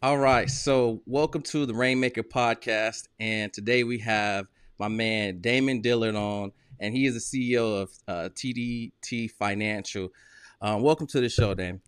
All 0.00 0.16
right. 0.16 0.48
So, 0.48 1.02
welcome 1.06 1.42
to 1.42 1.66
the 1.66 1.74
Rainmaker 1.74 2.22
podcast. 2.22 3.08
And 3.18 3.52
today 3.52 3.82
we 3.82 3.98
have 3.98 4.46
my 4.78 4.86
man 4.86 5.40
Damon 5.40 5.80
Dillard 5.80 6.14
on, 6.14 6.52
and 6.78 6.94
he 6.94 7.04
is 7.06 7.14
the 7.14 7.52
CEO 7.56 7.82
of 7.82 7.90
uh, 8.06 8.28
TDT 8.28 9.28
Financial. 9.32 10.10
Um, 10.62 10.82
welcome 10.82 11.08
to 11.08 11.20
the 11.20 11.28
show, 11.28 11.52
Damon. 11.52 11.80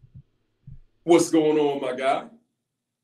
What's 1.05 1.31
going 1.31 1.57
on, 1.57 1.81
my 1.81 1.95
guy? 1.95 2.25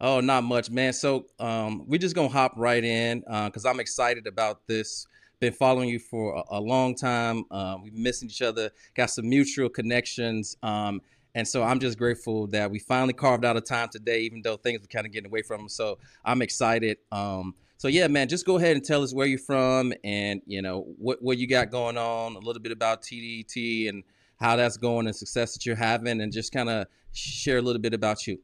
Oh, 0.01 0.19
not 0.19 0.43
much, 0.43 0.71
man. 0.71 0.93
So, 0.93 1.27
um, 1.39 1.85
we're 1.87 2.01
just 2.01 2.17
going 2.17 2.29
to 2.29 2.37
hop 2.37 2.55
right 2.57 2.83
in 2.83 3.21
because 3.21 3.65
uh, 3.65 3.71
I'm 3.71 3.79
excited 3.79 4.27
about 4.27 4.67
this. 4.67 5.07
Been 5.39 5.53
following 5.53 5.89
you 5.89 6.01
for 6.01 6.35
a, 6.35 6.59
a 6.59 6.61
long 6.61 6.97
time. 6.97 7.45
Uh, 7.53 7.77
we've 7.81 7.95
missing 7.95 8.29
each 8.29 8.43
other, 8.43 8.71
got 8.97 9.11
some 9.11 9.29
mutual 9.29 9.69
connections. 9.69 10.57
Um, 10.65 11.01
and 11.37 11.47
so 11.47 11.63
I'm 11.63 11.79
just 11.81 11.99
grateful 11.99 12.47
that 12.49 12.71
we 12.71 12.79
finally 12.79 13.13
carved 13.13 13.45
out 13.45 13.59
a 13.59 13.61
time 13.61 13.91
today, 13.91 14.21
even 14.21 14.41
though 14.41 14.57
things 14.57 14.81
were 14.81 14.87
kind 14.87 15.05
of 15.05 15.13
getting 15.13 15.31
away 15.31 15.43
from 15.43 15.67
us. 15.67 15.75
So 15.75 15.99
I'm 16.25 16.41
excited. 16.41 16.97
Um, 17.13 17.55
so 17.77 17.89
yeah, 17.89 18.09
man, 18.09 18.27
just 18.27 18.47
go 18.47 18.57
ahead 18.57 18.75
and 18.75 18.83
tell 18.83 19.03
us 19.03 19.13
where 19.13 19.27
you're 19.27 19.39
from 19.39 19.93
and 20.03 20.41
you 20.47 20.63
know 20.63 20.87
what 20.97 21.21
what 21.21 21.37
you 21.37 21.47
got 21.47 21.71
going 21.71 21.99
on, 21.99 22.37
a 22.37 22.39
little 22.39 22.63
bit 22.63 22.73
about 22.73 23.03
TDT 23.03 23.91
and 23.91 24.03
how 24.41 24.57
that's 24.57 24.79
going 24.79 25.07
and 25.07 25.15
success 25.15 25.53
that 25.53 25.67
you're 25.67 25.77
having, 25.77 26.23
and 26.23 26.33
just 26.33 26.53
kind 26.53 26.71
of 26.71 26.87
share 27.13 27.59
a 27.59 27.63
little 27.63 27.83
bit 27.83 27.93
about 27.93 28.27
you. 28.27 28.39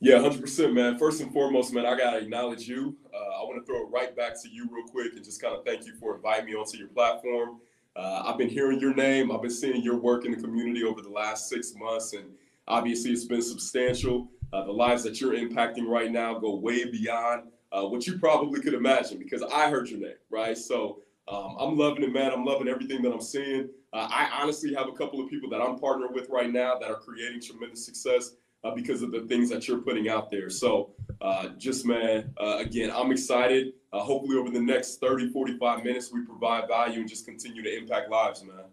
Yeah, 0.00 0.18
hundred 0.18 0.40
percent, 0.40 0.74
man. 0.74 0.98
First 0.98 1.20
and 1.20 1.32
foremost, 1.32 1.72
man, 1.72 1.86
I 1.86 1.96
gotta 1.96 2.18
acknowledge 2.18 2.66
you. 2.66 2.96
Uh, 3.14 3.40
I 3.40 3.44
want 3.44 3.64
to 3.64 3.64
throw 3.64 3.86
it 3.86 3.90
right 3.92 4.14
back 4.16 4.32
to 4.42 4.48
you 4.48 4.68
real 4.72 4.88
quick 4.88 5.12
and 5.14 5.24
just 5.24 5.40
kind 5.40 5.54
of 5.54 5.64
thank 5.64 5.86
you 5.86 5.94
for 6.00 6.16
inviting 6.16 6.46
me 6.46 6.56
onto 6.56 6.76
your 6.78 6.88
platform. 6.88 7.60
Uh, 7.96 8.24
I've 8.26 8.38
been 8.38 8.48
hearing 8.48 8.80
your 8.80 8.94
name. 8.94 9.30
I've 9.30 9.42
been 9.42 9.50
seeing 9.50 9.82
your 9.82 9.96
work 9.96 10.24
in 10.24 10.32
the 10.32 10.40
community 10.40 10.82
over 10.82 11.00
the 11.00 11.10
last 11.10 11.48
six 11.48 11.74
months, 11.76 12.12
and 12.12 12.24
obviously 12.66 13.12
it's 13.12 13.24
been 13.24 13.42
substantial. 13.42 14.28
Uh, 14.52 14.64
the 14.64 14.72
lives 14.72 15.02
that 15.04 15.20
you're 15.20 15.34
impacting 15.34 15.86
right 15.86 16.10
now 16.10 16.38
go 16.38 16.54
way 16.56 16.90
beyond 16.90 17.44
uh, 17.72 17.82
what 17.82 18.06
you 18.06 18.18
probably 18.18 18.60
could 18.60 18.74
imagine 18.74 19.18
because 19.18 19.42
I 19.42 19.68
heard 19.70 19.88
your 19.88 20.00
name, 20.00 20.14
right? 20.30 20.56
So 20.56 21.00
um, 21.28 21.56
I'm 21.58 21.76
loving 21.76 22.02
it, 22.02 22.12
man. 22.12 22.32
I'm 22.32 22.44
loving 22.44 22.68
everything 22.68 23.02
that 23.02 23.12
I'm 23.12 23.20
seeing. 23.20 23.68
Uh, 23.92 24.08
I 24.10 24.28
honestly 24.40 24.74
have 24.74 24.88
a 24.88 24.92
couple 24.92 25.20
of 25.20 25.30
people 25.30 25.48
that 25.50 25.60
I'm 25.60 25.78
partnering 25.78 26.12
with 26.12 26.28
right 26.28 26.52
now 26.52 26.78
that 26.78 26.90
are 26.90 26.98
creating 26.98 27.40
tremendous 27.40 27.84
success 27.84 28.32
uh, 28.64 28.74
because 28.74 29.02
of 29.02 29.12
the 29.12 29.22
things 29.22 29.48
that 29.50 29.66
you're 29.68 29.78
putting 29.78 30.08
out 30.08 30.30
there. 30.30 30.50
So, 30.50 30.90
uh, 31.24 31.48
just 31.56 31.86
man, 31.86 32.34
uh, 32.38 32.58
again, 32.58 32.92
I'm 32.94 33.10
excited. 33.10 33.72
Uh, 33.92 34.00
hopefully, 34.00 34.36
over 34.36 34.50
the 34.50 34.60
next 34.60 35.00
30, 35.00 35.30
45 35.30 35.82
minutes, 35.82 36.12
we 36.12 36.22
provide 36.22 36.68
value 36.68 37.00
and 37.00 37.08
just 37.08 37.24
continue 37.24 37.62
to 37.62 37.76
impact 37.76 38.10
lives, 38.10 38.44
man. 38.44 38.66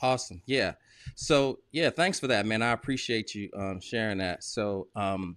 Awesome. 0.00 0.40
Yeah. 0.46 0.74
So, 1.16 1.58
yeah, 1.72 1.90
thanks 1.90 2.20
for 2.20 2.28
that, 2.28 2.46
man. 2.46 2.62
I 2.62 2.70
appreciate 2.70 3.34
you 3.34 3.50
um, 3.56 3.80
sharing 3.80 4.18
that. 4.18 4.44
So, 4.44 4.86
um, 4.94 5.36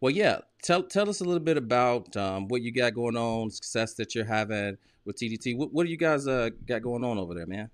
well, 0.00 0.10
yeah, 0.10 0.38
tell 0.62 0.82
tell 0.82 1.10
us 1.10 1.20
a 1.20 1.24
little 1.24 1.40
bit 1.40 1.58
about 1.58 2.16
um, 2.16 2.48
what 2.48 2.62
you 2.62 2.72
got 2.72 2.94
going 2.94 3.16
on, 3.16 3.50
success 3.50 3.92
that 3.94 4.14
you're 4.14 4.24
having 4.24 4.78
with 5.04 5.16
TDT. 5.16 5.58
What, 5.58 5.74
what 5.74 5.84
do 5.84 5.90
you 5.90 5.98
guys 5.98 6.26
uh, 6.26 6.48
got 6.66 6.80
going 6.80 7.04
on 7.04 7.18
over 7.18 7.34
there, 7.34 7.46
man? 7.46 7.68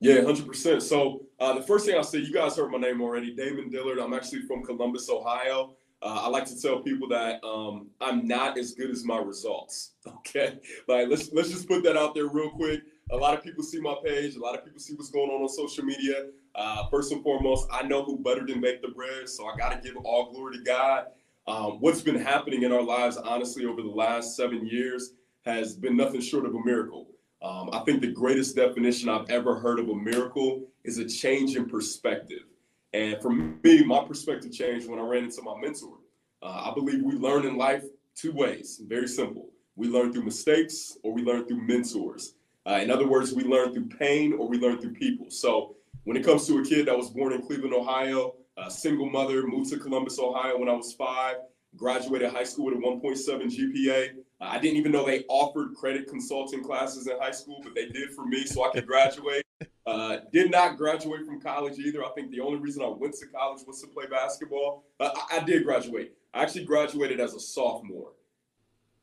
Yeah, 0.00 0.22
hundred 0.22 0.46
percent. 0.46 0.82
So 0.82 1.22
uh, 1.38 1.54
the 1.54 1.62
first 1.62 1.86
thing 1.86 1.96
I'll 1.96 2.04
say, 2.04 2.18
you 2.18 2.32
guys 2.32 2.56
heard 2.56 2.70
my 2.70 2.78
name 2.78 3.00
already, 3.00 3.34
Damon 3.34 3.70
Dillard. 3.70 3.98
I'm 3.98 4.12
actually 4.12 4.42
from 4.42 4.62
Columbus, 4.62 5.08
Ohio. 5.08 5.76
Uh, 6.02 6.22
I 6.22 6.28
like 6.28 6.46
to 6.46 6.60
tell 6.60 6.80
people 6.80 7.08
that 7.08 7.44
um, 7.44 7.88
I'm 8.00 8.26
not 8.26 8.56
as 8.56 8.72
good 8.72 8.90
as 8.90 9.04
my 9.04 9.18
results. 9.18 9.92
Okay, 10.20 10.58
like 10.86 11.08
let's 11.08 11.32
let's 11.32 11.50
just 11.50 11.66
put 11.66 11.82
that 11.82 11.96
out 11.96 12.14
there 12.14 12.28
real 12.28 12.50
quick. 12.50 12.82
A 13.10 13.16
lot 13.16 13.36
of 13.36 13.42
people 13.42 13.64
see 13.64 13.80
my 13.80 13.94
page. 14.04 14.36
A 14.36 14.38
lot 14.38 14.56
of 14.56 14.64
people 14.64 14.78
see 14.78 14.94
what's 14.94 15.10
going 15.10 15.30
on 15.30 15.42
on 15.42 15.48
social 15.48 15.84
media. 15.84 16.26
Uh, 16.54 16.88
first 16.88 17.12
and 17.12 17.22
foremost, 17.22 17.66
I 17.72 17.82
know 17.82 18.04
who 18.04 18.18
buttered 18.18 18.50
and 18.50 18.60
baked 18.60 18.82
the 18.82 18.88
bread, 18.88 19.28
so 19.28 19.46
I 19.46 19.56
got 19.56 19.70
to 19.70 19.80
give 19.86 19.96
all 20.04 20.32
glory 20.32 20.58
to 20.58 20.62
God. 20.62 21.06
Um, 21.46 21.80
what's 21.80 22.02
been 22.02 22.18
happening 22.18 22.62
in 22.62 22.72
our 22.72 22.82
lives, 22.82 23.16
honestly, 23.16 23.64
over 23.66 23.82
the 23.82 23.88
last 23.88 24.36
seven 24.36 24.66
years, 24.66 25.14
has 25.44 25.74
been 25.74 25.96
nothing 25.96 26.20
short 26.20 26.46
of 26.46 26.54
a 26.54 26.64
miracle. 26.64 27.08
Um, 27.42 27.70
I 27.72 27.80
think 27.80 28.00
the 28.00 28.12
greatest 28.12 28.54
definition 28.54 29.08
I've 29.08 29.28
ever 29.30 29.58
heard 29.58 29.80
of 29.80 29.88
a 29.88 29.94
miracle 29.94 30.62
is 30.84 30.98
a 30.98 31.08
change 31.08 31.56
in 31.56 31.66
perspective. 31.66 32.44
And 32.92 33.20
for 33.22 33.30
me, 33.30 33.84
my 33.84 34.04
perspective 34.04 34.52
changed 34.52 34.88
when 34.88 34.98
I 34.98 35.02
ran 35.02 35.24
into 35.24 35.42
my 35.42 35.54
mentor. 35.60 35.98
Uh, 36.42 36.70
I 36.70 36.74
believe 36.74 37.02
we 37.02 37.14
learn 37.14 37.46
in 37.46 37.56
life 37.56 37.84
two 38.16 38.32
ways, 38.32 38.80
very 38.86 39.08
simple. 39.08 39.50
We 39.76 39.88
learn 39.88 40.12
through 40.12 40.24
mistakes 40.24 40.96
or 41.02 41.12
we 41.12 41.22
learn 41.22 41.46
through 41.46 41.66
mentors. 41.66 42.34
Uh, 42.66 42.80
in 42.82 42.90
other 42.90 43.06
words, 43.06 43.32
we 43.32 43.44
learn 43.44 43.72
through 43.72 43.88
pain 43.88 44.32
or 44.32 44.48
we 44.48 44.58
learn 44.58 44.80
through 44.80 44.94
people. 44.94 45.26
So 45.30 45.76
when 46.04 46.16
it 46.16 46.24
comes 46.24 46.46
to 46.46 46.58
a 46.58 46.64
kid 46.64 46.86
that 46.86 46.96
was 46.96 47.10
born 47.10 47.32
in 47.32 47.42
Cleveland, 47.42 47.74
Ohio, 47.74 48.34
a 48.56 48.70
single 48.70 49.08
mother, 49.08 49.46
moved 49.46 49.70
to 49.70 49.78
Columbus, 49.78 50.18
Ohio 50.18 50.58
when 50.58 50.68
I 50.68 50.72
was 50.72 50.92
five, 50.94 51.36
graduated 51.76 52.30
high 52.30 52.44
school 52.44 52.66
with 52.66 52.74
a 52.74 52.78
1.7 52.78 53.44
GPA. 53.44 54.08
I 54.40 54.58
didn't 54.58 54.76
even 54.76 54.92
know 54.92 55.06
they 55.06 55.24
offered 55.28 55.74
credit 55.74 56.08
consulting 56.08 56.62
classes 56.62 57.06
in 57.06 57.18
high 57.18 57.30
school, 57.30 57.60
but 57.62 57.74
they 57.74 57.86
did 57.86 58.10
for 58.10 58.26
me 58.26 58.44
so 58.44 58.64
I 58.64 58.72
could 58.72 58.86
graduate. 58.88 59.44
Uh, 59.86 60.18
did 60.32 60.50
not 60.50 60.76
graduate 60.76 61.24
from 61.24 61.40
college 61.40 61.78
either. 61.78 62.04
I 62.04 62.10
think 62.10 62.30
the 62.30 62.40
only 62.40 62.58
reason 62.58 62.82
I 62.82 62.88
went 62.88 63.14
to 63.14 63.26
college 63.26 63.62
was 63.66 63.80
to 63.80 63.88
play 63.88 64.06
basketball. 64.06 64.84
Uh, 65.00 65.10
I, 65.30 65.38
I, 65.38 65.44
did 65.44 65.64
graduate. 65.64 66.14
I 66.34 66.42
actually 66.42 66.64
graduated 66.64 67.18
as 67.18 67.34
a 67.34 67.40
sophomore. 67.40 68.12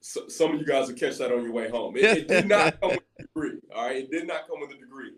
So, 0.02 0.28
some 0.28 0.54
of 0.54 0.60
you 0.60 0.66
guys 0.66 0.88
will 0.88 0.96
catch 0.96 1.18
that 1.18 1.32
on 1.32 1.42
your 1.44 1.52
way 1.52 1.70
home. 1.70 1.98
It, 1.98 2.04
it 2.06 2.28
did 2.28 2.48
not 2.48 2.80
come 2.82 2.92
with 2.92 3.04
a 3.18 3.22
degree. 3.24 3.60
All 3.76 3.88
right, 3.88 3.98
it 3.98 4.12
did 4.12 4.28
not 4.28 4.48
come 4.48 4.60
with 4.62 4.70
a 4.72 4.78
degree. 4.78 5.14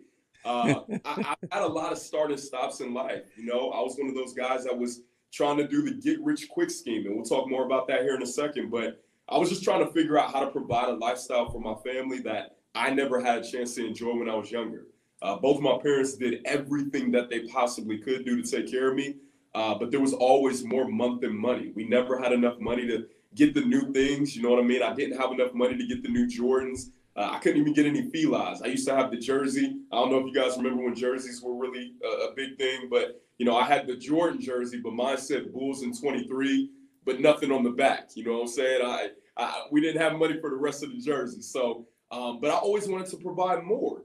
Uh, 0.46 0.82
I, 1.06 1.36
I 1.52 1.56
had 1.56 1.64
a 1.64 1.68
lot 1.68 1.92
of 1.92 1.98
start 1.98 2.32
and 2.32 2.40
stops 2.40 2.80
in 2.80 2.94
life. 2.94 3.26
You 3.38 3.46
know, 3.46 3.72
I 3.72 3.82
was 3.82 3.98
one 3.98 4.10
of 4.10 4.16
those 4.16 4.34
guys 4.34 4.64
that 4.64 4.78
was 4.78 5.02
trying 5.32 5.58
to 5.58 5.68
do 5.68 5.84
the 5.84 5.92
get 5.92 6.22
rich 6.22 6.48
quick 6.50 6.70
scheme. 6.70 7.06
And 7.06 7.16
we'll 7.16 7.26
talk 7.26 7.50
more 7.50 7.66
about 7.66 7.88
that 7.90 8.02
here 8.02 8.16
in 8.16 8.24
a 8.24 8.28
second. 8.28 8.72
But 8.72 9.04
I 9.28 9.38
was 9.38 9.50
just 9.50 9.64
trying 9.64 9.86
to 9.86 9.92
figure 9.92 10.18
out 10.18 10.32
how 10.32 10.40
to 10.40 10.52
provide 10.52 10.90
a 10.90 10.94
lifestyle 10.94 11.50
for 11.52 11.60
my 11.60 11.76
family 11.86 12.20
that 12.20 12.58
I 12.74 12.92
never 12.92 13.22
had 13.22 13.40
a 13.40 13.48
chance 13.48 13.76
to 13.76 13.86
enjoy 13.86 14.16
when 14.16 14.30
I 14.30 14.36
was 14.36 14.52
younger. 14.52 14.88
Uh, 15.22 15.36
both 15.36 15.60
my 15.62 15.78
parents 15.82 16.16
did 16.16 16.42
everything 16.46 17.12
that 17.12 17.30
they 17.30 17.42
possibly 17.48 17.98
could 17.98 18.26
do 18.26 18.42
to 18.42 18.50
take 18.50 18.72
care 18.72 18.90
of 18.90 18.96
me. 18.96 19.16
Uh, 19.56 19.76
but 19.76 19.92
there 19.92 20.00
was 20.00 20.14
always 20.14 20.64
more 20.64 20.88
month 20.88 21.22
than 21.22 21.36
money. 21.36 21.72
We 21.76 21.88
never 21.88 22.20
had 22.20 22.32
enough 22.32 22.60
money 22.60 22.88
to 22.88 23.08
get 23.36 23.54
the 23.54 23.62
new 23.62 23.92
things. 23.92 24.36
You 24.36 24.44
know 24.44 24.52
what 24.52 24.60
I 24.60 24.64
mean? 24.64 24.84
I 24.84 24.94
didn't 24.94 25.20
have 25.20 25.32
enough 25.32 25.54
money 25.54 25.78
to 25.78 25.88
get 25.88 26.04
the 26.04 26.10
new 26.10 26.28
Jordans. 26.28 26.92
Uh, 27.16 27.32
I 27.34 27.40
couldn't 27.40 27.60
even 27.60 27.74
get 27.74 27.86
any 27.86 28.10
felines. 28.10 28.62
I 28.62 28.68
used 28.68 28.88
to 28.88 28.96
have 28.96 29.12
the 29.12 29.18
jersey. 29.18 29.78
I 29.92 29.96
don't 29.96 30.12
know 30.12 30.20
if 30.20 30.28
you 30.28 30.34
guys 30.34 30.56
remember 30.56 30.84
when 30.84 30.96
jerseys 30.96 31.42
were 31.42 31.56
really 31.56 31.94
a, 32.04 32.30
a 32.30 32.34
big 32.36 32.58
thing, 32.58 32.88
but 32.90 33.22
you 33.38 33.46
know, 33.46 33.58
I 33.58 33.66
had 33.66 33.88
the 33.88 33.96
Jordan 33.96 34.40
jersey, 34.40 34.80
but 34.82 34.94
mine 34.94 35.18
said 35.18 35.52
Bulls 35.52 35.82
in 35.82 35.94
23, 35.94 36.70
but 37.06 37.20
nothing 37.20 37.52
on 37.52 37.64
the 37.64 37.72
back. 37.72 38.10
You 38.16 38.26
know 38.26 38.34
what 38.34 38.42
I'm 38.42 38.48
saying? 38.48 38.82
I, 38.86 39.10
I 39.36 39.64
we 39.72 39.82
didn't 39.82 40.02
have 40.02 40.18
money 40.18 40.40
for 40.40 40.50
the 40.50 40.56
rest 40.56 40.84
of 40.84 40.92
the 40.92 41.00
jersey. 41.02 41.42
So, 41.42 41.88
um, 42.12 42.40
but 42.40 42.52
I 42.52 42.56
always 42.56 42.88
wanted 42.88 43.08
to 43.08 43.18
provide 43.18 43.64
more. 43.64 44.04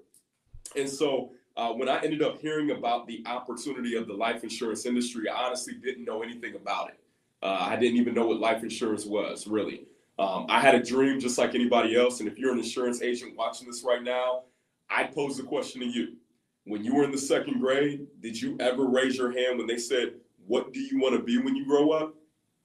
And 0.76 0.88
so 0.88 1.30
uh, 1.56 1.72
when 1.72 1.88
I 1.88 2.00
ended 2.02 2.22
up 2.22 2.40
hearing 2.40 2.70
about 2.72 3.06
the 3.06 3.22
opportunity 3.26 3.96
of 3.96 4.06
the 4.06 4.14
life 4.14 4.42
insurance 4.42 4.86
industry, 4.86 5.28
I 5.28 5.46
honestly 5.46 5.74
didn't 5.74 6.04
know 6.04 6.22
anything 6.22 6.54
about 6.54 6.90
it. 6.90 7.00
Uh, 7.42 7.58
I 7.60 7.76
didn't 7.76 7.98
even 7.98 8.14
know 8.14 8.26
what 8.26 8.40
life 8.40 8.62
insurance 8.62 9.04
was, 9.04 9.46
really. 9.46 9.86
Um, 10.18 10.46
I 10.48 10.60
had 10.60 10.74
a 10.74 10.82
dream 10.82 11.20
just 11.20 11.38
like 11.38 11.54
anybody 11.54 11.96
else. 11.96 12.20
And 12.20 12.28
if 12.28 12.38
you're 12.38 12.52
an 12.52 12.58
insurance 12.58 13.02
agent 13.02 13.36
watching 13.36 13.66
this 13.66 13.84
right 13.84 14.02
now, 14.02 14.44
I 14.88 15.04
pose 15.04 15.36
the 15.36 15.42
question 15.42 15.80
to 15.80 15.86
you 15.86 16.16
when 16.64 16.84
you 16.84 16.94
were 16.94 17.04
in 17.04 17.12
the 17.12 17.18
second 17.18 17.60
grade, 17.60 18.06
did 18.20 18.40
you 18.40 18.56
ever 18.60 18.86
raise 18.86 19.16
your 19.16 19.32
hand 19.32 19.58
when 19.58 19.66
they 19.66 19.78
said, 19.78 20.14
What 20.46 20.72
do 20.72 20.80
you 20.80 20.98
want 20.98 21.14
to 21.14 21.22
be 21.22 21.38
when 21.38 21.54
you 21.54 21.66
grow 21.66 21.90
up? 21.90 22.14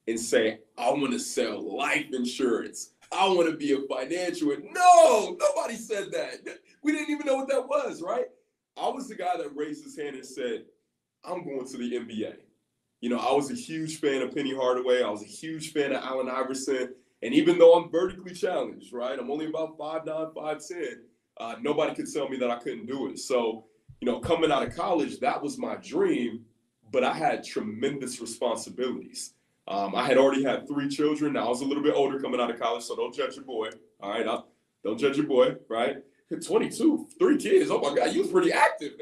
And 0.07 0.19
say, 0.19 0.59
I 0.77 0.89
want 0.89 1.11
to 1.11 1.19
sell 1.19 1.77
life 1.77 2.07
insurance. 2.13 2.91
I 3.11 3.27
want 3.27 3.49
to 3.49 3.57
be 3.57 3.73
a 3.73 3.81
financial. 3.87 4.55
No, 4.71 5.37
nobody 5.39 5.75
said 5.75 6.11
that. 6.11 6.37
We 6.81 6.91
didn't 6.91 7.11
even 7.11 7.25
know 7.25 7.35
what 7.35 7.49
that 7.49 7.67
was, 7.67 8.01
right? 8.01 8.25
I 8.77 8.87
was 8.89 9.07
the 9.07 9.15
guy 9.15 9.37
that 9.37 9.55
raised 9.55 9.83
his 9.83 9.97
hand 9.97 10.15
and 10.15 10.25
said, 10.25 10.65
I'm 11.25 11.43
going 11.43 11.67
to 11.67 11.77
the 11.77 11.91
NBA. 11.91 12.35
You 13.01 13.09
know, 13.09 13.19
I 13.19 13.33
was 13.33 13.51
a 13.51 13.55
huge 13.55 13.99
fan 13.99 14.21
of 14.21 14.33
Penny 14.33 14.53
Hardaway. 14.55 15.03
I 15.03 15.09
was 15.09 15.21
a 15.21 15.25
huge 15.25 15.71
fan 15.73 15.91
of 15.91 16.03
Allen 16.03 16.29
Iverson. 16.29 16.93
And 17.21 17.33
even 17.33 17.57
though 17.57 17.73
I'm 17.73 17.91
vertically 17.91 18.33
challenged, 18.33 18.93
right? 18.93 19.17
I'm 19.19 19.29
only 19.29 19.47
about 19.47 19.77
5'9, 19.77 20.33
5'10, 20.33 20.93
uh, 21.39 21.55
nobody 21.61 21.93
could 21.93 22.11
tell 22.11 22.29
me 22.29 22.37
that 22.37 22.49
I 22.49 22.57
couldn't 22.59 22.85
do 22.85 23.09
it. 23.09 23.19
So 23.19 23.65
you 23.99 24.05
know, 24.05 24.19
coming 24.19 24.51
out 24.51 24.63
of 24.63 24.75
college, 24.75 25.19
that 25.19 25.41
was 25.41 25.57
my 25.57 25.75
dream, 25.75 26.45
but 26.91 27.03
I 27.03 27.13
had 27.13 27.43
tremendous 27.43 28.21
responsibilities. 28.21 29.33
Um, 29.67 29.93
I 29.93 30.07
had 30.07 30.17
already 30.17 30.43
had 30.43 30.67
three 30.67 30.89
children. 30.89 31.33
Now 31.33 31.45
I 31.45 31.49
was 31.49 31.61
a 31.61 31.65
little 31.65 31.83
bit 31.83 31.93
older 31.93 32.19
coming 32.19 32.39
out 32.39 32.49
of 32.49 32.59
college, 32.59 32.83
so 32.83 32.95
don't 32.95 33.13
judge 33.13 33.35
your 33.35 33.45
boy. 33.45 33.69
All 33.99 34.09
right, 34.09 34.25
I, 34.25 34.39
don't 34.83 34.97
judge 34.97 35.17
your 35.17 35.27
boy. 35.27 35.55
Right? 35.67 35.97
22, 36.45 37.07
three 37.17 37.37
kids. 37.37 37.71
Oh 37.71 37.79
my 37.79 37.95
God, 37.95 38.13
you 38.13 38.21
was 38.21 38.31
pretty 38.31 38.51
active. 38.51 38.93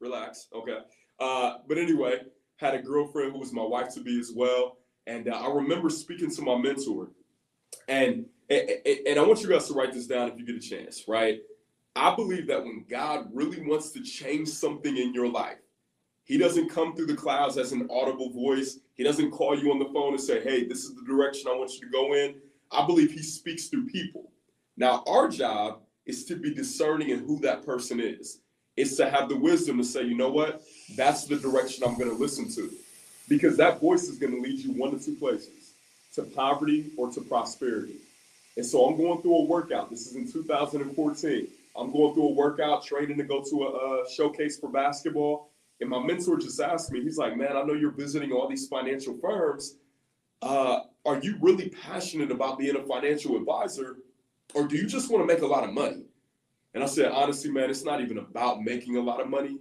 Relax. 0.00 0.48
Okay. 0.54 0.78
Uh, 1.20 1.54
but 1.68 1.78
anyway, 1.78 2.20
had 2.56 2.74
a 2.74 2.82
girlfriend 2.82 3.32
who 3.32 3.38
was 3.38 3.52
my 3.52 3.62
wife 3.62 3.94
to 3.94 4.00
be 4.00 4.18
as 4.18 4.32
well, 4.34 4.78
and 5.06 5.28
uh, 5.28 5.32
I 5.32 5.52
remember 5.52 5.90
speaking 5.90 6.30
to 6.30 6.42
my 6.42 6.56
mentor, 6.56 7.10
and, 7.88 8.26
and 8.50 8.70
and 9.06 9.18
I 9.18 9.22
want 9.22 9.42
you 9.42 9.48
guys 9.48 9.68
to 9.68 9.74
write 9.74 9.92
this 9.92 10.06
down 10.06 10.30
if 10.30 10.38
you 10.38 10.46
get 10.46 10.56
a 10.56 10.60
chance. 10.60 11.04
Right? 11.06 11.40
I 11.94 12.14
believe 12.16 12.46
that 12.48 12.64
when 12.64 12.84
God 12.88 13.28
really 13.32 13.64
wants 13.66 13.90
to 13.90 14.02
change 14.02 14.48
something 14.48 14.96
in 14.96 15.14
your 15.14 15.28
life, 15.28 15.58
He 16.24 16.38
doesn't 16.38 16.70
come 16.70 16.96
through 16.96 17.06
the 17.06 17.14
clouds 17.14 17.58
as 17.58 17.72
an 17.72 17.86
audible 17.90 18.32
voice. 18.32 18.78
He 18.94 19.04
doesn't 19.04 19.30
call 19.30 19.56
you 19.56 19.70
on 19.70 19.78
the 19.78 19.92
phone 19.92 20.14
and 20.14 20.20
say, 20.20 20.42
hey, 20.42 20.66
this 20.66 20.84
is 20.84 20.94
the 20.94 21.04
direction 21.06 21.48
I 21.48 21.56
want 21.56 21.72
you 21.74 21.80
to 21.80 21.90
go 21.90 22.14
in. 22.14 22.36
I 22.70 22.86
believe 22.86 23.12
he 23.12 23.22
speaks 23.22 23.68
through 23.68 23.86
people. 23.86 24.32
Now, 24.76 25.04
our 25.06 25.28
job 25.28 25.81
is 26.06 26.24
to 26.26 26.36
be 26.36 26.54
discerning 26.54 27.10
in 27.10 27.20
who 27.20 27.38
that 27.40 27.64
person 27.64 28.00
is. 28.00 28.38
It's 28.76 28.96
to 28.96 29.08
have 29.08 29.28
the 29.28 29.36
wisdom 29.36 29.78
to 29.78 29.84
say, 29.84 30.02
you 30.02 30.16
know 30.16 30.30
what? 30.30 30.62
That's 30.96 31.24
the 31.26 31.36
direction 31.36 31.84
I'm 31.84 31.96
going 31.96 32.10
to 32.10 32.16
listen 32.16 32.50
to. 32.52 32.70
Because 33.28 33.56
that 33.58 33.80
voice 33.80 34.04
is 34.04 34.18
going 34.18 34.34
to 34.34 34.40
lead 34.40 34.58
you 34.58 34.72
one 34.72 34.96
to 34.96 35.04
two 35.04 35.14
places 35.14 35.74
to 36.14 36.22
poverty 36.22 36.90
or 36.96 37.10
to 37.10 37.20
prosperity. 37.22 37.96
And 38.56 38.66
so 38.66 38.84
I'm 38.86 38.96
going 38.96 39.22
through 39.22 39.36
a 39.36 39.44
workout. 39.44 39.90
This 39.90 40.06
is 40.06 40.16
in 40.16 40.30
2014. 40.30 41.48
I'm 41.74 41.92
going 41.92 42.14
through 42.14 42.28
a 42.28 42.32
workout, 42.32 42.84
training 42.84 43.16
to 43.16 43.24
go 43.24 43.42
to 43.42 43.62
a, 43.62 44.02
a 44.02 44.10
showcase 44.10 44.58
for 44.58 44.68
basketball. 44.68 45.50
And 45.80 45.88
my 45.88 45.98
mentor 45.98 46.38
just 46.38 46.60
asked 46.60 46.92
me, 46.92 47.02
he's 47.02 47.16
like, 47.16 47.36
man, 47.36 47.56
I 47.56 47.62
know 47.62 47.72
you're 47.72 47.90
visiting 47.90 48.32
all 48.32 48.48
these 48.48 48.68
financial 48.68 49.16
firms. 49.18 49.76
Uh, 50.42 50.80
are 51.06 51.18
you 51.18 51.36
really 51.40 51.70
passionate 51.70 52.30
about 52.30 52.58
being 52.58 52.76
a 52.76 52.82
financial 52.82 53.36
advisor? 53.36 53.96
Or 54.54 54.66
do 54.66 54.76
you 54.76 54.86
just 54.86 55.10
want 55.10 55.26
to 55.26 55.32
make 55.32 55.42
a 55.42 55.46
lot 55.46 55.64
of 55.64 55.72
money? 55.72 56.04
And 56.74 56.82
I 56.82 56.86
said, 56.86 57.12
honestly, 57.12 57.50
man, 57.50 57.70
it's 57.70 57.84
not 57.84 58.00
even 58.00 58.18
about 58.18 58.62
making 58.62 58.96
a 58.96 59.00
lot 59.00 59.20
of 59.20 59.28
money. 59.28 59.58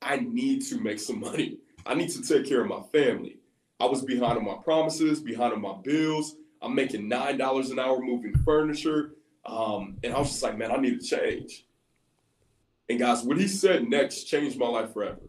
I 0.00 0.16
need 0.16 0.62
to 0.66 0.80
make 0.80 1.00
some 1.00 1.20
money. 1.20 1.58
I 1.86 1.94
need 1.94 2.10
to 2.10 2.22
take 2.22 2.46
care 2.46 2.60
of 2.60 2.68
my 2.68 2.80
family. 2.92 3.38
I 3.80 3.86
was 3.86 4.02
behind 4.02 4.38
on 4.38 4.44
my 4.44 4.56
promises, 4.62 5.20
behind 5.20 5.52
on 5.52 5.60
my 5.60 5.74
bills. 5.82 6.36
I'm 6.62 6.74
making 6.74 7.08
nine 7.08 7.36
dollars 7.36 7.70
an 7.70 7.78
hour 7.78 8.00
moving 8.00 8.34
furniture, 8.44 9.12
um, 9.44 9.98
and 10.02 10.14
I 10.14 10.18
was 10.18 10.28
just 10.30 10.42
like, 10.42 10.56
man, 10.56 10.70
I 10.72 10.76
need 10.76 11.00
to 11.00 11.06
change. 11.06 11.66
And 12.88 12.98
guys, 12.98 13.22
what 13.22 13.38
he 13.38 13.48
said 13.48 13.88
next 13.88 14.24
changed 14.24 14.58
my 14.58 14.68
life 14.68 14.92
forever. 14.92 15.20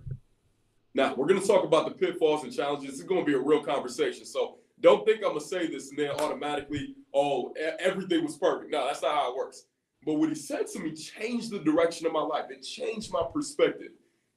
Now 0.93 1.13
we're 1.15 1.27
going 1.27 1.41
to 1.41 1.47
talk 1.47 1.65
about 1.65 1.85
the 1.87 1.91
pitfalls 1.91 2.43
and 2.43 2.53
challenges. 2.53 2.99
It's 2.99 3.03
going 3.03 3.21
to 3.21 3.25
be 3.25 3.33
a 3.33 3.39
real 3.39 3.63
conversation. 3.63 4.25
So 4.25 4.59
don't 4.81 5.05
think 5.05 5.17
I'm 5.17 5.29
going 5.29 5.39
to 5.39 5.45
say 5.45 5.67
this 5.67 5.89
and 5.89 5.97
then 5.97 6.11
automatically, 6.11 6.95
oh, 7.13 7.53
everything 7.79 8.23
was 8.23 8.37
perfect. 8.37 8.71
No, 8.71 8.85
that's 8.85 9.01
not 9.01 9.15
how 9.15 9.31
it 9.31 9.37
works. 9.37 9.65
But 10.05 10.15
what 10.15 10.29
he 10.29 10.35
said 10.35 10.67
to 10.67 10.79
me 10.79 10.93
changed 10.93 11.51
the 11.51 11.59
direction 11.59 12.05
of 12.05 12.13
my 12.13 12.21
life. 12.21 12.45
It 12.49 12.61
changed 12.61 13.11
my 13.11 13.23
perspective. 13.33 13.91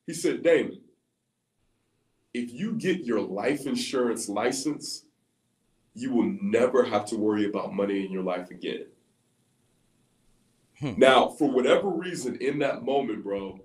He 0.07 0.15
said, 0.15 0.43
Damon, 0.43 0.81
if 2.33 2.53
you 2.53 2.75
get 2.75 3.05
your 3.05 3.21
life 3.21 3.67
insurance 3.67 4.29
license, 4.29 5.05
you 5.95 6.13
will 6.13 6.33
never 6.41 6.85
have 6.85 7.05
to 7.07 7.17
worry 7.17 7.47
about 7.47 7.75
money 7.75 8.07
in 8.07 8.13
your 8.13 8.23
life 8.23 8.51
again. 8.51 8.87
Hmm. 10.79 10.93
Now, 10.97 11.29
for 11.29 11.51
whatever 11.51 11.89
reason, 11.89 12.37
in 12.41 12.61
that 12.61 12.85
moment, 12.85 13.25
bro, 13.25 13.59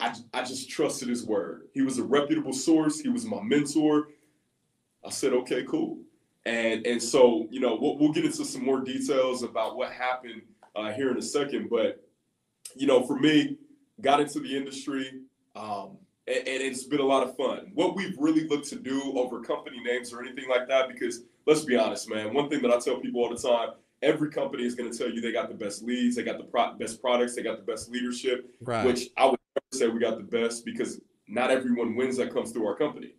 I, 0.00 0.14
I 0.34 0.42
just 0.42 0.68
trusted 0.68 1.08
his 1.08 1.24
word. 1.24 1.68
He 1.72 1.82
was 1.82 1.98
a 1.98 2.02
reputable 2.02 2.52
source. 2.52 3.00
He 3.00 3.08
was 3.08 3.24
my 3.24 3.40
mentor. 3.40 4.08
I 5.04 5.10
said, 5.10 5.32
okay, 5.32 5.64
cool. 5.68 5.98
And 6.44 6.86
and 6.86 7.00
so, 7.00 7.46
you 7.50 7.60
know, 7.60 7.78
we'll, 7.80 7.98
we'll 7.98 8.12
get 8.12 8.24
into 8.24 8.44
some 8.44 8.64
more 8.64 8.80
details 8.80 9.42
about 9.42 9.76
what 9.76 9.92
happened 9.92 10.42
uh, 10.74 10.90
here 10.92 11.10
in 11.10 11.16
a 11.16 11.22
second. 11.22 11.70
But, 11.70 12.04
you 12.74 12.86
know, 12.86 13.06
for 13.06 13.18
me, 13.18 13.58
got 14.00 14.20
into 14.20 14.40
the 14.40 14.56
industry, 14.56 15.20
um, 15.54 15.98
and, 16.26 16.38
and, 16.38 16.62
it's 16.62 16.84
been 16.84 17.00
a 17.00 17.04
lot 17.04 17.22
of 17.22 17.36
fun. 17.36 17.70
What 17.74 17.94
we've 17.94 18.16
really 18.18 18.48
looked 18.48 18.68
to 18.70 18.76
do 18.76 19.12
over 19.16 19.40
company 19.40 19.78
names 19.84 20.12
or 20.12 20.20
anything 20.20 20.48
like 20.48 20.66
that, 20.68 20.88
because 20.88 21.22
let's 21.46 21.64
be 21.64 21.76
honest, 21.76 22.08
man, 22.08 22.34
one 22.34 22.48
thing 22.48 22.62
that 22.62 22.72
I 22.72 22.78
tell 22.78 22.98
people 22.98 23.22
all 23.22 23.30
the 23.30 23.36
time 23.36 23.70
every 24.02 24.30
company 24.30 24.64
is 24.64 24.74
going 24.74 24.90
to 24.90 24.96
tell 24.96 25.08
you 25.08 25.20
they 25.20 25.32
got 25.32 25.48
the 25.48 25.54
best 25.54 25.82
leads, 25.82 26.16
they 26.16 26.22
got 26.22 26.38
the 26.38 26.44
pro- 26.44 26.74
best 26.74 27.00
products, 27.00 27.36
they 27.36 27.42
got 27.42 27.58
the 27.58 27.72
best 27.72 27.90
leadership, 27.90 28.50
right. 28.60 28.84
which 28.84 29.08
I 29.16 29.26
would 29.26 29.38
say 29.72 29.88
we 29.88 30.00
got 30.00 30.18
the 30.18 30.24
best 30.24 30.64
because 30.64 31.00
not 31.28 31.50
everyone 31.50 31.94
wins 31.94 32.16
that 32.16 32.32
comes 32.32 32.52
through 32.52 32.66
our 32.66 32.76
company. 32.76 33.12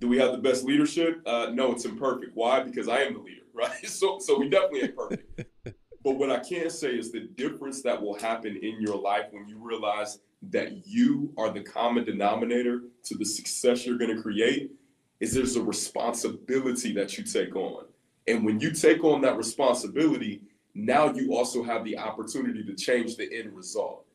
Do 0.00 0.08
we 0.08 0.18
have 0.18 0.32
the 0.32 0.38
best 0.38 0.64
leadership? 0.64 1.20
Uh, 1.26 1.50
no, 1.52 1.72
it's 1.72 1.84
imperfect. 1.84 2.32
Why? 2.34 2.62
Because 2.62 2.88
I 2.88 3.00
am 3.00 3.14
the 3.14 3.20
leader, 3.20 3.42
right? 3.54 3.86
So, 3.86 4.18
so 4.18 4.38
we 4.38 4.48
definitely 4.48 4.82
ain't 4.82 4.96
perfect. 4.96 5.44
but 6.04 6.12
what 6.12 6.30
I 6.30 6.38
can 6.40 6.70
say 6.70 6.96
is 6.96 7.12
the 7.12 7.28
difference 7.36 7.82
that 7.82 8.00
will 8.00 8.18
happen 8.18 8.56
in 8.56 8.80
your 8.80 8.96
life 8.96 9.26
when 9.30 9.46
you 9.46 9.58
realize 9.58 10.18
that 10.50 10.86
you 10.86 11.34
are 11.36 11.50
the 11.50 11.62
common 11.62 12.04
denominator 12.04 12.80
to 13.04 13.18
the 13.18 13.26
success 13.26 13.84
you're 13.84 13.98
going 13.98 14.16
to 14.16 14.22
create 14.22 14.72
is 15.20 15.34
there's 15.34 15.56
a 15.56 15.62
responsibility 15.62 16.94
that 16.94 17.18
you 17.18 17.24
take 17.24 17.54
on. 17.54 17.84
And 18.26 18.42
when 18.44 18.58
you 18.58 18.70
take 18.70 19.04
on 19.04 19.20
that 19.20 19.36
responsibility, 19.36 20.40
now 20.74 21.12
you 21.12 21.34
also 21.34 21.62
have 21.62 21.84
the 21.84 21.98
opportunity 21.98 22.64
to 22.64 22.74
change 22.74 23.16
the 23.16 23.28
end 23.38 23.54
result. 23.54 24.06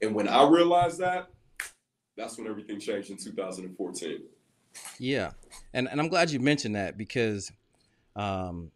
And 0.00 0.14
when 0.14 0.26
I 0.26 0.48
realized 0.48 1.00
that, 1.00 1.28
that's 2.16 2.38
when 2.38 2.46
everything 2.46 2.80
changed 2.80 3.10
in 3.10 3.18
2014. 3.18 4.22
Yeah. 4.98 5.32
And, 5.72 5.88
and 5.88 6.00
I'm 6.00 6.08
glad 6.08 6.30
you 6.30 6.40
mentioned 6.40 6.76
that 6.76 6.96
because 6.96 7.52
um, 8.16 8.70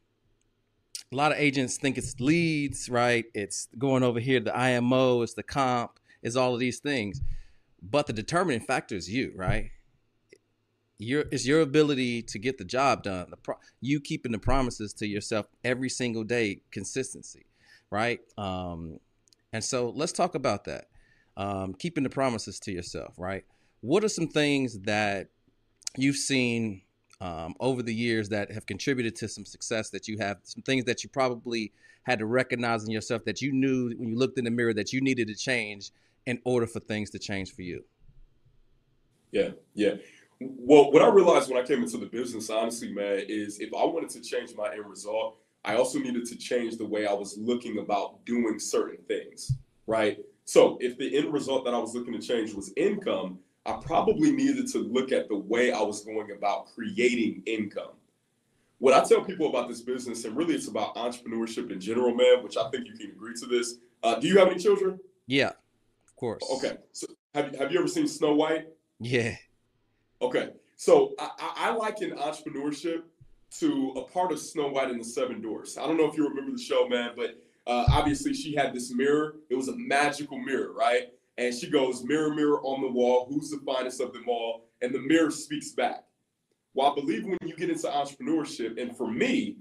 a 1.13 1.17
lot 1.17 1.33
of 1.33 1.39
agents 1.39 1.77
think 1.77 1.97
it's 1.97 2.21
leads, 2.21 2.89
right? 2.89 3.25
It's 3.35 3.69
going 3.79 4.03
over 4.03 4.21
here, 4.21 4.41
the 4.41 4.57
IMO, 4.57 5.23
it's 5.23 5.35
the 5.35 5.43
comp, 5.43 5.99
it's 6.23 6.37
all 6.37 6.55
of 6.55 6.61
these 6.61 6.81
things. 6.81 7.21
But 7.81 8.07
the 8.07 8.13
determining 8.13 8.61
factor 8.61 8.97
is 8.97 9.09
you, 9.09 9.33
right? 9.37 9.71
Your 10.99 11.25
it's 11.31 11.47
your 11.47 11.61
ability 11.61 12.23
to 12.23 12.39
get 12.41 12.59
the 12.59 12.65
job 12.65 13.05
done. 13.05 13.31
The 13.31 13.37
pro- 13.37 13.59
you 13.81 14.01
keeping 14.01 14.33
the 14.33 14.39
promises 14.39 14.93
to 14.95 15.07
yourself 15.07 15.47
every 15.63 15.89
single 15.89 16.25
day, 16.25 16.63
consistency, 16.73 17.47
right? 17.89 18.21
Um, 18.37 18.99
and 19.53 19.63
so 19.63 19.91
let's 19.95 20.11
talk 20.11 20.35
about 20.35 20.65
that. 20.65 20.87
Um, 21.37 21.73
keeping 21.75 22.03
the 22.03 22.11
promises 22.11 22.59
to 22.61 22.73
yourself, 22.73 23.15
right? 23.17 23.45
What 23.81 24.03
are 24.03 24.09
some 24.09 24.27
things 24.27 24.81
that 24.81 25.29
you've 25.97 26.17
seen 26.17 26.83
um, 27.21 27.55
over 27.61 27.83
the 27.83 27.95
years 27.95 28.29
that 28.29 28.53
have 28.53 28.67
contributed 28.67 29.17
to 29.17 29.29
some 29.29 29.45
success 29.45 29.91
that 29.91 30.09
you 30.09 30.19
have? 30.19 30.39
Some 30.43 30.63
things 30.63 30.85
that 30.85 31.03
you 31.03 31.11
probably 31.11 31.73
had 32.05 32.19
to 32.21 32.27
recognize 32.27 32.85
in 32.85 32.91
yourself 32.91 33.25
that 33.25 33.43
you 33.43 33.53
knew 33.53 33.95
when 33.97 34.09
you 34.09 34.17
looked 34.17 34.39
in 34.39 34.45
the 34.45 34.51
mirror 34.51 34.75
that 34.75 34.93
you 34.93 35.01
needed 35.01 35.29
to 35.29 35.35
change 35.35 35.91
in 36.27 36.41
order 36.45 36.67
for 36.67 36.81
things 36.81 37.11
to 37.11 37.19
change 37.19 37.55
for 37.55 37.63
you? 37.63 37.85
Yeah, 39.31 39.51
yeah. 39.75 39.95
Well, 40.41 40.93
what 40.93 41.03
I 41.03 41.09
realized 41.09 41.51
when 41.51 41.63
I 41.63 41.67
came 41.67 41.83
into 41.83 41.99
the 41.99 42.07
business, 42.07 42.49
honestly, 42.49 42.93
man, 42.93 43.25
is 43.29 43.61
if 43.61 43.75
I 43.75 43.85
wanted 43.85 44.11
to 44.11 44.21
change 44.21 44.55
my 44.55 44.73
end 44.73 44.87
result, 44.87 45.39
I 45.65 45.75
also 45.75 45.99
needed 45.99 46.25
to 46.27 46.37
change 46.37 46.77
the 46.77 46.87
way 46.87 47.07
I 47.07 47.13
was 47.13 47.37
looking 47.37 47.79
about 47.79 48.25
doing 48.25 48.59
certain 48.59 49.05
things, 49.07 49.53
right? 49.87 50.19
So 50.45 50.79
if 50.81 50.97
the 50.97 51.17
end 51.17 51.33
result 51.33 51.65
that 51.65 51.75
I 51.75 51.79
was 51.79 51.95
looking 51.95 52.13
to 52.13 52.21
change 52.21 52.55
was 52.55 52.73
income, 52.77 53.41
I 53.67 53.73
probably 53.83 54.33
needed 54.33 54.69
to 54.73 54.79
look 54.79 55.13
at 55.13 55.29
the 55.29 55.37
way 55.37 55.73
I 55.73 55.81
was 55.83 56.05
going 56.05 56.31
about 56.31 56.75
creating 56.75 57.43
income. 57.47 57.91
What 58.79 58.95
I 58.95 59.07
tell 59.07 59.23
people 59.23 59.49
about 59.49 59.69
this 59.69 59.81
business, 59.81 60.25
and 60.25 60.37
really 60.37 60.55
it's 60.55 60.69
about 60.69 60.95
entrepreneurship 60.95 61.71
in 61.71 61.81
general, 61.81 62.15
man, 62.15 62.43
which 62.43 62.57
I 62.57 62.71
think 62.71 62.87
you 62.87 62.95
can 62.95 63.11
agree 63.11 63.35
to 63.35 63.47
this. 63.47 63.77
Uh, 64.03 64.15
do 64.15 64.29
you 64.29 64.39
have 64.39 64.49
any 64.49 64.59
children? 64.59 65.01
Yeah 65.27 65.53
of 66.09 66.17
course. 66.17 66.43
Okay. 66.57 66.79
So 66.93 67.07
have, 67.35 67.55
have 67.57 67.71
you 67.71 67.79
ever 67.79 67.89
seen 67.89 68.09
Snow 68.09 68.35
White? 68.35 68.67
Yeah. 68.99 69.37
Okay. 70.23 70.51
So 70.77 71.15
I, 71.19 71.31
I 71.39 71.71
liken 71.71 72.13
entrepreneurship 72.13 73.03
to 73.59 73.93
a 73.97 74.03
part 74.03 74.33
of 74.33 74.39
Snow 74.39 74.69
White 74.69 74.91
and 74.91 75.01
the 75.01 75.05
Seven 75.05 75.41
Dwarfs. 75.41 75.79
I 75.79 75.87
don't 75.87 75.97
know 75.97 76.07
if 76.07 76.17
you 76.17 76.27
remember 76.29 76.53
the 76.53 76.63
show, 76.63 76.89
man, 76.89 77.11
but 77.17 77.41
uh, 77.67 77.85
obviously 77.91 78.35
she 78.35 78.55
had 78.55 78.75
this 78.75 78.93
mirror. 78.93 79.37
It 79.51 79.55
was 79.55 79.69
a 79.69 79.77
magical 79.77 80.39
mirror, 80.39 80.73
right? 80.73 81.13
And 81.39 81.55
she 81.55 81.71
goes, 81.71 82.05
Mirror, 82.05 82.35
mirror 82.35 82.61
on 82.63 82.83
the 82.83 82.91
wall, 82.91 83.27
who's 83.31 83.51
the 83.51 83.61
finest 83.65 84.01
of 84.01 84.13
them 84.13 84.25
all? 84.29 84.69
And 84.83 84.95
the 84.95 85.01
mirror 85.01 85.31
speaks 85.31 85.71
back. 85.71 86.05
Well, 86.75 86.93
I 86.93 86.95
believe 86.95 87.25
when 87.25 87.39
you 87.43 87.57
get 87.57 87.71
into 87.71 87.89
entrepreneurship, 87.89 88.81
and 88.81 88.95
for 88.97 89.11
me, 89.11 89.57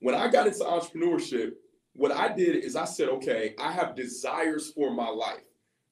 when 0.00 0.14
I 0.14 0.28
got 0.28 0.46
into 0.46 0.60
entrepreneurship, 0.60 1.52
what 1.92 2.12
I 2.12 2.34
did 2.34 2.56
is 2.64 2.76
I 2.76 2.86
said, 2.86 3.08
okay, 3.10 3.54
I 3.60 3.72
have 3.72 3.94
desires 3.94 4.72
for 4.72 4.94
my 4.94 5.08
life 5.08 5.42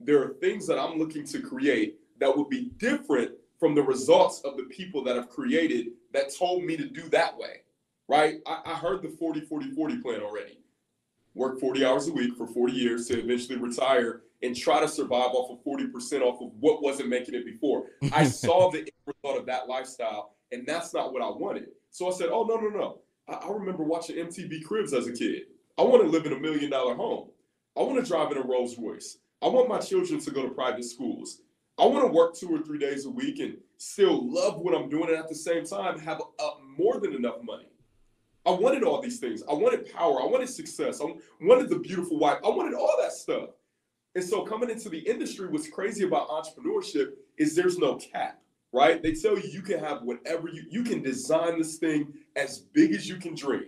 there 0.01 0.23
are 0.23 0.35
things 0.41 0.67
that 0.67 0.79
I'm 0.79 0.99
looking 0.99 1.25
to 1.27 1.41
create 1.41 1.99
that 2.21 2.37
would 2.37 2.49
be 2.49 2.71
different 2.77 3.33
from 3.59 3.75
the 3.75 3.83
results 3.83 4.41
of 4.45 4.57
the 4.57 4.65
people 4.65 5.03
that 5.05 5.17
have 5.17 5.31
created 5.31 5.89
that 6.13 6.35
told 6.35 6.65
me 6.65 6.77
to 6.77 6.87
do 6.87 7.09
that 7.11 7.37
way, 7.37 7.63
right? 8.09 8.37
I, 8.47 8.61
I 8.67 8.75
heard 8.75 9.03
the 9.03 9.09
40 9.09 9.41
40 9.43 9.71
40 9.73 9.99
plan 9.99 10.21
already. 10.21 10.59
Work 11.35 11.61
40 11.61 11.85
hours 11.85 12.09
a 12.09 12.13
week 12.13 12.37
for 12.37 12.47
40 12.47 12.73
years 12.73 13.07
to 13.09 13.19
eventually 13.19 13.59
retire 13.59 14.23
and 14.43 14.55
try 14.55 14.81
to 14.81 14.89
survive 14.89 15.31
off 15.33 15.51
of 15.51 15.65
40% 15.65 16.23
off 16.23 16.41
of 16.41 16.51
what 16.61 16.83
wasn't 16.83 17.09
making 17.09 17.35
it 17.35 17.45
before. 17.45 17.87
I 18.13 18.25
saw 18.25 18.71
the 18.71 18.89
result 19.07 19.41
of 19.41 19.47
that 19.47 19.69
lifestyle, 19.69 20.37
and 20.53 20.67
that's 20.67 20.93
not 20.93 21.13
what 21.13 21.23
I 21.23 21.29
wanted. 21.29 21.69
So 21.91 22.09
I 22.09 22.13
said, 22.13 22.29
Oh, 22.31 22.45
no, 22.45 22.57
no, 22.57 22.69
no. 22.69 23.01
I, 23.29 23.35
I 23.35 23.53
remember 23.53 23.83
watching 23.85 24.17
MTV 24.17 24.65
Cribs 24.65 24.93
as 24.93 25.07
a 25.07 25.13
kid. 25.13 25.43
I 25.79 25.83
want 25.83 26.03
to 26.03 26.09
live 26.09 26.27
in 26.27 26.33
a 26.33 26.39
million 26.39 26.71
dollar 26.71 26.95
home. 26.95 27.29
I 27.77 27.83
want 27.83 28.03
to 28.03 28.09
drive 28.09 28.33
in 28.33 28.39
a 28.39 28.43
Rolls 28.43 28.79
Royce. 28.79 29.19
I 29.43 29.49
want 29.49 29.69
my 29.69 29.79
children 29.79 30.19
to 30.21 30.31
go 30.31 30.43
to 30.43 30.55
private 30.55 30.85
schools. 30.85 31.43
I 31.79 31.85
want 31.85 32.07
to 32.07 32.13
work 32.13 32.35
two 32.35 32.49
or 32.49 32.63
three 32.63 32.79
days 32.79 33.05
a 33.05 33.11
week 33.11 33.39
and 33.39 33.59
still 33.77 34.33
love 34.33 34.61
what 34.61 34.75
I'm 34.75 34.89
doing 34.89 35.11
and 35.11 35.19
at 35.19 35.29
the 35.29 35.35
same 35.35 35.65
time 35.67 35.99
have 35.99 36.21
a, 36.21 36.51
more 36.79 36.99
than 37.01 37.13
enough 37.13 37.43
money. 37.43 37.67
I 38.47 38.51
wanted 38.51 38.85
all 38.85 39.03
these 39.03 39.19
things. 39.19 39.43
I 39.49 39.53
wanted 39.53 39.93
power. 39.93 40.23
I 40.23 40.27
wanted 40.27 40.49
success. 40.49 41.01
I 41.03 41.13
wanted 41.41 41.69
the 41.69 41.81
beautiful 41.81 42.19
wife. 42.19 42.39
I 42.45 42.49
wanted 42.49 42.75
all 42.75 42.95
that 43.01 43.13
stuff. 43.13 43.51
And 44.17 44.25
so 44.25 44.45
coming 44.45 44.71
into 44.71 44.89
the 44.89 44.99
industry, 44.99 45.47
what's 45.47 45.69
crazy 45.69 46.03
about 46.03 46.31
entrepreneurship 46.31 47.13
is 47.37 47.55
there's 47.55 47.77
no 47.77 47.97
cap, 47.97 48.41
right? 48.73 49.03
They 49.03 49.13
tell 49.13 49.39
you 49.39 49.47
you 49.47 49.61
can 49.61 49.79
have 49.79 50.05
whatever 50.05 50.49
you 50.49 50.63
you 50.71 50.85
can 50.85 51.03
design 51.03 51.59
this 51.59 51.77
thing 51.77 52.15
as 52.35 52.61
big 52.61 52.95
as 52.95 53.07
you 53.07 53.17
can 53.17 53.35
dream. 53.35 53.67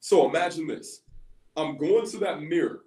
So 0.00 0.26
imagine 0.26 0.66
this. 0.66 1.02
I'm 1.54 1.76
going 1.76 2.06
to 2.12 2.18
that 2.20 2.40
mirror 2.40 2.80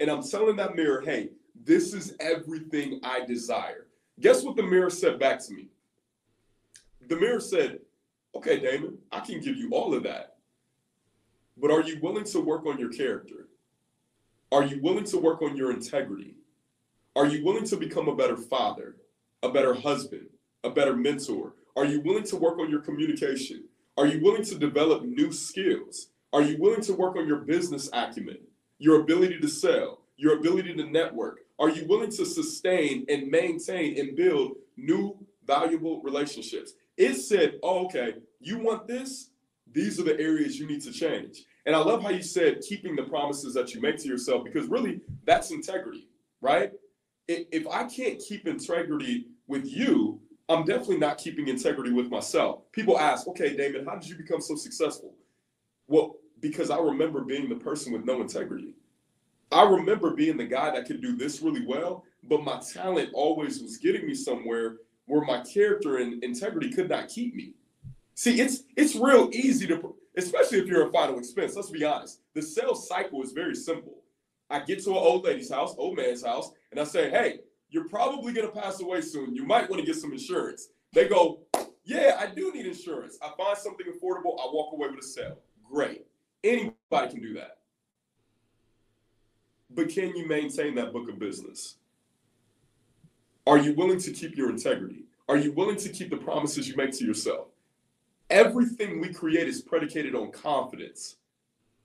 and 0.00 0.10
I'm 0.10 0.24
telling 0.24 0.56
that 0.56 0.74
mirror, 0.74 1.02
hey, 1.02 1.28
this 1.54 1.94
is 1.94 2.16
everything 2.18 2.98
I 3.04 3.24
desire. 3.24 3.86
Guess 4.18 4.42
what 4.42 4.56
the 4.56 4.64
mirror 4.64 4.90
said 4.90 5.20
back 5.20 5.38
to 5.46 5.54
me? 5.54 5.68
The 7.06 7.14
mirror 7.14 7.38
said, 7.38 7.78
okay, 8.34 8.58
Damon, 8.58 8.98
I 9.12 9.20
can 9.20 9.38
give 9.38 9.56
you 9.56 9.70
all 9.70 9.94
of 9.94 10.02
that. 10.02 10.38
But 11.56 11.70
are 11.70 11.82
you 11.82 12.00
willing 12.02 12.24
to 12.24 12.40
work 12.40 12.66
on 12.66 12.76
your 12.76 12.90
character? 12.90 13.46
Are 14.50 14.64
you 14.64 14.82
willing 14.82 15.04
to 15.04 15.18
work 15.18 15.42
on 15.42 15.56
your 15.56 15.70
integrity? 15.70 16.34
Are 17.16 17.24
you 17.24 17.42
willing 17.42 17.64
to 17.64 17.78
become 17.78 18.08
a 18.08 18.14
better 18.14 18.36
father, 18.36 18.96
a 19.42 19.50
better 19.50 19.72
husband, 19.72 20.26
a 20.62 20.68
better 20.68 20.94
mentor? 20.94 21.54
Are 21.74 21.86
you 21.86 22.02
willing 22.02 22.24
to 22.24 22.36
work 22.36 22.58
on 22.58 22.68
your 22.68 22.82
communication? 22.82 23.64
Are 23.96 24.06
you 24.06 24.20
willing 24.22 24.44
to 24.44 24.58
develop 24.58 25.02
new 25.02 25.32
skills? 25.32 26.08
Are 26.34 26.42
you 26.42 26.58
willing 26.60 26.82
to 26.82 26.92
work 26.92 27.16
on 27.16 27.26
your 27.26 27.38
business 27.38 27.88
acumen, 27.94 28.40
your 28.78 29.00
ability 29.00 29.40
to 29.40 29.48
sell, 29.48 30.02
your 30.18 30.38
ability 30.38 30.74
to 30.74 30.84
network? 30.84 31.38
Are 31.58 31.70
you 31.70 31.86
willing 31.86 32.10
to 32.10 32.26
sustain 32.26 33.06
and 33.08 33.30
maintain 33.30 33.98
and 33.98 34.14
build 34.14 34.56
new 34.76 35.16
valuable 35.46 36.02
relationships? 36.02 36.74
It 36.98 37.14
said, 37.14 37.54
oh, 37.62 37.86
okay, 37.86 38.16
you 38.40 38.58
want 38.58 38.86
this? 38.86 39.30
These 39.72 39.98
are 39.98 40.04
the 40.04 40.20
areas 40.20 40.60
you 40.60 40.66
need 40.66 40.82
to 40.82 40.92
change. 40.92 41.44
And 41.64 41.74
I 41.74 41.78
love 41.78 42.02
how 42.02 42.10
you 42.10 42.22
said 42.22 42.60
keeping 42.60 42.94
the 42.94 43.04
promises 43.04 43.54
that 43.54 43.72
you 43.72 43.80
make 43.80 43.96
to 44.02 44.06
yourself 44.06 44.44
because 44.44 44.68
really 44.68 45.00
that's 45.24 45.50
integrity, 45.50 46.08
right? 46.42 46.72
If 47.28 47.66
I 47.66 47.84
can't 47.84 48.18
keep 48.18 48.46
integrity 48.46 49.26
with 49.46 49.66
you, 49.66 50.20
I'm 50.48 50.64
definitely 50.64 50.98
not 50.98 51.18
keeping 51.18 51.48
integrity 51.48 51.92
with 51.92 52.08
myself. 52.08 52.70
People 52.72 52.98
ask, 52.98 53.26
okay, 53.28 53.56
Damon, 53.56 53.84
how 53.84 53.96
did 53.96 54.08
you 54.08 54.16
become 54.16 54.40
so 54.40 54.54
successful? 54.54 55.14
Well, 55.88 56.16
because 56.40 56.70
I 56.70 56.78
remember 56.78 57.22
being 57.22 57.48
the 57.48 57.56
person 57.56 57.92
with 57.92 58.04
no 58.04 58.20
integrity. 58.20 58.74
I 59.50 59.62
remember 59.64 60.10
being 60.12 60.36
the 60.36 60.44
guy 60.44 60.70
that 60.70 60.86
could 60.86 61.00
do 61.00 61.16
this 61.16 61.40
really 61.40 61.64
well, 61.66 62.04
but 62.24 62.44
my 62.44 62.60
talent 62.60 63.10
always 63.12 63.60
was 63.60 63.78
getting 63.78 64.06
me 64.06 64.14
somewhere 64.14 64.76
where 65.06 65.24
my 65.24 65.40
character 65.42 65.98
and 65.98 66.22
integrity 66.22 66.70
could 66.70 66.88
not 66.88 67.08
keep 67.08 67.34
me. 67.34 67.54
See, 68.14 68.40
it's 68.40 68.64
it's 68.76 68.96
real 68.96 69.28
easy 69.32 69.66
to, 69.68 69.94
especially 70.16 70.58
if 70.58 70.66
you're 70.66 70.88
a 70.88 70.92
final 70.92 71.18
expense. 71.18 71.54
Let's 71.54 71.70
be 71.70 71.84
honest. 71.84 72.20
The 72.34 72.42
sales 72.42 72.88
cycle 72.88 73.22
is 73.22 73.32
very 73.32 73.54
simple. 73.54 74.02
I 74.48 74.60
get 74.60 74.82
to 74.84 74.90
an 74.90 74.96
old 74.96 75.24
lady's 75.24 75.50
house, 75.50 75.74
old 75.76 75.96
man's 75.96 76.24
house, 76.24 76.50
and 76.76 76.86
I 76.86 76.90
say, 76.90 77.08
"Hey, 77.08 77.40
you're 77.70 77.88
probably 77.88 78.34
gonna 78.34 78.50
pass 78.50 78.80
away 78.80 79.00
soon. 79.00 79.34
You 79.34 79.46
might 79.46 79.70
want 79.70 79.80
to 79.80 79.86
get 79.86 79.96
some 79.96 80.12
insurance." 80.12 80.68
They 80.92 81.08
go, 81.08 81.46
"Yeah, 81.84 82.18
I 82.20 82.26
do 82.26 82.52
need 82.52 82.66
insurance." 82.66 83.18
I 83.22 83.32
find 83.34 83.56
something 83.56 83.86
affordable. 83.86 84.38
I 84.38 84.52
walk 84.52 84.74
away 84.74 84.88
with 84.90 84.98
a 84.98 85.02
sale. 85.02 85.40
Great. 85.64 86.06
Anybody 86.44 87.10
can 87.10 87.22
do 87.22 87.32
that. 87.34 87.60
But 89.70 89.88
can 89.88 90.14
you 90.14 90.26
maintain 90.26 90.74
that 90.74 90.92
book 90.92 91.08
of 91.08 91.18
business? 91.18 91.78
Are 93.46 93.58
you 93.58 93.72
willing 93.72 93.98
to 94.00 94.12
keep 94.12 94.36
your 94.36 94.50
integrity? 94.50 95.06
Are 95.28 95.38
you 95.38 95.52
willing 95.52 95.76
to 95.76 95.88
keep 95.88 96.10
the 96.10 96.18
promises 96.18 96.68
you 96.68 96.76
make 96.76 96.92
to 96.92 97.06
yourself? 97.06 97.48
Everything 98.28 99.00
we 99.00 99.14
create 99.14 99.48
is 99.48 99.62
predicated 99.62 100.14
on 100.14 100.30
confidence. 100.30 101.16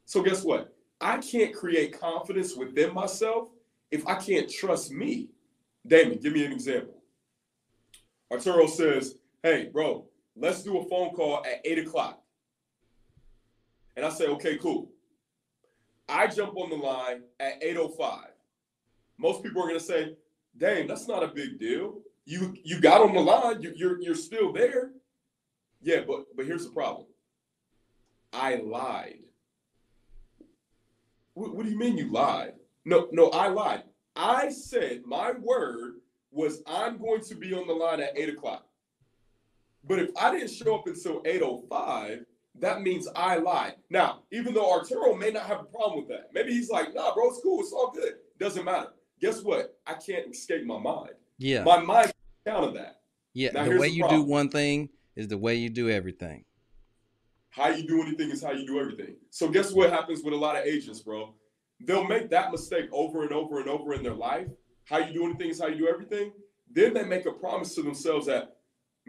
So, 0.05 0.21
guess 0.21 0.43
what? 0.43 0.75
I 0.99 1.17
can't 1.19 1.55
create 1.55 1.97
confidence 1.97 2.55
within 2.57 2.93
myself 2.93 3.49
if 3.91 4.07
I 4.07 4.15
can't 4.15 4.49
trust 4.49 4.91
me. 4.91 5.29
Damon, 5.85 6.19
give 6.19 6.33
me 6.33 6.45
an 6.45 6.51
example. 6.51 7.01
Arturo 8.31 8.67
says, 8.67 9.15
Hey, 9.43 9.69
bro, 9.71 10.05
let's 10.35 10.63
do 10.63 10.77
a 10.77 10.87
phone 10.87 11.13
call 11.15 11.43
at 11.45 11.61
eight 11.65 11.79
o'clock. 11.79 12.21
And 13.95 14.05
I 14.05 14.09
say, 14.09 14.27
Okay, 14.27 14.57
cool. 14.57 14.91
I 16.11 16.27
jump 16.27 16.57
on 16.57 16.69
the 16.69 16.75
line 16.75 17.23
at 17.39 17.61
8:05. 17.61 18.27
Most 19.17 19.43
people 19.43 19.63
are 19.63 19.67
gonna 19.67 19.79
say, 19.79 20.17
"Dang, 20.57 20.87
that's 20.87 21.07
not 21.07 21.23
a 21.23 21.27
big 21.27 21.57
deal. 21.57 22.01
You 22.25 22.53
you 22.63 22.81
got 22.81 23.01
on 23.01 23.13
the 23.13 23.21
line. 23.21 23.61
You, 23.61 23.71
you're 23.75 24.01
you're 24.01 24.15
still 24.15 24.51
there." 24.51 24.91
Yeah, 25.81 26.01
but 26.05 26.25
but 26.35 26.45
here's 26.45 26.65
the 26.65 26.71
problem. 26.71 27.07
I 28.33 28.55
lied. 28.55 29.23
What, 31.33 31.55
what 31.55 31.65
do 31.65 31.71
you 31.71 31.77
mean 31.77 31.97
you 31.97 32.11
lied? 32.11 32.55
No, 32.85 33.07
no, 33.11 33.29
I 33.29 33.47
lied. 33.47 33.83
I 34.15 34.49
said 34.49 35.01
my 35.05 35.31
word 35.31 35.95
was 36.31 36.61
I'm 36.65 36.97
going 36.97 37.21
to 37.21 37.35
be 37.35 37.53
on 37.53 37.67
the 37.67 37.73
line 37.73 38.01
at 38.01 38.17
eight 38.17 38.29
o'clock. 38.29 38.65
But 39.83 39.99
if 39.99 40.09
I 40.19 40.31
didn't 40.31 40.51
show 40.51 40.75
up 40.75 40.87
until 40.87 41.21
8:05, 41.23 42.25
that 42.59 42.81
means 42.81 43.07
I 43.15 43.37
lied. 43.37 43.75
Now, 43.89 44.23
even 44.31 44.53
though 44.53 44.71
Arturo 44.71 45.15
may 45.15 45.31
not 45.31 45.45
have 45.45 45.61
a 45.61 45.63
problem 45.63 45.99
with 45.99 46.09
that, 46.09 46.29
maybe 46.33 46.51
he's 46.51 46.69
like, 46.69 46.93
nah, 46.93 47.13
bro, 47.13 47.29
it's 47.29 47.39
cool, 47.41 47.61
it's 47.61 47.71
all 47.71 47.91
good. 47.91 48.13
Doesn't 48.39 48.65
matter. 48.65 48.89
Guess 49.19 49.41
what? 49.43 49.77
I 49.87 49.93
can't 49.93 50.33
escape 50.33 50.65
my 50.65 50.79
mind. 50.79 51.11
Yeah. 51.37 51.63
My 51.63 51.79
mind 51.79 52.11
counted 52.45 52.75
that. 52.75 53.01
Yeah. 53.33 53.51
Now, 53.51 53.65
the 53.65 53.77
way 53.77 53.89
the 53.89 53.95
you 53.95 54.09
do 54.09 54.21
one 54.23 54.49
thing 54.49 54.89
is 55.15 55.27
the 55.27 55.37
way 55.37 55.55
you 55.55 55.69
do 55.69 55.89
everything. 55.89 56.43
How 57.49 57.67
you 57.69 57.85
do 57.85 58.01
anything 58.01 58.29
is 58.31 58.43
how 58.43 58.51
you 58.51 58.65
do 58.65 58.79
everything. 58.79 59.15
So 59.29 59.49
guess 59.49 59.73
what 59.73 59.89
happens 59.89 60.23
with 60.23 60.33
a 60.33 60.37
lot 60.37 60.55
of 60.55 60.65
agents, 60.65 60.99
bro? 60.99 61.33
They'll 61.85 62.07
make 62.07 62.29
that 62.29 62.51
mistake 62.51 62.89
over 62.91 63.23
and 63.23 63.31
over 63.31 63.59
and 63.59 63.69
over 63.69 63.93
in 63.93 64.03
their 64.03 64.13
life. 64.13 64.47
How 64.85 64.99
you 64.99 65.13
do 65.13 65.25
anything 65.25 65.49
is 65.49 65.59
how 65.59 65.67
you 65.67 65.77
do 65.77 65.87
everything. 65.87 66.31
Then 66.71 66.93
they 66.93 67.03
make 67.03 67.25
a 67.25 67.31
promise 67.31 67.75
to 67.75 67.81
themselves 67.81 68.27
that, 68.27 68.57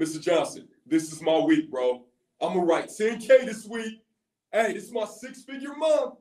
Mr. 0.01 0.21
Johnson, 0.21 0.69
this 0.87 1.13
is 1.13 1.23
my 1.23 1.39
week, 1.39 1.71
bro. 1.71 2.05
I'm 2.41 2.55
gonna 2.55 2.65
write 2.65 2.89
10K 2.89 3.45
this 3.45 3.67
week. 3.67 4.03
Hey, 4.53 4.73
this 4.73 4.85
is 4.85 4.93
my 4.93 5.05
six 5.05 5.43
figure 5.43 5.75
month. 5.77 6.15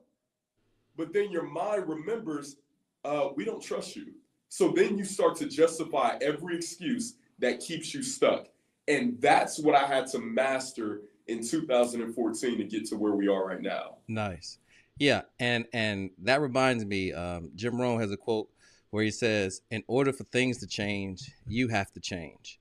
But 0.96 1.12
then 1.12 1.30
your 1.30 1.46
mind 1.46 1.88
remembers, 1.88 2.56
uh, 3.04 3.28
we 3.34 3.44
don't 3.44 3.62
trust 3.62 3.96
you. 3.96 4.12
So 4.48 4.68
then 4.68 4.98
you 4.98 5.04
start 5.04 5.36
to 5.36 5.46
justify 5.46 6.18
every 6.20 6.56
excuse 6.56 7.14
that 7.38 7.60
keeps 7.60 7.94
you 7.94 8.02
stuck. 8.02 8.48
And 8.88 9.20
that's 9.20 9.58
what 9.58 9.74
I 9.74 9.86
had 9.86 10.06
to 10.08 10.18
master 10.18 11.02
in 11.26 11.46
2014 11.46 12.58
to 12.58 12.64
get 12.64 12.86
to 12.86 12.96
where 12.96 13.14
we 13.14 13.28
are 13.28 13.46
right 13.46 13.62
now. 13.62 13.96
Nice. 14.08 14.58
Yeah, 14.98 15.22
and 15.40 15.66
and 15.72 16.10
that 16.22 16.40
reminds 16.40 16.84
me, 16.84 17.12
um, 17.12 17.50
Jim 17.54 17.80
Rohn 17.80 18.00
has 18.00 18.12
a 18.12 18.16
quote 18.16 18.48
where 18.90 19.02
he 19.02 19.10
says, 19.10 19.62
"In 19.70 19.82
order 19.86 20.12
for 20.12 20.24
things 20.24 20.58
to 20.58 20.66
change, 20.66 21.30
you 21.46 21.68
have 21.68 21.92
to 21.92 22.00
change." 22.00 22.60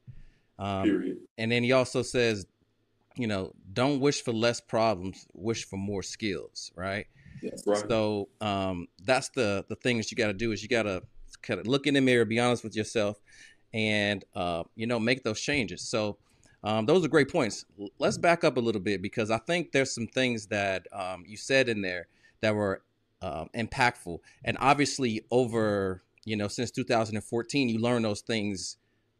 Um, 0.57 0.83
Period. 0.83 1.17
And 1.37 1.51
then 1.51 1.63
he 1.63 1.71
also 1.71 2.03
says, 2.03 2.45
you 3.15 3.27
know, 3.27 3.51
don't 3.73 3.99
wish 3.99 4.23
for 4.23 4.31
less 4.31 4.61
problems, 4.61 5.27
wish 5.33 5.65
for 5.65 5.77
more 5.77 6.03
skills, 6.03 6.71
right? 6.75 7.07
Yes, 7.41 7.63
right. 7.65 7.83
So 7.89 8.29
um, 8.39 8.87
that's 9.03 9.29
the 9.29 9.65
the 9.69 9.75
thing 9.75 9.97
that 9.97 10.11
you 10.11 10.17
got 10.17 10.27
to 10.27 10.33
do 10.33 10.51
is 10.51 10.61
you 10.61 10.69
got 10.69 10.83
to 10.83 11.03
kind 11.41 11.59
of 11.59 11.67
look 11.67 11.87
in 11.87 11.95
the 11.95 12.01
mirror, 12.01 12.25
be 12.25 12.39
honest 12.39 12.63
with 12.63 12.75
yourself, 12.75 13.19
and 13.73 14.23
uh, 14.35 14.63
you 14.75 14.87
know 14.87 14.99
make 14.99 15.23
those 15.23 15.41
changes. 15.41 15.81
So 15.81 16.17
um, 16.63 16.85
those 16.85 17.03
are 17.03 17.07
great 17.07 17.31
points. 17.31 17.65
Let's 17.97 18.17
back 18.17 18.43
up 18.43 18.57
a 18.57 18.59
little 18.59 18.81
bit 18.81 19.01
because 19.01 19.31
I 19.31 19.39
think 19.39 19.71
there's 19.71 19.93
some 19.93 20.07
things 20.07 20.47
that 20.47 20.85
um, 20.93 21.23
you 21.27 21.37
said 21.37 21.69
in 21.69 21.81
there 21.81 22.07
that 22.41 22.55
were 22.55 22.83
uh, 23.21 23.45
impactful, 23.55 24.19
and 24.43 24.57
obviously 24.59 25.25
over 25.31 26.03
you 26.25 26.35
know 26.35 26.47
since 26.47 26.71
2014 26.71 27.69
you 27.69 27.79
learn 27.79 28.03
those 28.03 28.21
things 28.21 28.77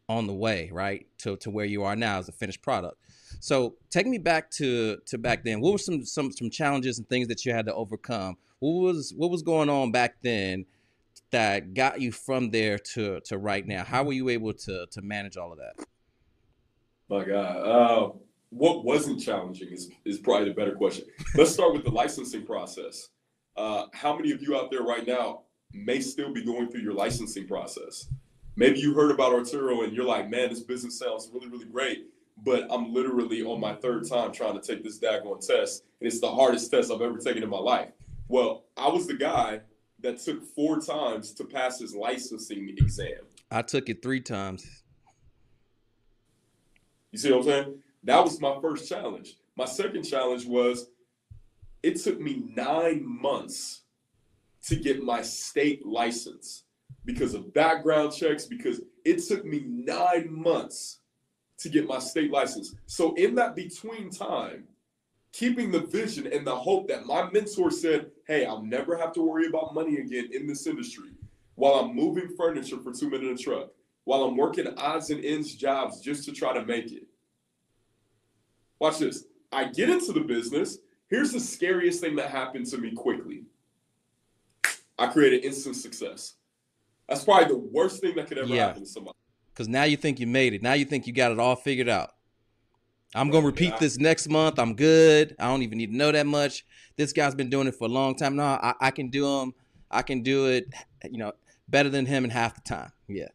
on 0.08 0.26
the 0.26 0.34
way, 0.34 0.68
right, 0.72 1.06
to 1.18 1.36
to 1.38 1.50
where 1.50 1.64
you 1.64 1.82
are 1.84 1.96
now 1.96 2.18
as 2.18 2.28
a 2.28 2.32
finished 2.32 2.62
product. 2.62 2.96
So 3.40 3.76
take 3.90 4.06
me 4.06 4.18
back 4.18 4.50
to 4.52 4.98
to 5.06 5.18
back 5.18 5.44
then. 5.44 5.60
What 5.60 5.72
were 5.72 5.78
some 5.78 6.04
some 6.04 6.32
some 6.32 6.50
challenges 6.50 6.98
and 6.98 7.08
things 7.08 7.28
that 7.28 7.44
you 7.44 7.52
had 7.52 7.66
to 7.66 7.74
overcome? 7.74 8.36
What 8.58 8.72
was 8.72 9.12
what 9.16 9.30
was 9.30 9.42
going 9.42 9.68
on 9.68 9.90
back 9.90 10.16
then 10.22 10.66
that 11.30 11.74
got 11.74 12.00
you 12.00 12.12
from 12.12 12.50
there 12.50 12.78
to 12.78 13.20
to 13.20 13.38
right 13.38 13.66
now? 13.66 13.84
How 13.84 14.04
were 14.04 14.12
you 14.12 14.28
able 14.28 14.52
to 14.52 14.86
to 14.90 15.02
manage 15.02 15.36
all 15.36 15.52
of 15.52 15.58
that? 15.58 15.86
My 17.08 17.24
God, 17.24 17.56
uh, 17.56 18.12
what 18.50 18.84
wasn't 18.84 19.20
challenging 19.20 19.68
is 19.68 19.90
is 20.04 20.18
probably 20.18 20.48
the 20.48 20.54
better 20.54 20.74
question. 20.74 21.06
Let's 21.34 21.52
start 21.52 21.72
with 21.72 21.84
the 21.84 21.90
licensing 21.90 22.44
process. 22.44 23.08
Uh, 23.56 23.86
how 23.92 24.16
many 24.16 24.32
of 24.32 24.42
you 24.42 24.56
out 24.56 24.70
there 24.70 24.82
right 24.82 25.06
now 25.06 25.42
may 25.72 26.00
still 26.00 26.32
be 26.32 26.44
going 26.44 26.68
through 26.70 26.82
your 26.82 26.94
licensing 26.94 27.46
process? 27.46 28.08
Maybe 28.56 28.80
you 28.80 28.94
heard 28.94 29.10
about 29.10 29.32
Arturo 29.32 29.82
and 29.82 29.92
you're 29.92 30.04
like, 30.04 30.28
man, 30.28 30.50
this 30.50 30.60
business 30.60 30.98
sounds 30.98 31.30
really, 31.32 31.48
really 31.48 31.64
great 31.66 32.06
but 32.44 32.66
I'm 32.70 32.92
literally 32.92 33.42
on 33.42 33.60
my 33.60 33.74
third 33.74 34.08
time 34.08 34.32
trying 34.32 34.60
to 34.60 34.60
take 34.60 34.82
this 34.82 34.98
daggone 34.98 35.46
test, 35.46 35.84
and 36.00 36.06
it's 36.06 36.20
the 36.20 36.30
hardest 36.30 36.70
test 36.70 36.90
I've 36.90 37.00
ever 37.00 37.18
taken 37.18 37.42
in 37.42 37.48
my 37.48 37.58
life. 37.58 37.90
Well, 38.28 38.64
I 38.76 38.88
was 38.88 39.06
the 39.06 39.14
guy 39.14 39.60
that 40.00 40.18
took 40.18 40.42
four 40.42 40.80
times 40.80 41.32
to 41.34 41.44
pass 41.44 41.78
his 41.78 41.94
licensing 41.94 42.74
exam. 42.78 43.20
I 43.50 43.62
took 43.62 43.88
it 43.88 44.02
three 44.02 44.20
times. 44.20 44.82
You 47.12 47.18
see 47.18 47.30
what 47.30 47.38
I'm 47.38 47.44
saying? 47.44 47.74
That 48.04 48.24
was 48.24 48.40
my 48.40 48.58
first 48.60 48.88
challenge. 48.88 49.36
My 49.54 49.66
second 49.66 50.04
challenge 50.04 50.46
was 50.46 50.88
it 51.82 52.00
took 52.00 52.20
me 52.20 52.44
nine 52.54 53.04
months 53.04 53.82
to 54.66 54.76
get 54.76 55.02
my 55.02 55.22
state 55.22 55.84
license 55.84 56.64
because 57.04 57.34
of 57.34 57.52
background 57.52 58.12
checks, 58.12 58.46
because 58.46 58.80
It 59.04 59.22
took 59.26 59.44
me 59.44 59.64
nine 59.66 60.28
months 60.30 61.00
to 61.58 61.68
get 61.68 61.86
my 61.88 61.98
state 61.98 62.30
license. 62.30 62.74
So 62.86 63.14
in 63.14 63.34
that 63.36 63.56
between 63.56 64.10
time, 64.10 64.64
keeping 65.32 65.70
the 65.70 65.80
vision 65.80 66.28
and 66.32 66.46
the 66.46 66.54
hope 66.54 66.88
that 66.88 67.06
my 67.06 67.30
mentor 67.30 67.70
said, 67.70 68.10
hey, 68.26 68.44
I'll 68.44 68.62
never 68.62 68.96
have 68.96 69.12
to 69.14 69.22
worry 69.22 69.46
about 69.46 69.74
money 69.74 69.98
again 69.98 70.28
in 70.32 70.46
this 70.46 70.66
industry 70.66 71.10
while 71.54 71.74
I'm 71.74 71.94
moving 71.94 72.34
furniture 72.36 72.78
for 72.78 72.92
Two 72.92 73.10
Men 73.10 73.20
and 73.20 73.38
a 73.38 73.42
Truck, 73.42 73.70
while 74.04 74.24
I'm 74.24 74.36
working 74.36 74.66
odds 74.76 75.10
and 75.10 75.24
ends 75.24 75.54
jobs 75.54 76.00
just 76.00 76.24
to 76.24 76.32
try 76.32 76.52
to 76.54 76.64
make 76.64 76.92
it. 76.92 77.06
Watch 78.78 78.98
this. 78.98 79.24
I 79.52 79.64
get 79.64 79.90
into 79.90 80.12
the 80.12 80.20
business. 80.20 80.78
Here's 81.12 81.30
the 81.30 81.40
scariest 81.40 82.00
thing 82.00 82.16
that 82.16 82.30
happened 82.30 82.64
to 82.68 82.78
me 82.78 82.90
quickly. 82.90 83.42
I 84.98 85.08
created 85.08 85.44
instant 85.44 85.76
success. 85.76 86.36
That's 87.06 87.22
probably 87.22 87.48
the 87.48 87.58
worst 87.58 88.00
thing 88.00 88.16
that 88.16 88.28
could 88.28 88.38
ever 88.38 88.48
yeah. 88.48 88.68
happen 88.68 88.84
to 88.84 88.88
somebody. 88.88 89.18
Because 89.52 89.68
now 89.68 89.82
you 89.82 89.98
think 89.98 90.18
you 90.20 90.26
made 90.26 90.54
it. 90.54 90.62
Now 90.62 90.72
you 90.72 90.86
think 90.86 91.06
you 91.06 91.12
got 91.12 91.30
it 91.30 91.38
all 91.38 91.54
figured 91.54 91.90
out. 91.90 92.12
I'm 93.14 93.28
gonna 93.28 93.44
repeat 93.44 93.76
this 93.78 93.98
next 93.98 94.30
month. 94.30 94.58
I'm 94.58 94.74
good. 94.74 95.36
I 95.38 95.48
don't 95.48 95.60
even 95.60 95.76
need 95.76 95.88
to 95.88 95.96
know 95.96 96.12
that 96.12 96.26
much. 96.26 96.64
This 96.96 97.12
guy's 97.12 97.34
been 97.34 97.50
doing 97.50 97.66
it 97.66 97.74
for 97.74 97.84
a 97.84 97.90
long 97.92 98.16
time. 98.16 98.34
No, 98.34 98.44
I, 98.44 98.72
I 98.80 98.90
can 98.90 99.10
do 99.10 99.26
him. 99.26 99.52
I 99.90 100.00
can 100.00 100.22
do 100.22 100.46
it. 100.46 100.72
You 101.04 101.18
know, 101.18 101.32
better 101.68 101.90
than 101.90 102.06
him 102.06 102.24
in 102.24 102.30
half 102.30 102.54
the 102.54 102.62
time. 102.62 102.90
Yeah. 103.06 103.28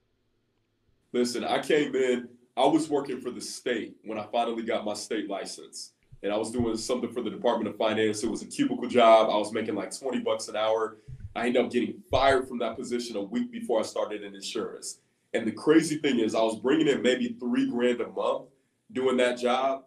Listen, 1.13 1.43
I 1.43 1.59
came 1.59 1.95
in. 1.95 2.27
I 2.57 2.65
was 2.65 2.89
working 2.89 3.21
for 3.21 3.29
the 3.29 3.41
state 3.41 3.97
when 4.03 4.17
I 4.17 4.25
finally 4.31 4.63
got 4.63 4.83
my 4.83 4.95
state 4.95 5.29
license, 5.29 5.91
and 6.23 6.31
I 6.31 6.37
was 6.37 6.51
doing 6.51 6.75
something 6.77 7.11
for 7.11 7.21
the 7.21 7.29
Department 7.29 7.69
of 7.69 7.77
Finance. 7.77 8.23
It 8.23 8.29
was 8.29 8.41
a 8.41 8.47
cubicle 8.47 8.87
job. 8.87 9.29
I 9.29 9.37
was 9.37 9.53
making 9.53 9.75
like 9.75 9.97
20 9.97 10.19
bucks 10.19 10.47
an 10.47 10.55
hour. 10.55 10.97
I 11.35 11.47
ended 11.47 11.63
up 11.63 11.71
getting 11.71 12.01
fired 12.09 12.47
from 12.47 12.57
that 12.59 12.75
position 12.75 13.15
a 13.15 13.21
week 13.21 13.51
before 13.51 13.79
I 13.79 13.83
started 13.83 14.23
in 14.23 14.33
insurance. 14.33 14.99
And 15.33 15.45
the 15.45 15.51
crazy 15.51 15.97
thing 15.97 16.19
is, 16.19 16.33
I 16.33 16.41
was 16.41 16.59
bringing 16.59 16.87
in 16.87 17.01
maybe 17.01 17.35
three 17.39 17.69
grand 17.69 18.01
a 18.01 18.07
month 18.07 18.45
doing 18.91 19.17
that 19.17 19.37
job. 19.37 19.83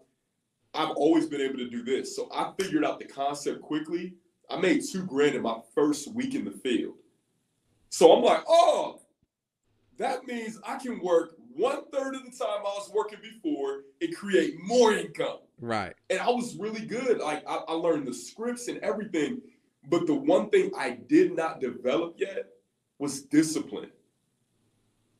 I've 0.75 0.91
always 0.91 1.27
been 1.27 1.41
able 1.41 1.59
to 1.59 1.69
do 1.69 1.83
this. 1.83 2.15
So 2.15 2.29
I 2.33 2.53
figured 2.61 2.85
out 2.85 3.01
the 3.01 3.07
concept 3.07 3.61
quickly. 3.63 4.15
I 4.49 4.61
made 4.61 4.83
two 4.89 5.05
grand 5.05 5.35
in 5.35 5.43
my 5.43 5.59
first 5.75 6.13
week 6.15 6.35
in 6.35 6.45
the 6.45 6.53
field. 6.53 6.95
So 7.89 8.13
I'm 8.13 8.23
like, 8.23 8.45
oh, 8.49 9.01
that 9.99 10.27
means 10.27 10.61
I 10.65 10.77
can 10.77 11.01
work 11.01 11.33
one 11.55 11.83
third 11.93 12.15
of 12.15 12.25
the 12.25 12.31
time 12.31 12.61
I 12.61 12.75
was 12.79 12.91
working 12.95 13.19
before 13.23 13.81
and 14.01 14.15
create 14.17 14.55
more 14.63 14.93
income. 14.93 15.39
Right. 15.61 15.95
And 16.09 16.21
I 16.21 16.29
was 16.29 16.57
really 16.57 16.87
good. 16.87 17.19
Like 17.19 17.43
I, 17.49 17.57
I 17.69 17.73
learned 17.73 18.07
the 18.07 18.15
scripts 18.15 18.69
and 18.69 18.79
everything. 18.79 19.41
But 19.89 20.07
the 20.07 20.15
one 20.15 20.51
thing 20.51 20.71
I 20.77 20.99
did 21.09 21.35
not 21.35 21.61
develop 21.61 22.17
yet 22.19 22.47
was 22.99 23.23
discipline. 23.23 23.91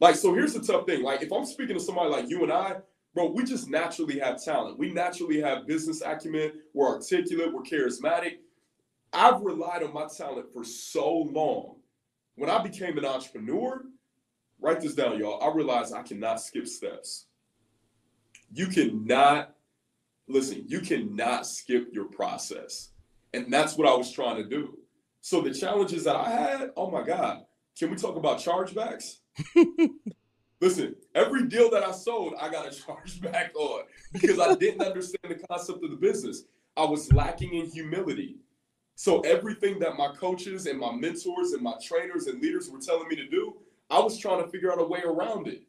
Like, 0.01 0.17
so 0.17 0.35
here's 0.35 0.55
the 0.55 0.61
tough 0.61 0.87
thing. 0.87 1.03
Like, 1.03 1.23
if 1.23 1.33
I'm 1.33 1.45
speaking 1.47 1.77
to 1.77 1.83
somebody 1.83 2.11
like 2.11 2.29
you 2.29 2.43
and 2.43 2.53
I, 2.53 2.77
bro, 3.15 3.31
we 3.31 3.45
just 3.45 3.69
naturally 3.69 4.19
have 4.19 4.43
talent. 4.43 4.79
We 4.79 4.93
naturally 4.93 5.41
have 5.41 5.67
business 5.67 6.03
acumen. 6.03 6.53
We're 6.75 6.89
articulate. 6.89 7.53
We're 7.53 7.63
charismatic. 7.63 8.37
I've 9.13 9.41
relied 9.41 9.83
on 9.83 9.93
my 9.93 10.07
talent 10.07 10.47
for 10.53 10.65
so 10.65 11.11
long. 11.11 11.77
When 12.37 12.49
I 12.49 12.63
became 12.63 12.97
an 12.97 13.05
entrepreneur, 13.05 13.83
write 14.61 14.81
this 14.81 14.95
down, 14.95 15.19
y'all. 15.19 15.43
I 15.43 15.55
realize 15.55 15.93
I 15.93 16.03
cannot 16.03 16.41
skip 16.41 16.67
steps. 16.67 17.27
You 18.53 18.67
cannot, 18.67 19.55
listen, 20.29 20.65
you 20.67 20.81
cannot 20.81 21.47
skip 21.47 21.89
your 21.93 22.07
process. 22.07 22.91
And 23.33 23.53
that's 23.53 23.77
what 23.77 23.89
I 23.89 23.95
was 23.95 24.13
trying 24.13 24.37
to 24.37 24.49
do. 24.49 24.79
So 25.21 25.41
the 25.41 25.53
challenges 25.53 26.05
that 26.05 26.17
I 26.17 26.31
had, 26.31 26.71
oh 26.77 26.91
my 26.91 27.03
God, 27.03 27.45
can 27.79 27.91
we 27.91 27.97
talk 27.97 28.17
about 28.17 28.39
chargebacks? 28.39 29.19
Listen, 30.61 30.95
every 31.15 31.47
deal 31.47 31.71
that 31.71 31.83
I 31.83 31.93
sold, 31.93 32.35
I 32.39 32.51
got 32.51 32.71
a 32.71 32.77
charge 32.87 33.21
back 33.21 33.53
on 33.55 33.85
because 34.13 34.39
I 34.39 34.55
didn't 34.55 34.83
understand 34.83 35.25
the 35.29 35.47
concept 35.47 35.83
of 35.83 35.91
the 35.91 35.97
business. 35.97 36.45
I 36.77 36.85
was 36.85 37.13
lacking 37.13 37.55
in 37.55 37.67
humility. 37.67 38.37
So 38.95 39.21
everything 39.21 39.79
that 39.79 39.97
my 39.97 40.09
coaches 40.09 40.67
and 40.67 40.79
my 40.79 40.93
mentors 40.93 41.53
and 41.53 41.63
my 41.63 41.75
trainers 41.83 42.27
and 42.27 42.43
leaders 42.43 42.71
were 42.71 42.81
telling 42.81 43.09
me 43.09 43.17
to 43.17 43.27
do, 43.29 43.57
I 43.91 43.99
was 43.99 44.19
trying 44.19 44.43
to 44.45 44.51
figure 44.51 44.73
out 44.73 44.81
a 44.81 44.85
way 44.85 45.03
around 45.05 45.49
it. 45.49 45.63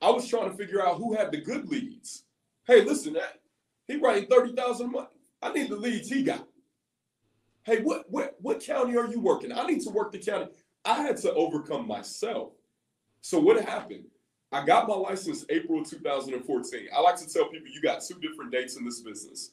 I 0.00 0.10
was 0.10 0.28
trying 0.28 0.50
to 0.50 0.56
figure 0.56 0.84
out 0.84 0.96
who 0.96 1.14
had 1.14 1.32
the 1.32 1.40
good 1.40 1.68
leads. 1.68 2.24
Hey, 2.66 2.84
listen, 2.84 3.16
he 3.86 3.96
writing 3.96 4.28
30,000 4.28 4.86
a 4.86 4.90
month. 4.90 5.08
I 5.42 5.52
need 5.52 5.70
the 5.70 5.76
leads 5.76 6.08
he 6.08 6.22
got. 6.22 6.46
Hey, 7.62 7.80
what, 7.80 8.10
what, 8.10 8.36
what 8.40 8.60
county 8.60 8.96
are 8.96 9.06
you 9.06 9.20
working? 9.20 9.52
I 9.52 9.66
need 9.66 9.82
to 9.82 9.90
work 9.90 10.12
the 10.12 10.18
county. 10.18 10.48
I 10.84 11.02
had 11.02 11.16
to 11.18 11.32
overcome 11.34 11.86
myself. 11.86 12.52
So 13.20 13.38
what 13.38 13.62
happened? 13.62 14.04
I 14.50 14.64
got 14.64 14.88
my 14.88 14.94
license 14.94 15.44
April 15.50 15.84
2014. 15.84 16.88
I 16.96 17.00
like 17.00 17.16
to 17.16 17.28
tell 17.28 17.48
people 17.50 17.68
you 17.68 17.82
got 17.82 18.02
two 18.02 18.18
different 18.20 18.50
dates 18.50 18.76
in 18.76 18.84
this 18.84 19.00
business. 19.00 19.52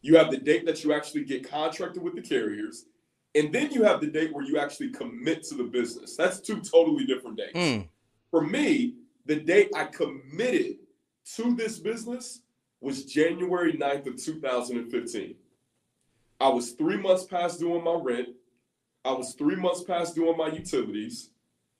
You 0.00 0.16
have 0.16 0.30
the 0.30 0.38
date 0.38 0.66
that 0.66 0.82
you 0.82 0.92
actually 0.92 1.24
get 1.24 1.48
contracted 1.48 2.02
with 2.02 2.16
the 2.16 2.22
carriers, 2.22 2.86
and 3.34 3.52
then 3.52 3.70
you 3.70 3.82
have 3.82 4.00
the 4.00 4.06
date 4.06 4.32
where 4.32 4.44
you 4.44 4.58
actually 4.58 4.90
commit 4.90 5.42
to 5.44 5.54
the 5.54 5.64
business. 5.64 6.16
That's 6.16 6.40
two 6.40 6.60
totally 6.60 7.04
different 7.04 7.38
dates. 7.38 7.54
Mm. 7.54 7.88
For 8.30 8.42
me, 8.42 8.94
the 9.26 9.36
date 9.36 9.70
I 9.74 9.84
committed 9.84 10.76
to 11.36 11.54
this 11.54 11.78
business 11.78 12.40
was 12.80 13.04
January 13.04 13.74
9th 13.74 14.06
of 14.06 14.22
2015. 14.22 15.34
I 16.40 16.48
was 16.48 16.72
three 16.72 16.96
months 16.96 17.24
past 17.24 17.60
doing 17.60 17.84
my 17.84 17.94
rent. 17.94 18.28
I 19.04 19.12
was 19.12 19.34
three 19.34 19.56
months 19.56 19.84
past 19.84 20.14
doing 20.14 20.36
my 20.36 20.48
utilities. 20.48 21.30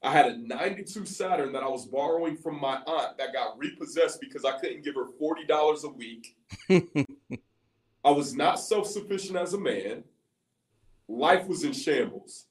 I 0.02 0.10
had 0.12 0.26
a 0.26 0.36
92 0.36 1.04
Saturn 1.06 1.52
that 1.52 1.62
I 1.62 1.68
was 1.68 1.86
borrowing 1.86 2.36
from 2.36 2.60
my 2.60 2.80
aunt 2.86 3.18
that 3.18 3.32
got 3.32 3.58
repossessed 3.58 4.20
because 4.20 4.44
I 4.44 4.58
couldn't 4.58 4.84
give 4.84 4.96
her 4.96 5.06
$40 5.20 5.84
a 5.84 5.88
week. 5.88 6.36
I 8.04 8.10
was 8.10 8.34
not 8.34 8.58
self 8.58 8.88
sufficient 8.88 9.36
as 9.36 9.54
a 9.54 9.60
man. 9.60 10.02
Life 11.08 11.46
was 11.46 11.64
in 11.64 11.72
shambles. 11.72 12.46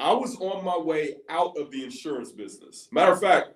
I 0.00 0.12
was 0.12 0.36
on 0.36 0.64
my 0.64 0.78
way 0.78 1.16
out 1.28 1.56
of 1.58 1.70
the 1.70 1.84
insurance 1.84 2.30
business. 2.30 2.88
Matter 2.92 3.12
of 3.12 3.20
fact, 3.20 3.48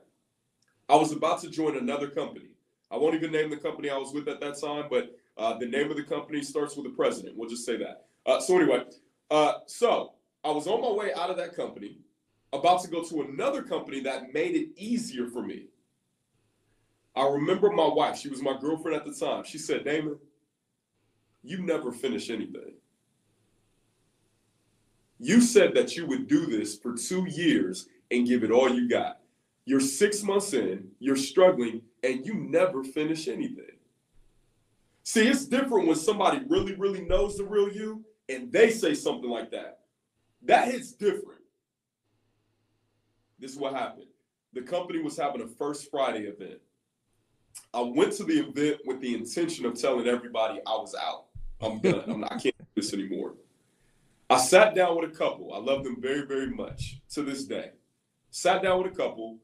I 0.88 0.96
was 0.96 1.12
about 1.12 1.40
to 1.42 1.50
join 1.50 1.76
another 1.76 2.08
company. 2.08 2.48
I 2.90 2.96
won't 2.96 3.14
even 3.14 3.32
name 3.32 3.48
the 3.48 3.56
company 3.56 3.88
I 3.90 3.96
was 3.96 4.12
with 4.12 4.28
at 4.28 4.40
that 4.40 4.60
time, 4.60 4.86
but 4.90 5.16
uh, 5.38 5.56
the 5.58 5.66
name 5.66 5.90
of 5.90 5.96
the 5.96 6.02
company 6.02 6.42
starts 6.42 6.76
with 6.76 6.84
the 6.84 6.90
president. 6.90 7.36
We'll 7.36 7.48
just 7.48 7.64
say 7.64 7.76
that. 7.78 8.06
Uh, 8.26 8.40
so, 8.40 8.58
anyway, 8.58 8.84
uh, 9.30 9.54
so 9.66 10.12
I 10.44 10.50
was 10.50 10.66
on 10.66 10.82
my 10.82 10.90
way 10.90 11.12
out 11.14 11.30
of 11.30 11.36
that 11.38 11.56
company 11.56 11.98
about 12.52 12.82
to 12.82 12.88
go 12.88 13.02
to 13.02 13.22
another 13.22 13.62
company 13.62 14.00
that 14.00 14.34
made 14.34 14.54
it 14.54 14.68
easier 14.76 15.26
for 15.28 15.42
me. 15.42 15.66
I 17.14 17.26
remember 17.26 17.70
my 17.70 17.86
wife, 17.86 18.18
she 18.18 18.28
was 18.28 18.42
my 18.42 18.58
girlfriend 18.58 18.96
at 18.96 19.04
the 19.04 19.14
time. 19.14 19.44
She 19.44 19.58
said, 19.58 19.84
Damon, 19.84 20.18
you 21.42 21.62
never 21.62 21.92
finish 21.92 22.30
anything. 22.30 22.74
You 25.24 25.40
said 25.40 25.72
that 25.74 25.94
you 25.94 26.04
would 26.06 26.26
do 26.26 26.46
this 26.46 26.76
for 26.76 26.96
two 26.96 27.26
years 27.30 27.86
and 28.10 28.26
give 28.26 28.42
it 28.42 28.50
all 28.50 28.68
you 28.68 28.88
got. 28.88 29.20
You're 29.64 29.78
six 29.78 30.24
months 30.24 30.52
in, 30.52 30.88
you're 30.98 31.14
struggling, 31.14 31.82
and 32.02 32.26
you 32.26 32.34
never 32.34 32.82
finish 32.82 33.28
anything. 33.28 33.76
See, 35.04 35.28
it's 35.28 35.44
different 35.44 35.86
when 35.86 35.94
somebody 35.94 36.44
really, 36.48 36.74
really 36.74 37.02
knows 37.02 37.36
the 37.36 37.44
real 37.44 37.72
you 37.72 38.04
and 38.28 38.50
they 38.50 38.70
say 38.70 38.94
something 38.94 39.30
like 39.30 39.52
that. 39.52 39.78
That 40.42 40.72
hits 40.72 40.90
different. 40.90 41.42
This 43.38 43.52
is 43.52 43.58
what 43.58 43.74
happened. 43.74 44.08
The 44.54 44.62
company 44.62 45.00
was 45.00 45.16
having 45.16 45.42
a 45.42 45.46
First 45.46 45.88
Friday 45.88 46.24
event. 46.24 46.58
I 47.72 47.80
went 47.80 48.12
to 48.14 48.24
the 48.24 48.40
event 48.40 48.80
with 48.86 49.00
the 49.00 49.14
intention 49.14 49.66
of 49.66 49.80
telling 49.80 50.08
everybody 50.08 50.58
I 50.66 50.72
was 50.72 50.96
out. 51.00 51.26
I'm 51.60 51.78
done. 51.78 52.02
I'm 52.08 52.20
not, 52.20 52.32
I 52.32 52.38
can't 52.38 52.58
do 52.58 52.66
this 52.74 52.92
anymore. 52.92 53.34
I 54.32 54.38
sat 54.38 54.74
down 54.74 54.98
with 54.98 55.10
a 55.10 55.14
couple. 55.14 55.52
I 55.52 55.58
love 55.58 55.84
them 55.84 56.00
very, 56.00 56.26
very 56.26 56.48
much 56.48 57.00
to 57.10 57.22
this 57.22 57.44
day. 57.44 57.72
Sat 58.30 58.62
down 58.62 58.82
with 58.82 58.92
a 58.92 58.96
couple, 58.96 59.38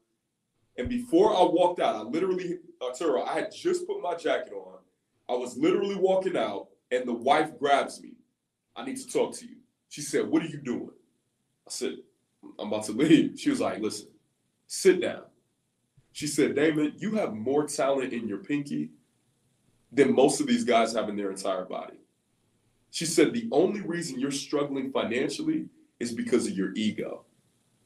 and 0.77 0.89
before 0.89 1.35
I 1.35 1.43
walked 1.43 1.79
out, 1.79 1.95
I 1.95 2.01
literally, 2.01 2.57
uh, 2.81 2.85
Arturo, 2.85 3.23
I 3.23 3.33
had 3.33 3.51
just 3.51 3.85
put 3.85 4.01
my 4.01 4.15
jacket 4.15 4.53
on. 4.53 4.79
I 5.29 5.33
was 5.33 5.55
literally 5.57 5.95
walking 5.95 6.35
out, 6.35 6.69
and 6.89 7.07
the 7.07 7.13
wife 7.13 7.51
grabs 7.59 8.01
me. 8.01 8.13
I 8.75 8.83
need 8.83 8.97
to 8.97 9.07
talk 9.07 9.35
to 9.37 9.45
you. 9.45 9.57
She 9.89 10.01
said, 10.01 10.27
What 10.27 10.41
are 10.41 10.47
you 10.47 10.57
doing? 10.57 10.91
I 11.67 11.71
said, 11.71 11.97
I'm 12.57 12.69
about 12.69 12.85
to 12.85 12.93
leave. 12.93 13.39
She 13.39 13.51
was 13.51 13.59
like, 13.59 13.79
listen, 13.79 14.07
sit 14.65 15.01
down. 15.01 15.23
She 16.13 16.25
said, 16.25 16.55
Damon, 16.55 16.93
you 16.97 17.11
have 17.15 17.35
more 17.35 17.67
talent 17.67 18.11
in 18.11 18.27
your 18.27 18.39
pinky 18.39 18.89
than 19.91 20.15
most 20.15 20.41
of 20.41 20.47
these 20.47 20.63
guys 20.63 20.93
have 20.93 21.09
in 21.09 21.15
their 21.15 21.29
entire 21.29 21.65
body. 21.65 21.98
She 22.91 23.05
said, 23.05 23.33
the 23.33 23.47
only 23.51 23.81
reason 23.81 24.19
you're 24.19 24.31
struggling 24.31 24.91
financially 24.91 25.65
is 25.99 26.11
because 26.11 26.47
of 26.47 26.57
your 26.57 26.73
ego. 26.75 27.25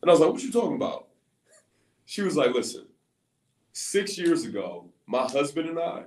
And 0.01 0.09
I 0.09 0.13
was 0.13 0.19
like, 0.19 0.31
what 0.31 0.43
you 0.43 0.51
talking 0.51 0.75
about? 0.75 1.07
She 2.05 2.21
was 2.21 2.35
like, 2.35 2.53
listen, 2.53 2.85
six 3.73 4.17
years 4.17 4.45
ago, 4.45 4.89
my 5.07 5.23
husband 5.23 5.69
and 5.69 5.79
I 5.79 6.03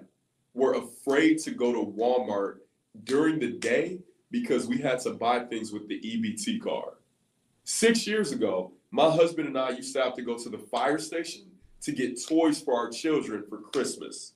were 0.55 0.75
afraid 0.75 1.39
to 1.41 1.51
go 1.51 1.73
to 1.73 1.93
Walmart 1.93 2.59
during 3.05 3.39
the 3.39 3.53
day 3.53 3.99
because 4.31 4.67
we 4.67 4.79
had 4.79 5.01
to 5.01 5.11
buy 5.11 5.41
things 5.41 5.73
with 5.73 5.89
the 5.89 6.01
EBT 6.01 6.61
card. 6.61 6.95
Six 7.65 8.07
years 8.07 8.33
ago, 8.33 8.73
my 8.91 9.11
husband 9.11 9.49
and 9.49 9.59
I 9.59 9.71
used 9.71 9.95
to 9.95 10.03
have 10.03 10.15
to 10.15 10.23
go 10.23 10.39
to 10.39 10.49
the 10.49 10.59
fire 10.59 10.99
station 10.99 11.47
to 11.83 11.93
get 11.93 12.21
toys 12.27 12.61
for 12.61 12.75
our 12.75 12.91
children 12.91 13.45
for 13.49 13.61
Christmas. 13.61 14.35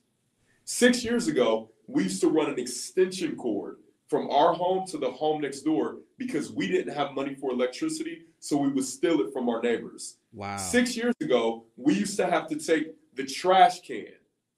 Six 0.65 1.05
years 1.05 1.29
ago, 1.29 1.71
we 1.87 2.05
used 2.05 2.21
to 2.21 2.29
run 2.29 2.51
an 2.51 2.59
extension 2.59 3.37
cord 3.37 3.79
from 4.11 4.29
our 4.29 4.53
home 4.53 4.85
to 4.89 4.99
the 4.99 5.09
home 5.09 5.41
next 5.41 5.61
door 5.61 5.99
because 6.19 6.51
we 6.51 6.67
didn't 6.67 6.93
have 6.93 7.15
money 7.15 7.33
for 7.33 7.53
electricity, 7.53 8.23
so 8.41 8.57
we 8.57 8.69
would 8.69 8.85
steal 8.85 9.21
it 9.21 9.33
from 9.33 9.49
our 9.49 9.63
neighbors. 9.63 10.17
Wow. 10.33 10.57
Six 10.57 10.97
years 10.97 11.15
ago, 11.21 11.65
we 11.77 11.95
used 11.95 12.17
to 12.17 12.27
have 12.27 12.49
to 12.49 12.57
take 12.57 12.89
the 13.15 13.25
trash 13.25 13.81
can 13.83 14.09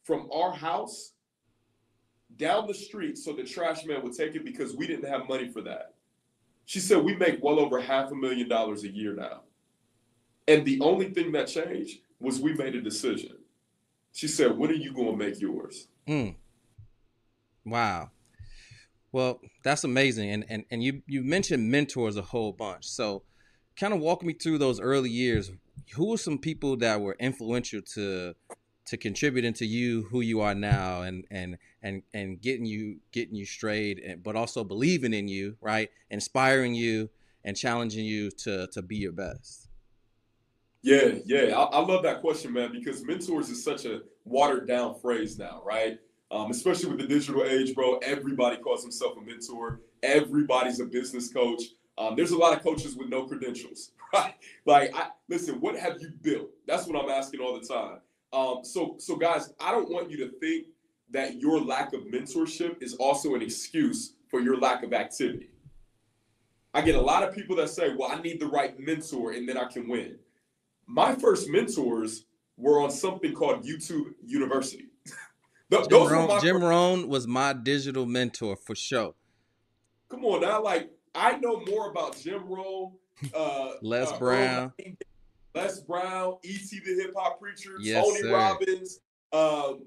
from 0.05 0.27
our 0.33 0.53
house 0.53 1.13
down 2.39 2.67
the 2.67 2.73
street 2.73 3.19
so 3.19 3.35
the 3.35 3.45
trash 3.45 3.85
man 3.85 4.03
would 4.03 4.15
take 4.15 4.35
it 4.35 4.43
because 4.43 4.75
we 4.75 4.87
didn't 4.87 5.09
have 5.09 5.29
money 5.29 5.51
for 5.51 5.61
that. 5.61 5.95
She 6.65 6.81
said, 6.81 7.05
We 7.05 7.15
make 7.17 7.43
well 7.43 7.61
over 7.61 7.79
half 7.79 8.11
a 8.11 8.15
million 8.15 8.49
dollars 8.49 8.85
a 8.85 8.89
year 8.89 9.15
now. 9.15 9.43
And 10.49 10.65
the 10.65 10.81
only 10.81 11.11
thing 11.11 11.31
that 11.33 11.49
changed 11.49 11.99
was 12.19 12.41
we 12.41 12.55
made 12.55 12.75
a 12.75 12.81
decision. 12.81 13.37
She 14.13 14.29
said, 14.29 14.57
When 14.57 14.71
are 14.71 14.75
you 14.75 14.95
going 14.95 15.19
to 15.19 15.25
make 15.25 15.41
yours? 15.43 15.89
Mm. 16.09 16.37
Wow. 17.67 18.11
Well, 19.13 19.41
that's 19.63 19.85
amazing. 19.85 20.31
And, 20.31 20.45
and 20.49 20.65
and 20.71 20.83
you 20.83 21.03
you 21.07 21.23
mentioned 21.23 21.71
mentors 21.71 22.17
a 22.17 22.23
whole 22.23 22.53
bunch. 22.53 22.87
So 22.87 23.23
kind 23.77 23.93
of 23.93 24.01
walk 24.01 24.23
me 24.23 24.33
through 24.33 24.59
those 24.59 24.81
early 24.81 25.11
years. 25.11 25.53
Who 25.95 26.11
were 26.11 26.19
some 26.19 26.39
people 26.39 26.77
that 26.79 27.01
were 27.01 27.17
influential 27.21 27.83
to 27.95 28.35
to 28.87 28.97
contributing 28.97 29.53
to 29.55 29.67
you 29.67 30.03
who 30.11 30.21
you 30.21 30.41
are 30.41 30.55
now 30.55 31.03
and 31.03 31.25
and 31.31 31.57
and 31.83 32.03
and 32.13 32.41
getting 32.41 32.67
you 32.67 32.99
getting 33.13 33.35
you 33.35 33.45
straight 33.45 34.03
and, 34.05 34.23
but 34.23 34.37
also 34.37 34.65
believing 34.65 35.15
in 35.15 35.29
you 35.29 35.57
right 35.61 35.91
inspiring 36.11 36.75
you 36.75 37.09
and 37.45 37.57
challenging 37.57 38.05
you 38.05 38.31
to 38.31 38.67
to 38.69 38.83
be 38.83 38.97
your 38.97 39.13
best 39.13 39.69
yeah 40.83 41.13
yeah 41.25 41.57
i, 41.57 41.63
I 41.63 41.79
love 41.79 42.03
that 42.03 42.21
question 42.21 42.53
man 42.53 42.73
because 42.73 43.05
mentors 43.05 43.51
is 43.51 43.63
such 43.63 43.85
a 43.85 44.01
watered 44.25 44.67
down 44.67 44.99
phrase 45.01 45.39
now 45.39 45.63
right 45.65 45.99
um, 46.33 46.51
especially 46.51 46.89
with 46.89 46.99
the 46.99 47.07
digital 47.07 47.45
age 47.45 47.75
bro 47.75 47.99
everybody 47.99 48.57
calls 48.57 48.83
himself 48.83 49.17
a 49.17 49.21
mentor 49.21 49.81
everybody's 50.03 50.81
a 50.81 50.85
business 50.85 51.33
coach 51.33 51.63
um, 51.99 52.17
there's 52.17 52.33
a 52.33 52.39
lot 52.39 52.57
of 52.57 52.63
coaches 52.63 52.97
with 52.97 53.09
no 53.09 53.25
credentials 53.25 53.93
right 54.15 54.35
like 54.67 54.91
I, 54.97 55.09
listen 55.29 55.61
what 55.61 55.79
have 55.79 56.01
you 56.01 56.11
built 56.23 56.51
that's 56.67 56.87
what 56.87 57.03
i'm 57.03 57.11
asking 57.11 57.41
all 57.41 57.59
the 57.61 57.67
time 57.67 57.99
um, 58.33 58.61
so, 58.63 58.97
so 58.99 59.17
guys, 59.17 59.53
I 59.61 59.71
don't 59.71 59.91
want 59.91 60.11
you 60.11 60.17
to 60.19 60.31
think 60.39 60.67
that 61.11 61.41
your 61.41 61.61
lack 61.61 61.93
of 61.93 62.03
mentorship 62.05 62.83
is 62.83 62.95
also 62.95 63.35
an 63.35 63.43
excuse 63.43 64.15
for 64.29 64.41
your 64.41 64.59
lack 64.59 64.83
of 64.83 64.95
activity. 64.95 65.51
I 66.73 66.81
get 66.81 66.95
a 66.95 67.01
lot 67.01 67.23
of 67.23 67.35
people 67.35 67.55
that 67.57 67.69
say, 67.69 67.95
"Well, 67.95 68.11
I 68.11 68.23
need 68.23 68.41
the 68.41 68.47
right 68.47 68.79
mentor, 68.79 69.33
and 69.33 69.47
then 69.47 69.59
I 69.59 69.67
can 69.67 69.87
win." 69.87 70.19
My 70.87 71.15
first 71.15 71.51
mentors 71.51 72.25
were 72.57 72.81
on 72.81 72.91
something 72.91 73.35
called 73.35 73.65
YouTube 73.65 74.15
University. 74.25 74.87
Jim, 75.89 76.09
Rohn, 76.09 76.41
Jim 76.41 76.63
Rohn 76.63 77.09
was 77.09 77.27
my 77.27 77.53
digital 77.53 78.07
mentor 78.07 78.57
for 78.57 78.75
sure. 78.75 79.15
Come 80.09 80.25
on 80.25 80.43
now, 80.43 80.63
like 80.63 80.91
I 81.15 81.39
know 81.39 81.63
more 81.67 81.91
about 81.91 82.19
Jim 82.19 82.45
Rohn, 82.47 82.93
uh, 83.35 83.73
Les 83.83 84.11
uh, 84.11 84.19
Brown, 84.19 84.73
Earl, 84.85 84.95
Les 85.55 85.81
Brown, 85.81 86.37
E.T. 86.43 86.81
the 86.85 87.03
Hip 87.03 87.15
Hop 87.17 87.41
Preacher, 87.41 87.73
yes, 87.81 88.05
Tony 88.05 88.21
sir. 88.21 88.33
Robbins, 88.33 89.01
um, 89.33 89.85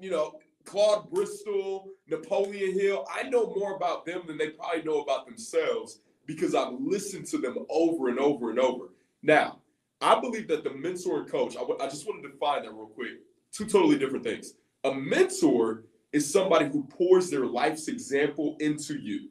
you 0.00 0.10
know, 0.10 0.38
Claude 0.64 1.10
Bristol, 1.10 1.88
Napoleon 2.08 2.78
Hill. 2.78 3.06
I 3.12 3.28
know 3.28 3.52
more 3.56 3.74
about 3.74 4.04
them 4.04 4.22
than 4.26 4.38
they 4.38 4.50
probably 4.50 4.82
know 4.82 5.00
about 5.00 5.26
themselves 5.26 6.00
because 6.26 6.54
I've 6.54 6.74
listened 6.78 7.26
to 7.28 7.38
them 7.38 7.56
over 7.70 8.08
and 8.08 8.18
over 8.18 8.50
and 8.50 8.58
over. 8.58 8.90
Now, 9.22 9.60
I 10.00 10.20
believe 10.20 10.46
that 10.48 10.62
the 10.62 10.70
mentor 10.70 11.20
and 11.20 11.30
coach, 11.30 11.56
I, 11.56 11.60
w- 11.60 11.78
I 11.80 11.88
just 11.88 12.06
want 12.06 12.22
to 12.22 12.28
define 12.28 12.62
that 12.62 12.72
real 12.72 12.86
quick. 12.86 13.20
Two 13.50 13.64
totally 13.64 13.98
different 13.98 14.24
things. 14.24 14.54
A 14.88 14.94
mentor 14.94 15.84
is 16.14 16.32
somebody 16.32 16.64
who 16.64 16.82
pours 16.84 17.28
their 17.28 17.44
life's 17.44 17.88
example 17.88 18.56
into 18.58 18.98
you. 18.98 19.28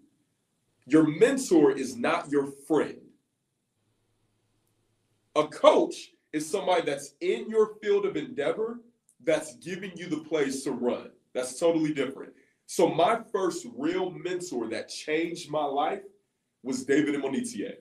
Your 0.85 1.07
mentor 1.07 1.71
is 1.71 1.97
not 1.97 2.29
your 2.29 2.51
friend. 2.67 2.99
A 5.35 5.47
coach 5.47 6.11
is 6.31 6.47
somebody 6.47 6.83
that's 6.83 7.15
in 7.21 7.49
your 7.49 7.73
field 7.81 8.05
of 8.05 8.15
endeavor 8.15 8.81
that's 9.23 9.55
giving 9.55 9.91
you 9.95 10.05
the 10.07 10.17
place 10.17 10.63
to 10.63 10.71
run. 10.71 11.09
That's 11.33 11.59
totally 11.59 11.91
different. 11.91 12.33
So 12.67 12.87
my 12.87 13.21
first 13.31 13.65
real 13.75 14.11
mentor 14.11 14.69
that 14.69 14.89
changed 14.89 15.49
my 15.49 15.65
life 15.65 16.03
was 16.61 16.85
David 16.85 17.15
Imonitie. 17.15 17.77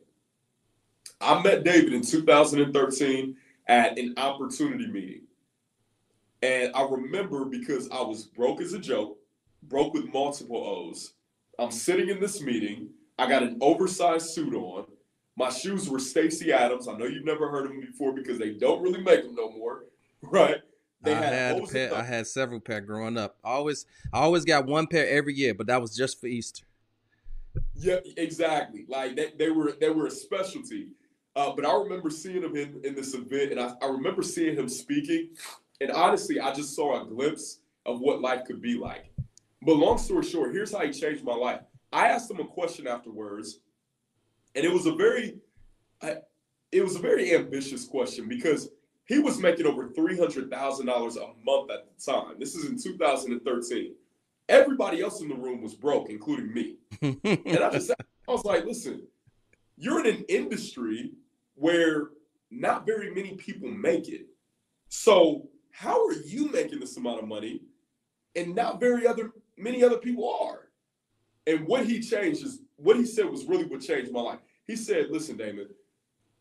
I 1.20 1.42
met 1.42 1.62
David 1.62 1.92
in 1.92 2.00
2013 2.00 3.36
at 3.68 3.98
an 3.98 4.14
opportunity 4.16 4.86
meeting. 4.86 5.25
And 6.46 6.70
I 6.76 6.86
remember 6.88 7.44
because 7.44 7.90
I 7.90 8.02
was 8.02 8.24
broke 8.24 8.60
as 8.60 8.72
a 8.72 8.78
joke, 8.78 9.18
broke 9.64 9.94
with 9.94 10.12
multiple 10.12 10.64
O's. 10.64 11.14
I'm 11.58 11.72
sitting 11.72 12.08
in 12.08 12.20
this 12.20 12.40
meeting. 12.40 12.90
I 13.18 13.28
got 13.28 13.42
an 13.42 13.58
oversized 13.60 14.30
suit 14.30 14.54
on. 14.54 14.84
My 15.36 15.50
shoes 15.50 15.90
were 15.90 15.98
Stacy 15.98 16.52
Adams. 16.52 16.86
I 16.86 16.96
know 16.96 17.06
you've 17.06 17.24
never 17.24 17.50
heard 17.50 17.64
of 17.64 17.72
them 17.72 17.80
before 17.80 18.12
because 18.12 18.38
they 18.38 18.52
don't 18.52 18.80
really 18.80 19.02
make 19.02 19.24
them 19.24 19.34
no 19.34 19.50
more, 19.50 19.86
right? 20.22 20.58
They 21.02 21.14
I 21.14 21.20
had, 21.20 21.58
a 21.58 21.66
pair, 21.66 21.94
I 21.94 22.02
had 22.04 22.28
several 22.28 22.60
pair 22.60 22.80
growing 22.80 23.18
up. 23.18 23.36
I 23.44 23.50
always 23.50 23.84
I 24.12 24.20
always 24.20 24.44
got 24.44 24.66
one 24.66 24.86
pair 24.86 25.08
every 25.08 25.34
year, 25.34 25.52
but 25.52 25.66
that 25.66 25.80
was 25.80 25.96
just 25.96 26.20
for 26.20 26.26
Easter. 26.28 26.64
Yeah, 27.74 27.98
exactly. 28.16 28.86
Like 28.88 29.16
they, 29.16 29.32
they 29.36 29.50
were 29.50 29.72
they 29.80 29.90
were 29.90 30.06
a 30.06 30.10
specialty. 30.12 30.90
Uh, 31.34 31.52
but 31.54 31.66
I 31.66 31.76
remember 31.76 32.08
seeing 32.08 32.42
him 32.42 32.56
in, 32.56 32.80
in 32.82 32.94
this 32.94 33.12
event, 33.12 33.52
and 33.52 33.60
I, 33.60 33.72
I 33.82 33.88
remember 33.88 34.22
seeing 34.22 34.56
him 34.56 34.68
speaking. 34.68 35.30
And 35.80 35.90
honestly, 35.90 36.40
I 36.40 36.52
just 36.52 36.74
saw 36.74 37.02
a 37.02 37.06
glimpse 37.06 37.60
of 37.84 38.00
what 38.00 38.20
life 38.20 38.44
could 38.46 38.60
be 38.60 38.74
like. 38.74 39.12
But 39.62 39.76
long 39.76 39.98
story 39.98 40.24
short, 40.24 40.52
here's 40.52 40.72
how 40.72 40.84
he 40.84 40.92
changed 40.92 41.24
my 41.24 41.34
life. 41.34 41.60
I 41.92 42.08
asked 42.08 42.30
him 42.30 42.40
a 42.40 42.46
question 42.46 42.86
afterwards 42.86 43.60
and 44.56 44.64
it 44.64 44.72
was 44.72 44.86
a 44.86 44.92
very 44.92 45.36
it 46.72 46.82
was 46.82 46.96
a 46.96 46.98
very 46.98 47.34
ambitious 47.34 47.84
question 47.84 48.28
because 48.28 48.70
he 49.04 49.20
was 49.20 49.38
making 49.38 49.66
over 49.66 49.88
$300,000 49.88 50.50
a 50.50 51.44
month 51.44 51.70
at 51.70 51.86
the 51.86 52.12
time. 52.12 52.34
This 52.40 52.56
is 52.56 52.68
in 52.68 52.76
2013. 52.76 53.94
Everybody 54.48 55.00
else 55.00 55.20
in 55.20 55.28
the 55.28 55.34
room 55.34 55.62
was 55.62 55.74
broke, 55.74 56.10
including 56.10 56.52
me. 56.52 56.76
and 57.02 57.58
I 57.58 57.70
just 57.70 57.92
I 57.92 58.32
was 58.32 58.44
like, 58.44 58.64
listen, 58.64 59.06
you're 59.76 60.04
in 60.04 60.16
an 60.16 60.24
industry 60.28 61.12
where 61.54 62.08
not 62.50 62.84
very 62.84 63.14
many 63.14 63.34
people 63.34 63.70
make 63.70 64.08
it. 64.08 64.26
So 64.88 65.48
how 65.76 66.06
are 66.06 66.14
you 66.14 66.50
making 66.50 66.80
this 66.80 66.96
amount 66.96 67.22
of 67.22 67.28
money 67.28 67.60
and 68.34 68.54
not 68.54 68.80
very 68.80 69.06
other 69.06 69.32
many 69.58 69.84
other 69.84 69.98
people 69.98 70.34
are? 70.42 70.70
And 71.46 71.66
what 71.66 71.84
he 71.84 72.00
changed 72.00 72.42
is 72.42 72.60
what 72.76 72.96
he 72.96 73.04
said 73.04 73.26
was 73.26 73.44
really 73.44 73.66
what 73.66 73.82
changed 73.82 74.10
my 74.10 74.22
life. 74.22 74.38
He 74.66 74.74
said, 74.74 75.10
Listen, 75.10 75.36
Damon, 75.36 75.68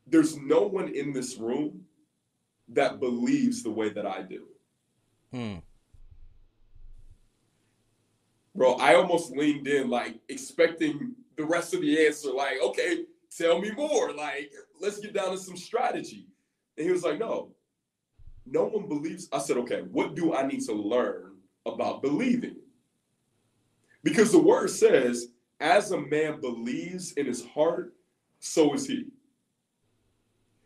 there's 0.08 0.38
no 0.38 0.62
one 0.62 0.88
in 0.88 1.12
this 1.12 1.36
room 1.38 1.82
that 2.70 3.02
believes 3.02 3.62
the 3.62 3.70
way 3.70 3.90
that 3.90 4.06
I 4.06 4.22
do. 4.22 4.46
Hmm. 5.34 5.56
Bro, 8.56 8.76
I 8.76 8.96
almost 8.96 9.36
leaned 9.36 9.68
in, 9.68 9.90
like 9.90 10.18
expecting 10.30 11.14
the 11.36 11.44
rest 11.44 11.74
of 11.74 11.82
the 11.82 12.06
answer, 12.06 12.32
like, 12.32 12.62
okay, 12.64 13.04
tell 13.38 13.60
me 13.60 13.72
more. 13.72 14.14
Like, 14.14 14.50
let's 14.80 15.00
get 15.00 15.14
down 15.14 15.32
to 15.32 15.38
some 15.38 15.58
strategy. 15.58 16.30
And 16.78 16.86
he 16.86 16.94
was 16.94 17.04
like, 17.04 17.20
no, 17.20 17.52
no 18.46 18.66
one 18.66 18.88
believes. 18.88 19.28
I 19.32 19.40
said, 19.40 19.58
okay, 19.58 19.82
what 19.92 20.16
do 20.16 20.34
I 20.34 20.46
need 20.46 20.62
to 20.66 20.74
learn 20.74 21.34
about 21.66 22.02
believing? 22.02 22.58
Because 24.04 24.32
the 24.32 24.40
word 24.40 24.70
says, 24.70 25.28
as 25.60 25.92
a 25.92 26.00
man 26.00 26.40
believes 26.42 27.14
in 27.14 27.26
his 27.26 27.46
heart, 27.46 27.94
so 28.40 28.74
is 28.74 28.88
he. 28.88 29.06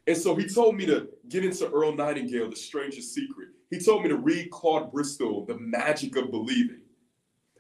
And 0.08 0.18
so 0.18 0.36
he 0.36 0.48
told 0.48 0.76
me 0.76 0.86
to 0.88 1.08
get 1.30 1.46
into 1.46 1.70
Earl 1.70 1.96
Nightingale, 1.96 2.50
The 2.50 2.56
Strangest 2.56 3.14
Secret. 3.14 3.50
He 3.70 3.80
told 3.80 4.04
me 4.04 4.10
to 4.10 4.18
read 4.18 4.50
Claude 4.50 4.92
Bristol, 4.92 5.46
The 5.46 5.58
Magic 5.60 6.16
of 6.16 6.32
Believing. 6.32 6.82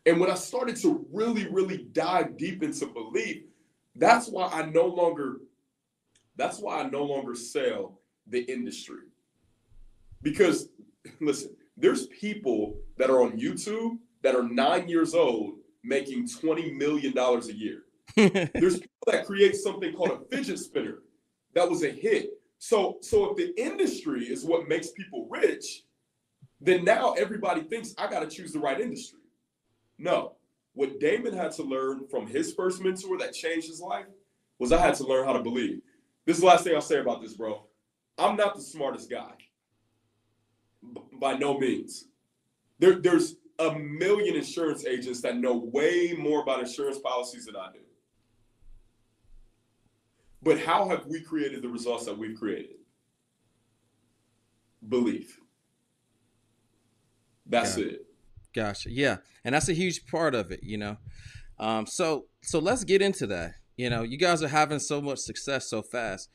And 0.06 0.20
when 0.20 0.32
I 0.32 0.36
started 0.36 0.76
to 0.78 1.06
really, 1.14 1.48
really 1.48 1.86
dive 1.94 2.38
deep 2.38 2.64
into 2.64 2.88
belief, 2.88 3.44
that's 3.96 4.28
why 4.28 4.48
I 4.48 4.66
no 4.66 4.88
longer, 4.88 5.38
that's 6.36 6.60
why 6.60 6.80
I 6.80 6.90
no 6.90 7.04
longer 7.04 7.36
sell 7.36 8.00
the 8.26 8.42
industry. 8.52 9.09
Because 10.22 10.70
listen, 11.20 11.56
there's 11.78 12.08
people 12.08 12.76
that 12.98 13.10
are 13.10 13.22
on 13.22 13.40
YouTube 13.40 13.98
that 14.22 14.36
are 14.36 14.44
nine 14.44 14.88
years 14.90 15.14
old 15.14 15.56
making 15.84 16.28
$20 16.28 16.76
million 16.76 17.18
a 17.18 17.54
year. 17.54 17.84
There's 18.16 18.80
people 18.80 18.90
that 19.08 19.26
create 19.26 19.56
something 19.56 19.94
called 19.94 20.12
a 20.12 20.36
fidget 20.36 20.60
spinner 20.60 21.00
that 21.54 21.70
was 21.70 21.84
a 21.84 21.90
hit. 21.90 22.32
So, 22.58 22.98
so 23.02 23.32
if 23.32 23.38
the 23.38 23.62
industry 23.62 24.26
is 24.26 24.44
what 24.44 24.68
makes 24.68 24.90
people 24.92 25.28
rich, 25.30 25.84
then 26.60 26.84
now 26.84 27.14
everybody 27.14 27.62
thinks 27.62 27.94
I 27.98 28.10
got 28.10 28.20
to 28.20 28.28
choose 28.28 28.52
the 28.52 28.60
right 28.60 28.80
industry. 28.80 29.20
No, 29.98 30.34
what 30.74 31.00
Damon 31.00 31.34
had 31.34 31.52
to 31.54 31.64
learn 31.64 32.08
from 32.10 32.28
his 32.28 32.54
first 32.54 32.82
mentor 32.82 33.18
that 33.20 33.34
changed 33.34 33.68
his 33.68 33.80
life 33.80 34.08
was 34.58 34.72
I 34.72 34.82
had 34.82 34.96
to 34.96 35.06
learn 35.06 35.26
how 35.26 35.34
to 35.34 35.44
believe. 35.44 35.80
This 36.26 36.38
is 36.38 36.42
the 36.42 36.48
last 36.48 36.64
thing 36.64 36.76
I'll 36.76 36.82
say 36.82 37.00
about 37.00 37.22
this, 37.22 37.34
bro. 37.34 37.66
I'm 38.18 38.36
not 38.36 38.56
the 38.56 38.62
smartest 38.62 39.10
guy. 39.10 39.32
By 41.20 41.34
no 41.38 41.58
means. 41.58 42.06
There, 42.80 43.00
there's 43.00 43.36
a 43.60 43.78
million 43.78 44.36
insurance 44.36 44.86
agents 44.86 45.22
that 45.22 45.38
know 45.38 45.56
way 45.56 46.16
more 46.18 46.42
about 46.42 46.62
insurance 46.62 46.98
policies 47.00 47.46
than 47.46 47.56
I 47.56 47.72
do. 47.74 47.80
But 50.42 50.60
how 50.60 50.88
have 50.88 51.06
we 51.06 51.22
created 51.22 51.62
the 51.62 51.68
results 51.68 52.06
that 52.06 52.18
we've 52.18 52.38
created? 52.38 52.78
Belief. 54.88 55.38
That's 57.46 57.76
it. 57.78 58.06
Gotcha. 58.56 58.90
Yeah, 58.92 59.18
and 59.44 59.54
that's 59.54 59.70
a 59.70 59.74
huge 59.74 60.06
part 60.08 60.36
of 60.36 60.52
it. 60.52 60.62
You 60.64 60.78
know, 60.78 60.98
um, 61.60 61.86
so 61.86 62.26
so 62.42 62.60
let's 62.60 62.84
get 62.84 63.02
into 63.02 63.28
that. 63.28 63.54
You 63.76 63.90
know, 63.90 64.04
you 64.04 64.18
guys 64.18 64.42
are 64.42 64.48
having 64.48 64.80
so 64.80 65.02
much 65.02 65.20
success 65.20 65.70
so 65.70 65.82
fast. 65.82 66.30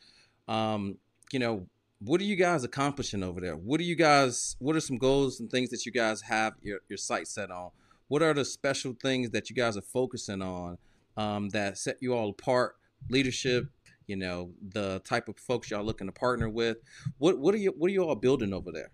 Um, 0.49 0.99
you 1.33 1.38
know, 1.38 1.66
what 2.05 2.21
are 2.21 2.25
you 2.25 2.37
guys 2.37 2.64
accomplishing 2.64 3.23
over 3.23 3.40
there? 3.40 3.57
What 3.57 3.81
are 3.81 3.85
you 3.85 3.97
guys? 3.97 4.57
What 4.59 4.77
are 4.77 4.81
some 4.81 4.99
goals 4.99 5.40
and 5.40 5.51
things 5.51 5.71
that 5.71 5.87
you 5.87 5.93
guys 5.93 6.21
have 6.23 6.55
your 6.62 6.81
your 6.88 6.99
sight 6.99 7.27
set 7.27 7.51
on? 7.51 7.71
What 8.09 8.23
are 8.23 8.35
the 8.35 8.45
special 8.45 8.95
things 9.01 9.31
that 9.31 9.49
you 9.49 9.57
guys 9.57 9.77
are 9.77 9.83
focusing 9.83 10.43
on 10.43 10.77
um, 11.17 11.49
that 11.51 11.79
set 11.79 11.97
you 12.01 12.14
all 12.14 12.31
apart? 12.31 12.77
Leadership, 13.09 13.69
you 14.07 14.17
know, 14.17 14.51
the 14.71 15.01
type 15.05 15.29
of 15.29 15.38
folks 15.38 15.71
y'all 15.71 15.85
looking 15.85 16.07
to 16.07 16.12
partner 16.12 16.49
with. 16.49 16.79
What 17.19 17.38
what 17.38 17.55
are 17.55 17.59
you 17.59 17.75
what 17.77 17.88
are 17.88 17.93
you 17.93 18.05
all 18.05 18.14
building 18.14 18.53
over 18.53 18.71
there? 18.71 18.90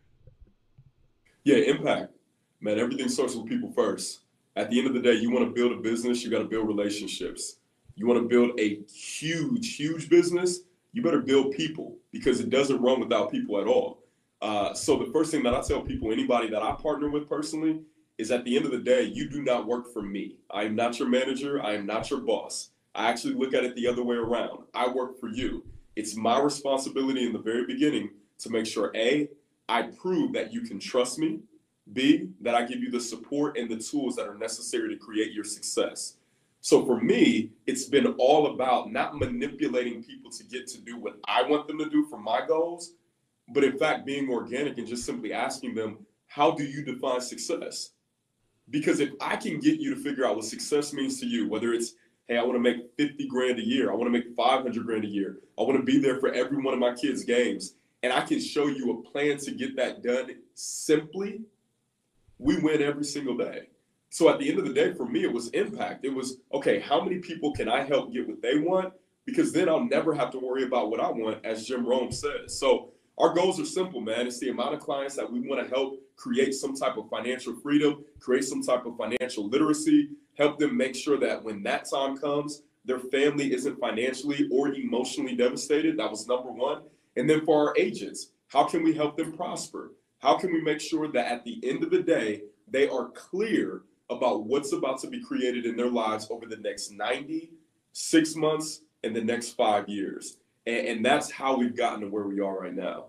Yeah, 1.44 1.56
impact. 1.56 2.12
Man, 2.60 2.78
everything 2.78 3.08
starts 3.08 3.34
with 3.34 3.46
people 3.46 3.72
first. 3.72 4.20
At 4.56 4.70
the 4.70 4.78
end 4.78 4.86
of 4.86 4.94
the 4.94 5.00
day, 5.00 5.14
you 5.14 5.30
want 5.30 5.46
to 5.46 5.52
build 5.52 5.72
a 5.72 5.80
business, 5.80 6.22
you 6.22 6.30
got 6.30 6.40
to 6.40 6.44
build 6.44 6.68
relationships. 6.68 7.56
You 7.96 8.06
want 8.06 8.20
to 8.20 8.28
build 8.28 8.58
a 8.60 8.80
huge, 8.92 9.76
huge 9.76 10.08
business, 10.08 10.60
you 10.92 11.02
better 11.02 11.20
build 11.20 11.52
people 11.52 11.96
because 12.12 12.40
it 12.40 12.50
doesn't 12.50 12.80
run 12.80 13.00
without 13.00 13.30
people 13.30 13.60
at 13.60 13.66
all. 13.66 14.02
Uh, 14.42 14.72
so 14.74 14.96
the 14.96 15.10
first 15.12 15.30
thing 15.30 15.42
that 15.42 15.54
I 15.54 15.60
tell 15.60 15.82
people, 15.82 16.12
anybody 16.12 16.48
that 16.50 16.62
I 16.62 16.72
partner 16.72 17.10
with 17.10 17.28
personally, 17.28 17.80
is 18.18 18.30
at 18.30 18.44
the 18.44 18.56
end 18.56 18.66
of 18.66 18.70
the 18.70 18.78
day, 18.78 19.02
you 19.04 19.28
do 19.28 19.42
not 19.42 19.66
work 19.66 19.92
for 19.92 20.02
me. 20.02 20.36
I 20.50 20.64
am 20.64 20.76
not 20.76 20.98
your 20.98 21.08
manager. 21.08 21.62
I 21.62 21.74
am 21.74 21.86
not 21.86 22.10
your 22.10 22.20
boss. 22.20 22.70
I 22.94 23.08
actually 23.08 23.34
look 23.34 23.54
at 23.54 23.64
it 23.64 23.74
the 23.76 23.86
other 23.86 24.02
way 24.02 24.16
around. 24.16 24.64
I 24.74 24.88
work 24.88 25.18
for 25.18 25.28
you. 25.28 25.64
It's 25.96 26.16
my 26.16 26.40
responsibility 26.40 27.24
in 27.24 27.32
the 27.32 27.38
very 27.38 27.66
beginning 27.66 28.10
to 28.38 28.50
make 28.50 28.66
sure 28.66 28.90
A, 28.94 29.28
I 29.68 29.82
prove 29.82 30.32
that 30.32 30.52
you 30.52 30.62
can 30.62 30.78
trust 30.78 31.18
me. 31.18 31.40
B, 31.92 32.28
that 32.40 32.54
I 32.54 32.64
give 32.64 32.80
you 32.80 32.90
the 32.90 33.00
support 33.00 33.56
and 33.56 33.70
the 33.70 33.76
tools 33.76 34.16
that 34.16 34.28
are 34.28 34.38
necessary 34.38 34.88
to 34.90 34.96
create 34.96 35.32
your 35.32 35.44
success. 35.44 36.16
So 36.60 36.84
for 36.84 37.00
me, 37.00 37.52
it's 37.66 37.84
been 37.84 38.06
all 38.18 38.54
about 38.54 38.92
not 38.92 39.18
manipulating 39.18 40.02
people 40.02 40.30
to 40.30 40.44
get 40.44 40.66
to 40.68 40.80
do 40.80 40.98
what 40.98 41.14
I 41.26 41.42
want 41.42 41.66
them 41.66 41.78
to 41.78 41.88
do 41.88 42.06
for 42.10 42.18
my 42.18 42.46
goals, 42.46 42.92
but 43.48 43.64
in 43.64 43.78
fact 43.78 44.04
being 44.04 44.28
organic 44.28 44.76
and 44.76 44.86
just 44.86 45.06
simply 45.06 45.32
asking 45.32 45.74
them, 45.74 46.06
how 46.26 46.50
do 46.50 46.62
you 46.62 46.84
define 46.84 47.20
success? 47.20 47.90
Because 48.68 49.00
if 49.00 49.10
I 49.20 49.36
can 49.36 49.58
get 49.58 49.80
you 49.80 49.94
to 49.94 50.00
figure 50.00 50.24
out 50.24 50.36
what 50.36 50.44
success 50.44 50.92
means 50.92 51.18
to 51.20 51.26
you, 51.26 51.48
whether 51.48 51.72
it's, 51.72 51.94
hey, 52.28 52.36
I 52.36 52.42
want 52.42 52.54
to 52.54 52.60
make 52.60 52.76
50 52.98 53.26
grand 53.26 53.58
a 53.58 53.66
year, 53.66 53.90
I 53.90 53.94
want 53.94 54.12
to 54.12 54.16
make 54.16 54.36
500 54.36 54.86
grand 54.86 55.04
a 55.04 55.08
year, 55.08 55.40
I 55.58 55.62
want 55.62 55.78
to 55.78 55.82
be 55.82 55.98
there 55.98 56.20
for 56.20 56.32
every 56.32 56.62
one 56.62 56.74
of 56.74 56.78
my 56.78 56.94
kids' 56.94 57.24
games, 57.24 57.74
and 58.02 58.12
I 58.12 58.20
can 58.20 58.38
show 58.38 58.68
you 58.68 58.92
a 58.92 59.10
plan 59.10 59.38
to 59.38 59.50
get 59.50 59.76
that 59.76 60.02
done 60.02 60.30
simply, 60.54 61.40
we 62.38 62.58
win 62.60 62.82
every 62.82 63.04
single 63.04 63.36
day. 63.36 63.69
So 64.10 64.28
at 64.28 64.40
the 64.40 64.50
end 64.50 64.58
of 64.58 64.66
the 64.66 64.74
day, 64.74 64.92
for 64.92 65.06
me, 65.06 65.22
it 65.22 65.32
was 65.32 65.48
impact. 65.50 66.04
It 66.04 66.12
was, 66.12 66.38
okay, 66.52 66.80
how 66.80 67.00
many 67.00 67.18
people 67.18 67.52
can 67.52 67.68
I 67.68 67.84
help 67.84 68.12
get 68.12 68.26
what 68.26 68.42
they 68.42 68.58
want? 68.58 68.92
Because 69.24 69.52
then 69.52 69.68
I'll 69.68 69.84
never 69.84 70.12
have 70.12 70.30
to 70.32 70.38
worry 70.38 70.64
about 70.64 70.90
what 70.90 71.00
I 71.00 71.08
want, 71.08 71.44
as 71.44 71.64
Jim 71.64 71.86
Rohn 71.86 72.10
says. 72.10 72.58
So 72.58 72.92
our 73.18 73.32
goals 73.32 73.60
are 73.60 73.64
simple, 73.64 74.00
man. 74.00 74.26
It's 74.26 74.40
the 74.40 74.48
amount 74.48 74.74
of 74.74 74.80
clients 74.80 75.14
that 75.14 75.30
we 75.30 75.40
want 75.40 75.62
to 75.62 75.72
help 75.72 76.00
create 76.16 76.54
some 76.54 76.74
type 76.74 76.96
of 76.96 77.08
financial 77.08 77.54
freedom, 77.54 78.04
create 78.18 78.44
some 78.44 78.62
type 78.62 78.84
of 78.84 78.96
financial 78.96 79.48
literacy, 79.48 80.08
help 80.36 80.58
them 80.58 80.76
make 80.76 80.96
sure 80.96 81.18
that 81.18 81.42
when 81.44 81.62
that 81.62 81.88
time 81.88 82.16
comes, 82.16 82.62
their 82.84 82.98
family 82.98 83.52
isn't 83.52 83.78
financially 83.78 84.48
or 84.50 84.74
emotionally 84.74 85.36
devastated. 85.36 85.98
That 85.98 86.10
was 86.10 86.26
number 86.26 86.50
one. 86.50 86.82
And 87.16 87.30
then 87.30 87.44
for 87.44 87.68
our 87.68 87.74
agents, 87.78 88.32
how 88.48 88.64
can 88.64 88.82
we 88.82 88.92
help 88.92 89.16
them 89.16 89.32
prosper? 89.32 89.92
How 90.18 90.36
can 90.36 90.52
we 90.52 90.60
make 90.62 90.80
sure 90.80 91.06
that 91.12 91.30
at 91.30 91.44
the 91.44 91.60
end 91.62 91.84
of 91.84 91.90
the 91.90 92.02
day, 92.02 92.42
they 92.68 92.88
are 92.88 93.10
clear 93.10 93.82
about 94.10 94.44
what's 94.44 94.72
about 94.72 95.00
to 95.00 95.08
be 95.08 95.22
created 95.22 95.64
in 95.66 95.76
their 95.76 95.90
lives 95.90 96.26
over 96.30 96.46
the 96.46 96.56
next 96.56 96.90
90, 96.90 97.50
six 97.92 98.34
months, 98.34 98.80
and 99.04 99.14
the 99.14 99.22
next 99.22 99.50
five 99.50 99.88
years. 99.88 100.38
And, 100.66 100.86
and 100.86 101.04
that's 101.04 101.30
how 101.30 101.56
we've 101.56 101.76
gotten 101.76 102.00
to 102.00 102.08
where 102.08 102.26
we 102.26 102.40
are 102.40 102.60
right 102.60 102.74
now. 102.74 103.06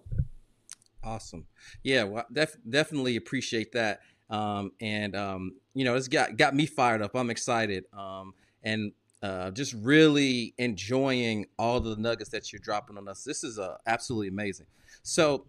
Awesome. 1.03 1.47
Yeah, 1.83 2.03
well, 2.03 2.25
def- 2.31 2.57
definitely 2.69 3.15
appreciate 3.15 3.71
that. 3.73 4.01
Um, 4.29 4.71
and 4.79 5.15
um, 5.15 5.55
you 5.73 5.83
know, 5.83 5.95
it's 5.95 6.07
got 6.07 6.37
got 6.37 6.55
me 6.55 6.65
fired 6.65 7.01
up. 7.01 7.15
I'm 7.15 7.29
excited. 7.29 7.85
Um, 7.91 8.33
and 8.63 8.93
uh, 9.21 9.51
just 9.51 9.73
really 9.73 10.53
enjoying 10.57 11.45
all 11.59 11.79
the 11.79 11.95
nuggets 11.95 12.29
that 12.31 12.51
you're 12.51 12.59
dropping 12.59 12.97
on 12.97 13.07
us. 13.07 13.23
This 13.23 13.43
is 13.43 13.59
uh, 13.59 13.77
absolutely 13.85 14.29
amazing. 14.29 14.65
So, 15.03 15.45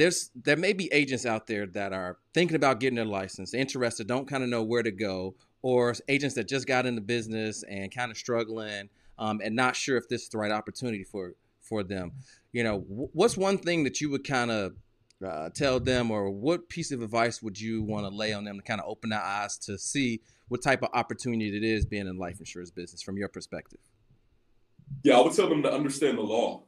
there's 0.00 0.30
there 0.34 0.56
may 0.56 0.72
be 0.72 0.90
agents 0.92 1.26
out 1.26 1.46
there 1.46 1.66
that 1.66 1.92
are 1.92 2.16
thinking 2.32 2.56
about 2.56 2.80
getting 2.80 2.96
their 2.96 3.04
license, 3.04 3.52
interested, 3.52 4.06
don't 4.06 4.26
kind 4.26 4.42
of 4.42 4.48
know 4.48 4.62
where 4.62 4.82
to 4.82 4.90
go, 4.90 5.34
or 5.60 5.94
agents 6.08 6.34
that 6.36 6.48
just 6.48 6.66
got 6.66 6.86
into 6.86 7.02
business 7.02 7.62
and 7.64 7.94
kind 7.94 8.10
of 8.10 8.16
struggling 8.16 8.88
um, 9.18 9.42
and 9.44 9.54
not 9.54 9.76
sure 9.76 9.98
if 9.98 10.08
this 10.08 10.22
is 10.22 10.28
the 10.30 10.38
right 10.38 10.50
opportunity 10.50 11.04
for 11.04 11.34
for 11.60 11.82
them. 11.82 12.12
You 12.52 12.64
know, 12.64 12.78
what's 12.78 13.36
one 13.36 13.58
thing 13.58 13.84
that 13.84 14.00
you 14.00 14.08
would 14.08 14.26
kind 14.26 14.50
of 14.50 14.72
uh, 15.24 15.50
tell 15.50 15.78
them, 15.78 16.10
or 16.10 16.30
what 16.30 16.70
piece 16.70 16.92
of 16.92 17.02
advice 17.02 17.42
would 17.42 17.60
you 17.60 17.82
want 17.82 18.06
to 18.06 18.10
lay 18.10 18.32
on 18.32 18.44
them 18.44 18.56
to 18.56 18.62
kind 18.62 18.80
of 18.80 18.88
open 18.88 19.10
their 19.10 19.22
eyes 19.22 19.58
to 19.58 19.76
see 19.76 20.22
what 20.48 20.62
type 20.62 20.82
of 20.82 20.88
opportunity 20.94 21.54
it 21.54 21.62
is 21.62 21.84
being 21.84 22.06
in 22.06 22.16
life 22.16 22.38
insurance 22.38 22.70
business 22.70 23.02
from 23.02 23.18
your 23.18 23.28
perspective? 23.28 23.80
Yeah, 25.02 25.18
I 25.18 25.20
would 25.20 25.34
tell 25.34 25.50
them 25.50 25.62
to 25.62 25.70
understand 25.70 26.16
the 26.16 26.22
law. 26.22 26.62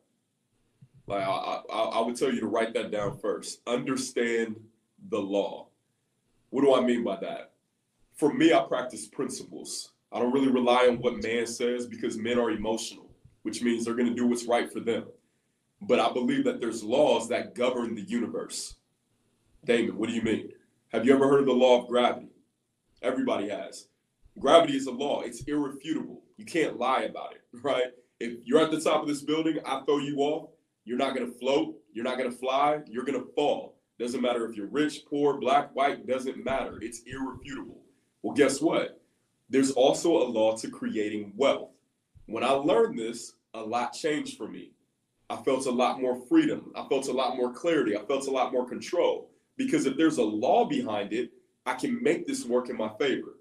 Like 1.07 1.25
I, 1.27 1.61
I, 1.71 1.79
I 1.79 2.01
would 2.01 2.17
tell 2.17 2.33
you 2.33 2.41
to 2.41 2.47
write 2.47 2.75
that 2.75 2.91
down 2.91 3.19
first. 3.19 3.61
Understand 3.67 4.57
the 5.09 5.19
law. 5.19 5.69
What 6.51 6.63
do 6.63 6.75
I 6.75 6.81
mean 6.81 7.03
by 7.03 7.17
that? 7.17 7.53
For 8.15 8.33
me, 8.33 8.53
I 8.53 8.61
practice 8.61 9.07
principles. 9.07 9.93
I 10.13 10.19
don't 10.19 10.33
really 10.33 10.51
rely 10.51 10.87
on 10.89 10.99
what 10.99 11.23
man 11.23 11.47
says 11.47 11.87
because 11.87 12.19
men 12.19 12.39
are 12.39 12.51
emotional, 12.51 13.11
which 13.43 13.63
means 13.63 13.85
they're 13.85 13.95
going 13.95 14.09
to 14.09 14.15
do 14.15 14.27
what's 14.27 14.47
right 14.47 14.71
for 14.71 14.81
them. 14.81 15.07
But 15.81 15.99
I 15.99 16.13
believe 16.13 16.45
that 16.45 16.61
there's 16.61 16.85
laws 16.85 17.29
that 17.31 17.55
govern 17.55 17.95
the 17.95 18.03
universe. 18.03 18.77
Damon, 19.65 19.97
what 19.97 20.09
do 20.09 20.15
you 20.15 20.23
mean? 20.23 20.53
Have 20.93 21.07
you 21.07 21.15
ever 21.15 21.29
heard 21.29 21.41
of 21.41 21.47
the 21.47 21.53
law 21.53 21.81
of 21.81 21.89
gravity? 21.89 22.29
Everybody 23.01 23.49
has. 23.49 23.89
Gravity 24.39 24.77
is 24.77 24.87
a 24.87 24.93
law, 24.93 25.23
it's 25.23 25.43
irrefutable. 25.43 26.23
You 26.37 26.45
can't 26.45 26.79
lie 26.79 27.03
about 27.03 27.33
it, 27.33 27.43
right? 27.63 27.87
If 28.21 28.39
you're 28.45 28.61
at 28.61 28.71
the 28.71 28.81
top 28.81 29.03
of 29.03 29.09
this 29.09 29.23
building, 29.23 29.59
I 29.65 29.81
throw 29.85 29.99
you 29.99 30.19
off, 30.19 30.51
you're 30.85 30.99
not 30.99 31.15
going 31.15 31.27
to 31.27 31.39
float. 31.39 31.77
You're 31.93 32.05
not 32.05 32.19
going 32.19 32.31
to 32.31 32.37
fly. 32.37 32.81
You're 32.87 33.05
going 33.05 33.21
to 33.21 33.33
fall. 33.35 33.77
Doesn't 33.99 34.23
matter 34.23 34.49
if 34.49 34.57
you're 34.57 34.67
rich, 34.67 35.05
poor, 35.09 35.39
black, 35.39 35.75
white, 35.75 36.07
doesn't 36.07 36.45
matter. 36.45 36.79
It's 36.81 37.03
irrefutable. 37.07 37.83
Well, 38.23 38.35
guess 38.35 38.61
what? 38.61 39.01
There's 39.49 39.71
also 39.71 40.17
a 40.17 40.25
law 40.25 40.57
to 40.57 40.71
creating 40.71 41.33
wealth. 41.37 41.71
When 42.27 42.43
I 42.43 42.51
learned 42.51 42.99
this, 42.99 43.35
a 43.55 43.61
lot 43.61 43.93
changed 43.93 44.37
for 44.39 44.49
me. 44.49 44.73
I 45.29 45.37
felt 45.37 45.67
a 45.67 45.71
lot 45.71 46.01
more 46.01 46.17
freedom. 46.27 46.73
I 46.75 46.87
felt 46.89 47.09
a 47.09 47.13
lot 47.13 47.37
more 47.37 47.53
clarity. 47.53 47.97
I 47.97 48.05
felt 48.05 48.27
a 48.27 48.31
lot 48.31 48.53
more 48.53 48.67
control. 48.67 49.31
Because 49.57 49.87
if 49.87 49.97
there's 49.97 50.19
a 50.19 50.23
law 50.23 50.65
behind 50.65 51.13
it, 51.13 51.31
I 51.67 51.75
can 51.75 52.03
make 52.03 52.27
this 52.27 52.45
work 52.45 52.71
in 52.71 52.77
my 52.77 52.91
favor. 52.99 53.37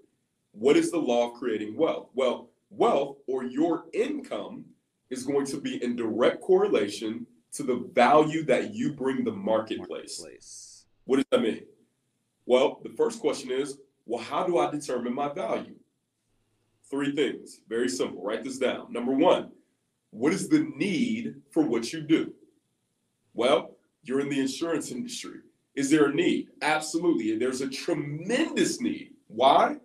What 0.52 0.76
is 0.76 0.90
the 0.90 0.98
law 0.98 1.30
of 1.30 1.38
creating 1.38 1.76
wealth? 1.76 2.10
Well, 2.14 2.50
wealth 2.70 3.18
or 3.26 3.44
your 3.44 3.86
income 3.92 4.64
is 5.10 5.24
going 5.24 5.46
to 5.46 5.60
be 5.60 5.82
in 5.82 5.96
direct 5.96 6.40
correlation 6.40 7.26
to 7.52 7.62
the 7.62 7.88
value 7.92 8.44
that 8.44 8.74
you 8.74 8.92
bring 8.92 9.24
the 9.24 9.32
marketplace. 9.32 10.20
marketplace. 10.20 10.84
What 11.04 11.16
does 11.16 11.26
that 11.30 11.42
mean? 11.42 11.62
Well, 12.46 12.80
the 12.82 12.90
first 12.90 13.20
question 13.20 13.50
is, 13.50 13.78
well, 14.06 14.22
how 14.22 14.46
do 14.46 14.58
I 14.58 14.70
determine 14.70 15.14
my 15.14 15.32
value? 15.32 15.76
Three 16.90 17.14
things, 17.14 17.60
very 17.68 17.88
simple. 17.88 18.22
Write 18.22 18.42
this 18.44 18.58
down. 18.58 18.92
Number 18.92 19.12
one, 19.12 19.52
what 20.10 20.32
is 20.32 20.48
the 20.48 20.66
need 20.76 21.36
for 21.50 21.62
what 21.62 21.92
you 21.92 22.02
do? 22.02 22.34
Well, 23.34 23.76
you're 24.02 24.20
in 24.20 24.28
the 24.28 24.40
insurance 24.40 24.90
industry. 24.90 25.40
Is 25.74 25.90
there 25.90 26.06
a 26.06 26.14
need? 26.14 26.48
Absolutely. 26.60 27.38
There's 27.38 27.62
a 27.62 27.68
tremendous 27.68 28.80
need. 28.80 29.12
Why? 29.28 29.76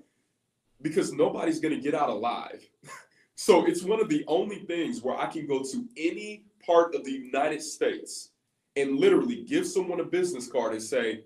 Because 0.81 1.13
nobody's 1.13 1.59
going 1.59 1.73
to 1.73 1.81
get 1.81 1.95
out 1.95 2.09
alive. 2.09 2.61
so 3.35 3.65
it's 3.65 3.83
one 3.83 4.01
of 4.01 4.09
the 4.09 4.25
only 4.27 4.59
things 4.65 5.01
where 5.01 5.17
I 5.17 5.27
can 5.27 5.47
go 5.47 5.63
to 5.63 5.85
any 5.95 6.43
part 6.65 6.95
of 6.95 7.03
the 7.03 7.11
United 7.11 7.61
States 7.61 8.31
and 8.75 8.99
literally 8.99 9.43
give 9.43 9.65
someone 9.65 9.99
a 9.99 10.03
business 10.03 10.47
card 10.47 10.73
and 10.73 10.81
say, 10.81 11.23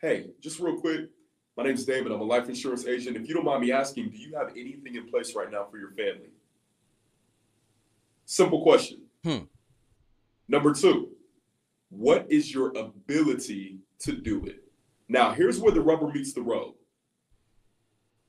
hey, 0.00 0.30
just 0.40 0.60
real 0.60 0.80
quick, 0.80 1.10
my 1.56 1.64
name 1.64 1.74
is 1.74 1.84
David. 1.84 2.12
I'm 2.12 2.20
a 2.20 2.24
life 2.24 2.48
insurance 2.48 2.86
agent. 2.86 3.16
If 3.16 3.28
you 3.28 3.34
don't 3.34 3.44
mind 3.44 3.60
me 3.60 3.72
asking, 3.72 4.10
do 4.10 4.16
you 4.16 4.34
have 4.36 4.50
anything 4.50 4.94
in 4.94 5.08
place 5.08 5.34
right 5.34 5.50
now 5.50 5.66
for 5.70 5.78
your 5.78 5.90
family? 5.90 6.30
Simple 8.24 8.62
question. 8.62 9.00
Hmm. 9.24 9.44
Number 10.48 10.72
two, 10.72 11.10
what 11.90 12.26
is 12.30 12.52
your 12.52 12.72
ability 12.76 13.78
to 14.00 14.12
do 14.12 14.44
it? 14.46 14.64
Now, 15.08 15.32
here's 15.32 15.58
where 15.58 15.72
the 15.72 15.80
rubber 15.80 16.08
meets 16.08 16.32
the 16.32 16.42
road. 16.42 16.74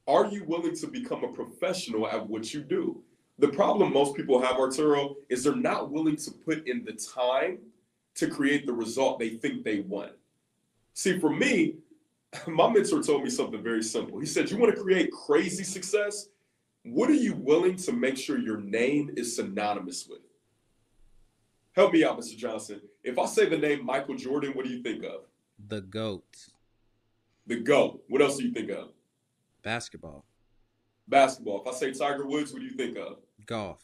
Are 0.05 0.25
you 0.25 0.43
willing 0.43 0.75
to 0.75 0.87
become 0.87 1.23
a 1.23 1.31
professional 1.31 2.07
at 2.07 2.27
what 2.27 2.53
you 2.53 2.61
do? 2.61 3.03
The 3.43 3.49
problem 3.49 3.91
most 3.91 4.15
people 4.15 4.41
have, 4.41 4.55
Arturo, 4.55 5.17
is 5.27 5.43
they're 5.43 5.53
not 5.53 5.91
willing 5.91 6.15
to 6.15 6.31
put 6.31 6.65
in 6.65 6.85
the 6.85 6.93
time 6.93 7.57
to 8.15 8.29
create 8.29 8.65
the 8.65 8.71
result 8.71 9.19
they 9.19 9.31
think 9.31 9.65
they 9.65 9.81
want. 9.81 10.13
See, 10.93 11.19
for 11.19 11.29
me, 11.29 11.75
my 12.47 12.71
mentor 12.71 13.03
told 13.03 13.21
me 13.21 13.29
something 13.29 13.61
very 13.61 13.83
simple. 13.83 14.17
He 14.17 14.25
said, 14.27 14.49
You 14.49 14.55
want 14.55 14.73
to 14.73 14.81
create 14.81 15.11
crazy 15.11 15.65
success? 15.65 16.29
What 16.83 17.09
are 17.09 17.15
you 17.15 17.33
willing 17.33 17.75
to 17.79 17.91
make 17.91 18.15
sure 18.15 18.39
your 18.39 18.61
name 18.61 19.11
is 19.17 19.35
synonymous 19.35 20.07
with? 20.07 20.21
Help 21.73 21.91
me 21.91 22.05
out, 22.05 22.17
Mr. 22.17 22.37
Johnson. 22.37 22.79
If 23.03 23.19
I 23.19 23.25
say 23.25 23.49
the 23.49 23.57
name 23.57 23.85
Michael 23.85 24.15
Jordan, 24.15 24.53
what 24.53 24.63
do 24.63 24.71
you 24.71 24.81
think 24.81 25.03
of? 25.03 25.25
The 25.67 25.81
GOAT. 25.81 26.47
The 27.47 27.57
GOAT. 27.57 28.05
What 28.07 28.21
else 28.21 28.37
do 28.37 28.45
you 28.45 28.53
think 28.53 28.69
of? 28.69 28.91
Basketball. 29.63 30.23
Basketball. 31.09 31.61
If 31.61 31.67
I 31.67 31.77
say 31.77 31.91
Tiger 31.91 32.25
Woods, 32.25 32.53
what 32.53 32.61
do 32.61 32.65
you 32.65 32.77
think 32.77 32.97
of? 32.97 33.17
Golf. 33.45 33.81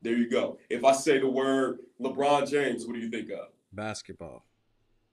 There 0.00 0.16
you 0.16 0.30
go. 0.30 0.58
If 0.70 0.84
I 0.84 0.92
say 0.92 1.18
the 1.18 1.28
word 1.28 1.78
LeBron 2.00 2.48
James, 2.48 2.86
what 2.86 2.94
do 2.94 3.00
you 3.00 3.10
think 3.10 3.30
of? 3.30 3.48
Basketball. 3.72 4.44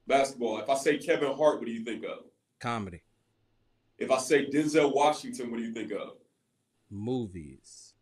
Basketball. 0.07 0.59
If 0.59 0.69
I 0.69 0.75
say 0.75 0.97
Kevin 0.97 1.35
Hart, 1.35 1.57
what 1.57 1.65
do 1.65 1.71
you 1.71 1.83
think 1.83 2.03
of? 2.03 2.25
Comedy. 2.59 3.01
If 3.97 4.11
I 4.11 4.19
say 4.19 4.45
Denzel 4.49 4.93
Washington, 4.93 5.49
what 5.49 5.57
do 5.57 5.63
you 5.63 5.73
think 5.73 5.91
of? 5.91 6.17
Movies. 6.89 7.93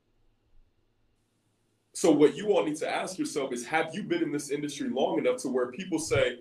So 1.94 2.12
what 2.12 2.36
you 2.36 2.54
all 2.54 2.66
need 2.66 2.76
to 2.78 2.90
ask 2.90 3.18
yourself 3.18 3.54
is 3.54 3.66
have 3.66 3.94
you 3.94 4.04
been 4.04 4.24
in 4.24 4.32
this 4.32 4.50
industry 4.50 4.90
long 4.90 5.20
enough 5.20 5.38
to 5.44 5.50
where 5.50 5.72
people 5.72 6.00
say 6.00 6.40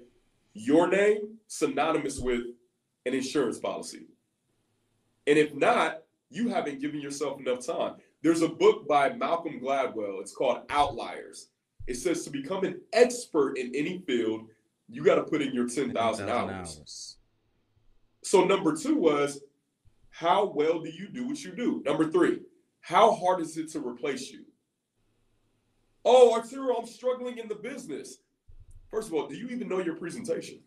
your 0.55 0.89
name 0.89 1.39
synonymous 1.47 2.19
with 2.19 2.41
an 3.07 3.15
insurance 3.15 3.59
policy? 3.59 4.07
And 5.27 5.39
if 5.39 5.55
not, 5.55 6.03
you 6.31 6.49
haven't 6.49 6.81
given 6.81 7.01
yourself 7.01 7.39
enough 7.39 7.65
time. 7.65 7.97
There's 8.23 8.43
a 8.43 8.49
book 8.49 8.87
by 8.87 9.13
Malcolm 9.13 9.61
Gladwell. 9.61 10.21
It's 10.21 10.35
called 10.35 10.63
Outliers. 10.71 11.49
It 11.87 11.95
says 11.95 12.25
to 12.25 12.31
become 12.31 12.65
an 12.65 12.81
expert 12.93 13.59
in 13.59 13.75
any 13.75 13.99
field, 14.07 14.49
you 14.89 15.03
got 15.03 15.17
to 15.17 15.25
put 15.25 15.43
in 15.43 15.53
your 15.53 15.69
10,000 15.69 16.29
hours. 16.29 16.51
hours. 16.51 17.17
So, 18.23 18.45
number 18.45 18.77
two 18.77 18.97
was, 18.97 19.41
how 20.11 20.45
well 20.45 20.81
do 20.81 20.91
you 20.91 21.09
do 21.09 21.27
what 21.27 21.43
you 21.43 21.53
do? 21.53 21.83
Number 21.85 22.09
three, 22.11 22.41
how 22.81 23.13
hard 23.13 23.41
is 23.41 23.57
it 23.57 23.71
to 23.73 23.81
replace 23.81 24.31
you? 24.31 24.45
Oh, 26.05 26.33
Arturo, 26.33 26.77
I'm 26.77 26.87
struggling 26.87 27.39
in 27.39 27.49
the 27.49 27.55
business. 27.57 28.19
First 28.91 29.09
of 29.09 29.15
all, 29.15 29.27
do 29.27 29.37
you 29.37 29.49
even 29.49 29.69
know 29.69 29.81
your 29.81 29.97
presentation? 29.97 30.61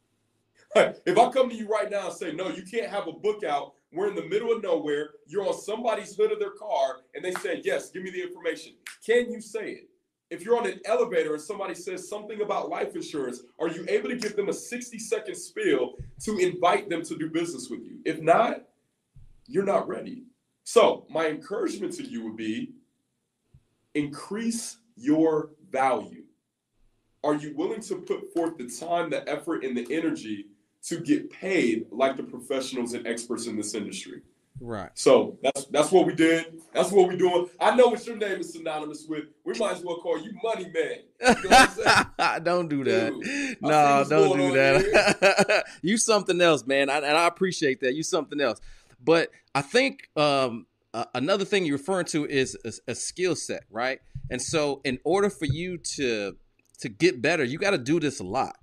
if 0.74 1.18
I 1.18 1.30
come 1.30 1.50
to 1.50 1.54
you 1.54 1.68
right 1.68 1.90
now 1.90 2.08
and 2.08 2.16
say, 2.16 2.32
no, 2.32 2.48
you 2.48 2.62
can't 2.62 2.90
have 2.90 3.06
a 3.06 3.12
book 3.12 3.44
out, 3.44 3.74
we're 3.92 4.08
in 4.08 4.14
the 4.14 4.26
middle 4.26 4.52
of 4.52 4.62
nowhere, 4.62 5.10
you're 5.26 5.46
on 5.46 5.58
somebody's 5.58 6.14
hood 6.14 6.32
of 6.32 6.38
their 6.38 6.50
car, 6.50 7.00
and 7.14 7.24
they 7.24 7.32
say, 7.32 7.60
yes, 7.64 7.90
give 7.90 8.02
me 8.02 8.10
the 8.10 8.22
information. 8.22 8.74
Can 9.04 9.30
you 9.30 9.40
say 9.40 9.70
it? 9.70 9.88
If 10.30 10.44
you're 10.44 10.58
on 10.58 10.66
an 10.66 10.80
elevator 10.84 11.32
and 11.32 11.42
somebody 11.42 11.74
says 11.74 12.06
something 12.06 12.42
about 12.42 12.68
life 12.68 12.94
insurance, 12.94 13.40
are 13.58 13.68
you 13.68 13.86
able 13.88 14.10
to 14.10 14.16
give 14.16 14.36
them 14.36 14.50
a 14.50 14.52
60 14.52 14.98
second 14.98 15.34
spiel 15.34 15.94
to 16.24 16.36
invite 16.36 16.90
them 16.90 17.02
to 17.04 17.16
do 17.16 17.30
business 17.30 17.70
with 17.70 17.80
you? 17.80 18.00
If 18.04 18.20
not, 18.20 18.64
you're 19.46 19.64
not 19.64 19.88
ready. 19.88 20.24
So, 20.64 21.06
my 21.08 21.28
encouragement 21.28 21.94
to 21.94 22.02
you 22.04 22.24
would 22.24 22.36
be 22.36 22.74
increase 23.94 24.76
your 24.96 25.52
value. 25.70 26.24
Are 27.24 27.34
you 27.34 27.56
willing 27.56 27.80
to 27.82 27.96
put 27.96 28.32
forth 28.34 28.58
the 28.58 28.68
time, 28.68 29.08
the 29.08 29.26
effort, 29.26 29.64
and 29.64 29.74
the 29.74 29.86
energy 29.90 30.48
to 30.88 31.00
get 31.00 31.30
paid 31.30 31.86
like 31.90 32.16
the 32.16 32.22
professionals 32.22 32.94
and 32.94 33.06
experts 33.06 33.46
in 33.46 33.56
this 33.56 33.74
industry. 33.74 34.22
Right. 34.60 34.90
So 34.94 35.38
that's 35.42 35.66
that's 35.66 35.92
what 35.92 36.06
we 36.06 36.14
did. 36.14 36.60
That's 36.72 36.90
what 36.90 37.06
we're 37.06 37.16
doing. 37.16 37.48
I 37.60 37.76
know 37.76 37.88
what 37.88 38.04
your 38.06 38.16
name 38.16 38.40
is 38.40 38.52
synonymous 38.52 39.06
with. 39.08 39.24
We 39.44 39.56
might 39.56 39.76
as 39.76 39.84
well 39.84 39.98
call 39.98 40.20
you 40.20 40.32
Money 40.42 40.68
Man. 40.74 41.36
You 41.42 41.50
know 41.50 42.38
don't 42.42 42.68
do 42.68 42.82
that. 42.84 43.12
Dude, 43.12 43.62
no, 43.62 44.04
don't 44.08 44.36
do 44.36 44.52
that. 44.54 45.64
you 45.82 45.96
something 45.96 46.40
else, 46.40 46.66
man. 46.66 46.90
I, 46.90 46.96
and 46.96 47.16
I 47.16 47.28
appreciate 47.28 47.80
that. 47.82 47.94
You 47.94 48.02
something 48.02 48.40
else. 48.40 48.60
But 49.02 49.30
I 49.54 49.62
think 49.62 50.10
um, 50.16 50.66
uh, 50.92 51.04
another 51.14 51.44
thing 51.44 51.64
you're 51.64 51.78
referring 51.78 52.06
to 52.06 52.26
is 52.26 52.56
a, 52.64 52.72
a 52.90 52.94
skill 52.96 53.36
set, 53.36 53.62
right? 53.70 54.00
And 54.28 54.42
so, 54.42 54.80
in 54.82 54.98
order 55.04 55.30
for 55.30 55.44
you 55.44 55.78
to 55.78 56.36
to 56.80 56.88
get 56.88 57.22
better, 57.22 57.44
you 57.44 57.58
got 57.58 57.70
to 57.70 57.78
do 57.78 58.00
this 58.00 58.18
a 58.18 58.24
lot 58.24 58.56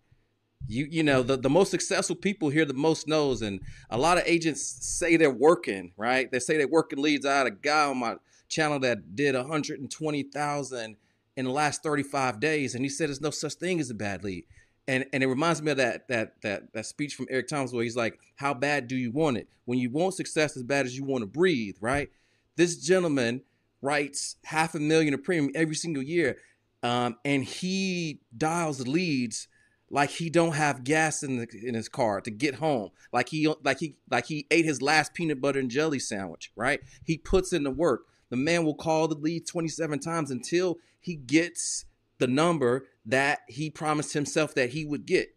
you 0.68 0.88
you 0.90 1.04
know 1.04 1.24
the, 1.24 1.38
the 1.38 1.50
most 1.50 1.72
successful 1.72 2.16
people 2.16 2.50
hear 2.50 2.66
the 2.66 2.74
most 2.74 3.08
no's 3.08 3.42
and 3.42 3.62
a 3.90 3.98
lot 3.98 4.18
of 4.18 4.24
agents 4.26 4.62
say 4.62 5.18
they're 5.18 5.30
working 5.30 5.92
right? 5.98 6.32
They 6.32 6.40
say 6.40 6.58
they're 6.58 6.68
working 6.68 7.02
leads. 7.02 7.26
I 7.26 7.38
had 7.38 7.48
a 7.48 7.52
guy 7.52 7.86
on 7.86 7.98
my 8.00 8.16
channel 8.48 8.80
that 8.80 9.16
did 9.16 9.36
120000 9.36 10.96
in 11.38 11.46
the 11.46 11.52
last 11.52 11.84
35 11.84 12.40
days 12.40 12.76
and 12.76 12.84
he 12.84 12.90
said 12.90 13.10
there's 13.10 13.22
no 13.22 13.30
such 13.30 13.54
thing 13.54 13.80
as 13.80 13.90
a 13.90 13.94
bad 13.94 14.24
lead. 14.24 14.46
And 14.88 15.06
and 15.14 15.24
it 15.24 15.28
reminds 15.28 15.62
me 15.62 15.72
of 15.72 15.78
that 15.78 16.08
that 16.08 16.42
that 16.42 16.74
that 16.74 16.86
speech 16.86 17.16
from 17.16 17.28
eric 17.30 17.48
thomas 17.48 17.72
where 17.72 17.84
he's 17.84 17.96
like 17.96 18.20
how 18.36 18.54
bad 18.54 18.88
do 18.88 18.96
you 18.96 19.12
want 19.12 19.38
it? 19.38 19.48
When 19.66 19.80
you 19.80 19.90
want 19.90 20.14
success 20.14 20.56
as 20.58 20.64
bad 20.64 20.86
as 20.86 20.98
you 20.98 21.04
want 21.04 21.22
to 21.22 21.28
breathe 21.28 21.78
right? 21.82 22.10
This 22.56 22.78
gentleman 22.78 23.42
writes 23.82 24.38
half 24.46 24.74
a 24.76 24.80
million 24.80 25.14
of 25.14 25.24
premium 25.24 25.52
every 25.56 25.76
single 25.76 26.04
year 26.04 26.38
um, 26.84 27.18
and 27.26 27.44
he 27.44 28.22
dials 28.38 28.88
leads 28.88 29.48
like 29.96 30.10
he 30.10 30.30
don't 30.30 30.56
have 30.56 30.84
gas 30.84 31.24
in 31.24 31.38
the 31.38 31.48
in 31.64 31.74
his 31.74 31.88
car 31.88 32.20
to 32.20 32.30
get 32.30 32.56
home. 32.56 32.90
Like 33.14 33.30
he 33.30 33.48
like 33.64 33.80
he 33.80 33.96
like 34.12 34.26
he 34.26 34.46
ate 34.52 34.66
his 34.66 34.82
last 34.82 35.14
peanut 35.14 35.40
butter 35.40 35.58
and 35.58 35.72
jelly 35.72 36.00
sandwich 36.00 36.52
right? 36.58 36.82
He 37.06 37.18
puts 37.18 37.54
in 37.54 37.64
the 37.64 37.72
work. 37.72 38.02
The 38.30 38.36
man 38.36 38.66
will 38.66 38.76
call 38.76 39.08
the 39.08 39.16
lead 39.16 39.48
27 39.48 40.00
times 40.00 40.32
until 40.32 40.80
he 41.00 41.16
gets 41.16 41.86
the 42.18 42.28
number 42.28 42.88
that 43.06 43.40
he 43.48 43.70
promised 43.70 44.12
himself 44.12 44.54
that 44.56 44.72
he 44.72 44.84
would 44.84 45.06
get. 45.06 45.30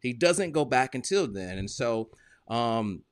He 0.00 0.14
doesn't 0.14 0.52
go 0.52 0.64
back 0.64 0.94
until 0.94 1.26
then. 1.26 1.58
And 1.58 1.70
so 1.70 2.08
um 2.48 3.02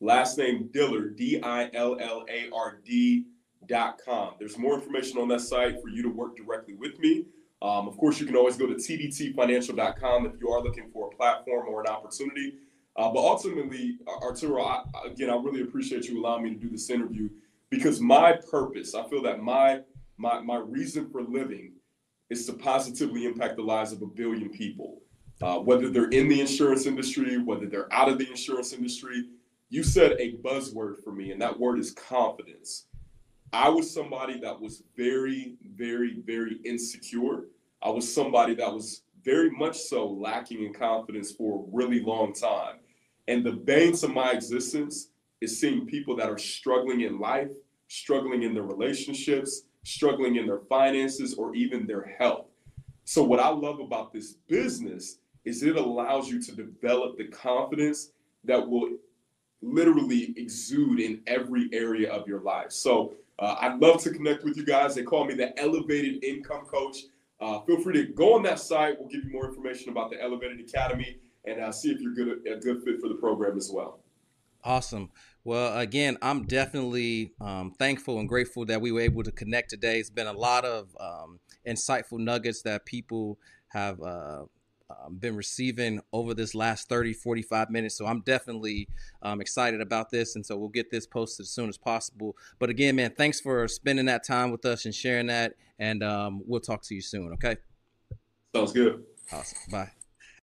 Last 0.00 0.38
name 0.38 0.70
Dillard, 0.72 1.16
D 1.16 1.42
I 1.42 1.68
L 1.74 1.98
L 2.00 2.24
A 2.26 2.48
R 2.54 2.80
D.com. 2.86 4.36
There's 4.38 4.56
more 4.56 4.76
information 4.76 5.18
on 5.18 5.28
that 5.28 5.42
site 5.42 5.78
for 5.82 5.90
you 5.90 6.02
to 6.02 6.08
work 6.08 6.38
directly 6.38 6.72
with 6.72 6.98
me. 6.98 7.26
Um, 7.62 7.88
of 7.88 7.96
course, 7.98 8.18
you 8.18 8.26
can 8.26 8.36
always 8.36 8.56
go 8.56 8.66
to 8.66 8.74
tdtfinancial.com 8.74 10.26
if 10.26 10.32
you 10.40 10.48
are 10.48 10.62
looking 10.62 10.90
for 10.90 11.08
a 11.08 11.16
platform 11.16 11.68
or 11.68 11.80
an 11.82 11.88
opportunity. 11.88 12.54
Uh, 12.96 13.10
but 13.10 13.20
ultimately, 13.20 13.98
Arturo, 14.22 14.64
I, 14.64 14.82
again, 15.06 15.30
I 15.30 15.36
really 15.36 15.62
appreciate 15.62 16.06
you 16.06 16.20
allowing 16.20 16.44
me 16.44 16.54
to 16.54 16.56
do 16.56 16.70
this 16.70 16.90
interview 16.90 17.28
because 17.68 18.00
my 18.00 18.32
purpose, 18.50 18.94
I 18.94 19.08
feel 19.08 19.22
that 19.22 19.42
my 19.42 19.80
my 20.16 20.40
my 20.40 20.56
reason 20.56 21.08
for 21.10 21.22
living 21.22 21.72
is 22.30 22.46
to 22.46 22.52
positively 22.52 23.24
impact 23.24 23.56
the 23.56 23.62
lives 23.62 23.92
of 23.92 24.02
a 24.02 24.06
billion 24.06 24.50
people, 24.50 25.02
uh, 25.42 25.58
whether 25.58 25.88
they're 25.88 26.10
in 26.10 26.28
the 26.28 26.40
insurance 26.40 26.86
industry, 26.86 27.38
whether 27.38 27.66
they're 27.66 27.92
out 27.92 28.08
of 28.08 28.18
the 28.18 28.28
insurance 28.28 28.72
industry. 28.72 29.24
You 29.68 29.82
said 29.82 30.16
a 30.18 30.36
buzzword 30.38 31.02
for 31.04 31.12
me, 31.12 31.30
and 31.30 31.40
that 31.40 31.58
word 31.58 31.78
is 31.78 31.92
confidence. 31.92 32.86
I 33.52 33.68
was 33.68 33.92
somebody 33.92 34.38
that 34.40 34.60
was 34.60 34.82
very, 34.96 35.56
very, 35.74 36.20
very 36.24 36.58
insecure. 36.64 37.46
I 37.82 37.90
was 37.90 38.12
somebody 38.12 38.54
that 38.54 38.72
was 38.72 39.02
very 39.24 39.50
much 39.50 39.76
so 39.78 40.08
lacking 40.08 40.64
in 40.64 40.72
confidence 40.72 41.32
for 41.32 41.60
a 41.60 41.64
really 41.72 42.00
long 42.00 42.32
time. 42.32 42.76
And 43.26 43.44
the 43.44 43.52
bane 43.52 43.94
to 43.96 44.08
my 44.08 44.32
existence 44.32 45.08
is 45.40 45.60
seeing 45.60 45.86
people 45.86 46.16
that 46.16 46.28
are 46.28 46.38
struggling 46.38 47.02
in 47.02 47.18
life, 47.18 47.50
struggling 47.88 48.42
in 48.44 48.54
their 48.54 48.62
relationships, 48.62 49.62
struggling 49.84 50.36
in 50.36 50.46
their 50.46 50.60
finances, 50.68 51.34
or 51.34 51.54
even 51.54 51.86
their 51.86 52.14
health. 52.18 52.46
So, 53.04 53.24
what 53.24 53.40
I 53.40 53.48
love 53.48 53.80
about 53.80 54.12
this 54.12 54.34
business 54.46 55.18
is 55.44 55.62
it 55.62 55.76
allows 55.76 56.28
you 56.28 56.40
to 56.42 56.52
develop 56.52 57.16
the 57.16 57.24
confidence 57.24 58.12
that 58.44 58.68
will 58.68 58.90
literally 59.62 60.34
exude 60.36 61.00
in 61.00 61.20
every 61.26 61.68
area 61.72 62.12
of 62.12 62.28
your 62.28 62.40
life. 62.40 62.70
So, 62.70 63.14
uh, 63.40 63.56
I'd 63.60 63.80
love 63.80 64.02
to 64.02 64.10
connect 64.10 64.44
with 64.44 64.56
you 64.56 64.64
guys. 64.64 64.94
They 64.94 65.02
call 65.02 65.24
me 65.24 65.34
the 65.34 65.58
Elevated 65.58 66.22
Income 66.22 66.66
Coach. 66.66 66.98
Uh, 67.40 67.60
feel 67.60 67.80
free 67.80 67.94
to 67.94 68.12
go 68.12 68.34
on 68.34 68.42
that 68.42 68.60
site. 68.60 68.98
We'll 68.98 69.08
give 69.08 69.24
you 69.24 69.30
more 69.30 69.48
information 69.48 69.90
about 69.90 70.10
the 70.10 70.22
Elevated 70.22 70.60
Academy 70.60 71.18
and 71.46 71.60
uh, 71.60 71.72
see 71.72 71.90
if 71.90 72.00
you're 72.00 72.12
good, 72.12 72.46
a 72.46 72.56
good 72.56 72.82
fit 72.84 73.00
for 73.00 73.08
the 73.08 73.14
program 73.14 73.56
as 73.56 73.70
well. 73.72 74.00
Awesome. 74.62 75.10
Well, 75.42 75.78
again, 75.78 76.18
I'm 76.20 76.44
definitely 76.44 77.32
um, 77.40 77.72
thankful 77.78 78.18
and 78.18 78.28
grateful 78.28 78.66
that 78.66 78.82
we 78.82 78.92
were 78.92 79.00
able 79.00 79.22
to 79.22 79.32
connect 79.32 79.70
today. 79.70 79.98
It's 79.98 80.10
been 80.10 80.26
a 80.26 80.34
lot 80.34 80.66
of 80.66 80.94
um, 81.00 81.40
insightful 81.66 82.18
nuggets 82.18 82.60
that 82.62 82.84
people 82.84 83.38
have 83.68 84.02
uh, 84.02 84.42
um, 84.90 85.16
been 85.16 85.36
receiving 85.36 86.00
over 86.12 86.34
this 86.34 86.54
last 86.54 86.88
30, 86.88 87.12
45 87.12 87.70
minutes. 87.70 87.96
So 87.96 88.06
I'm 88.06 88.20
definitely 88.20 88.88
um, 89.22 89.40
excited 89.40 89.80
about 89.80 90.10
this. 90.10 90.36
And 90.36 90.44
so 90.44 90.56
we'll 90.56 90.68
get 90.68 90.90
this 90.90 91.06
posted 91.06 91.44
as 91.44 91.50
soon 91.50 91.68
as 91.68 91.78
possible. 91.78 92.36
But 92.58 92.70
again, 92.70 92.96
man, 92.96 93.12
thanks 93.16 93.40
for 93.40 93.66
spending 93.68 94.06
that 94.06 94.24
time 94.24 94.50
with 94.50 94.64
us 94.64 94.84
and 94.84 94.94
sharing 94.94 95.26
that. 95.26 95.54
And 95.78 96.02
um, 96.02 96.42
we'll 96.46 96.60
talk 96.60 96.82
to 96.82 96.94
you 96.94 97.02
soon. 97.02 97.32
Okay. 97.34 97.56
Sounds 98.54 98.72
good. 98.72 99.04
Awesome. 99.32 99.58
Bye. 99.70 99.90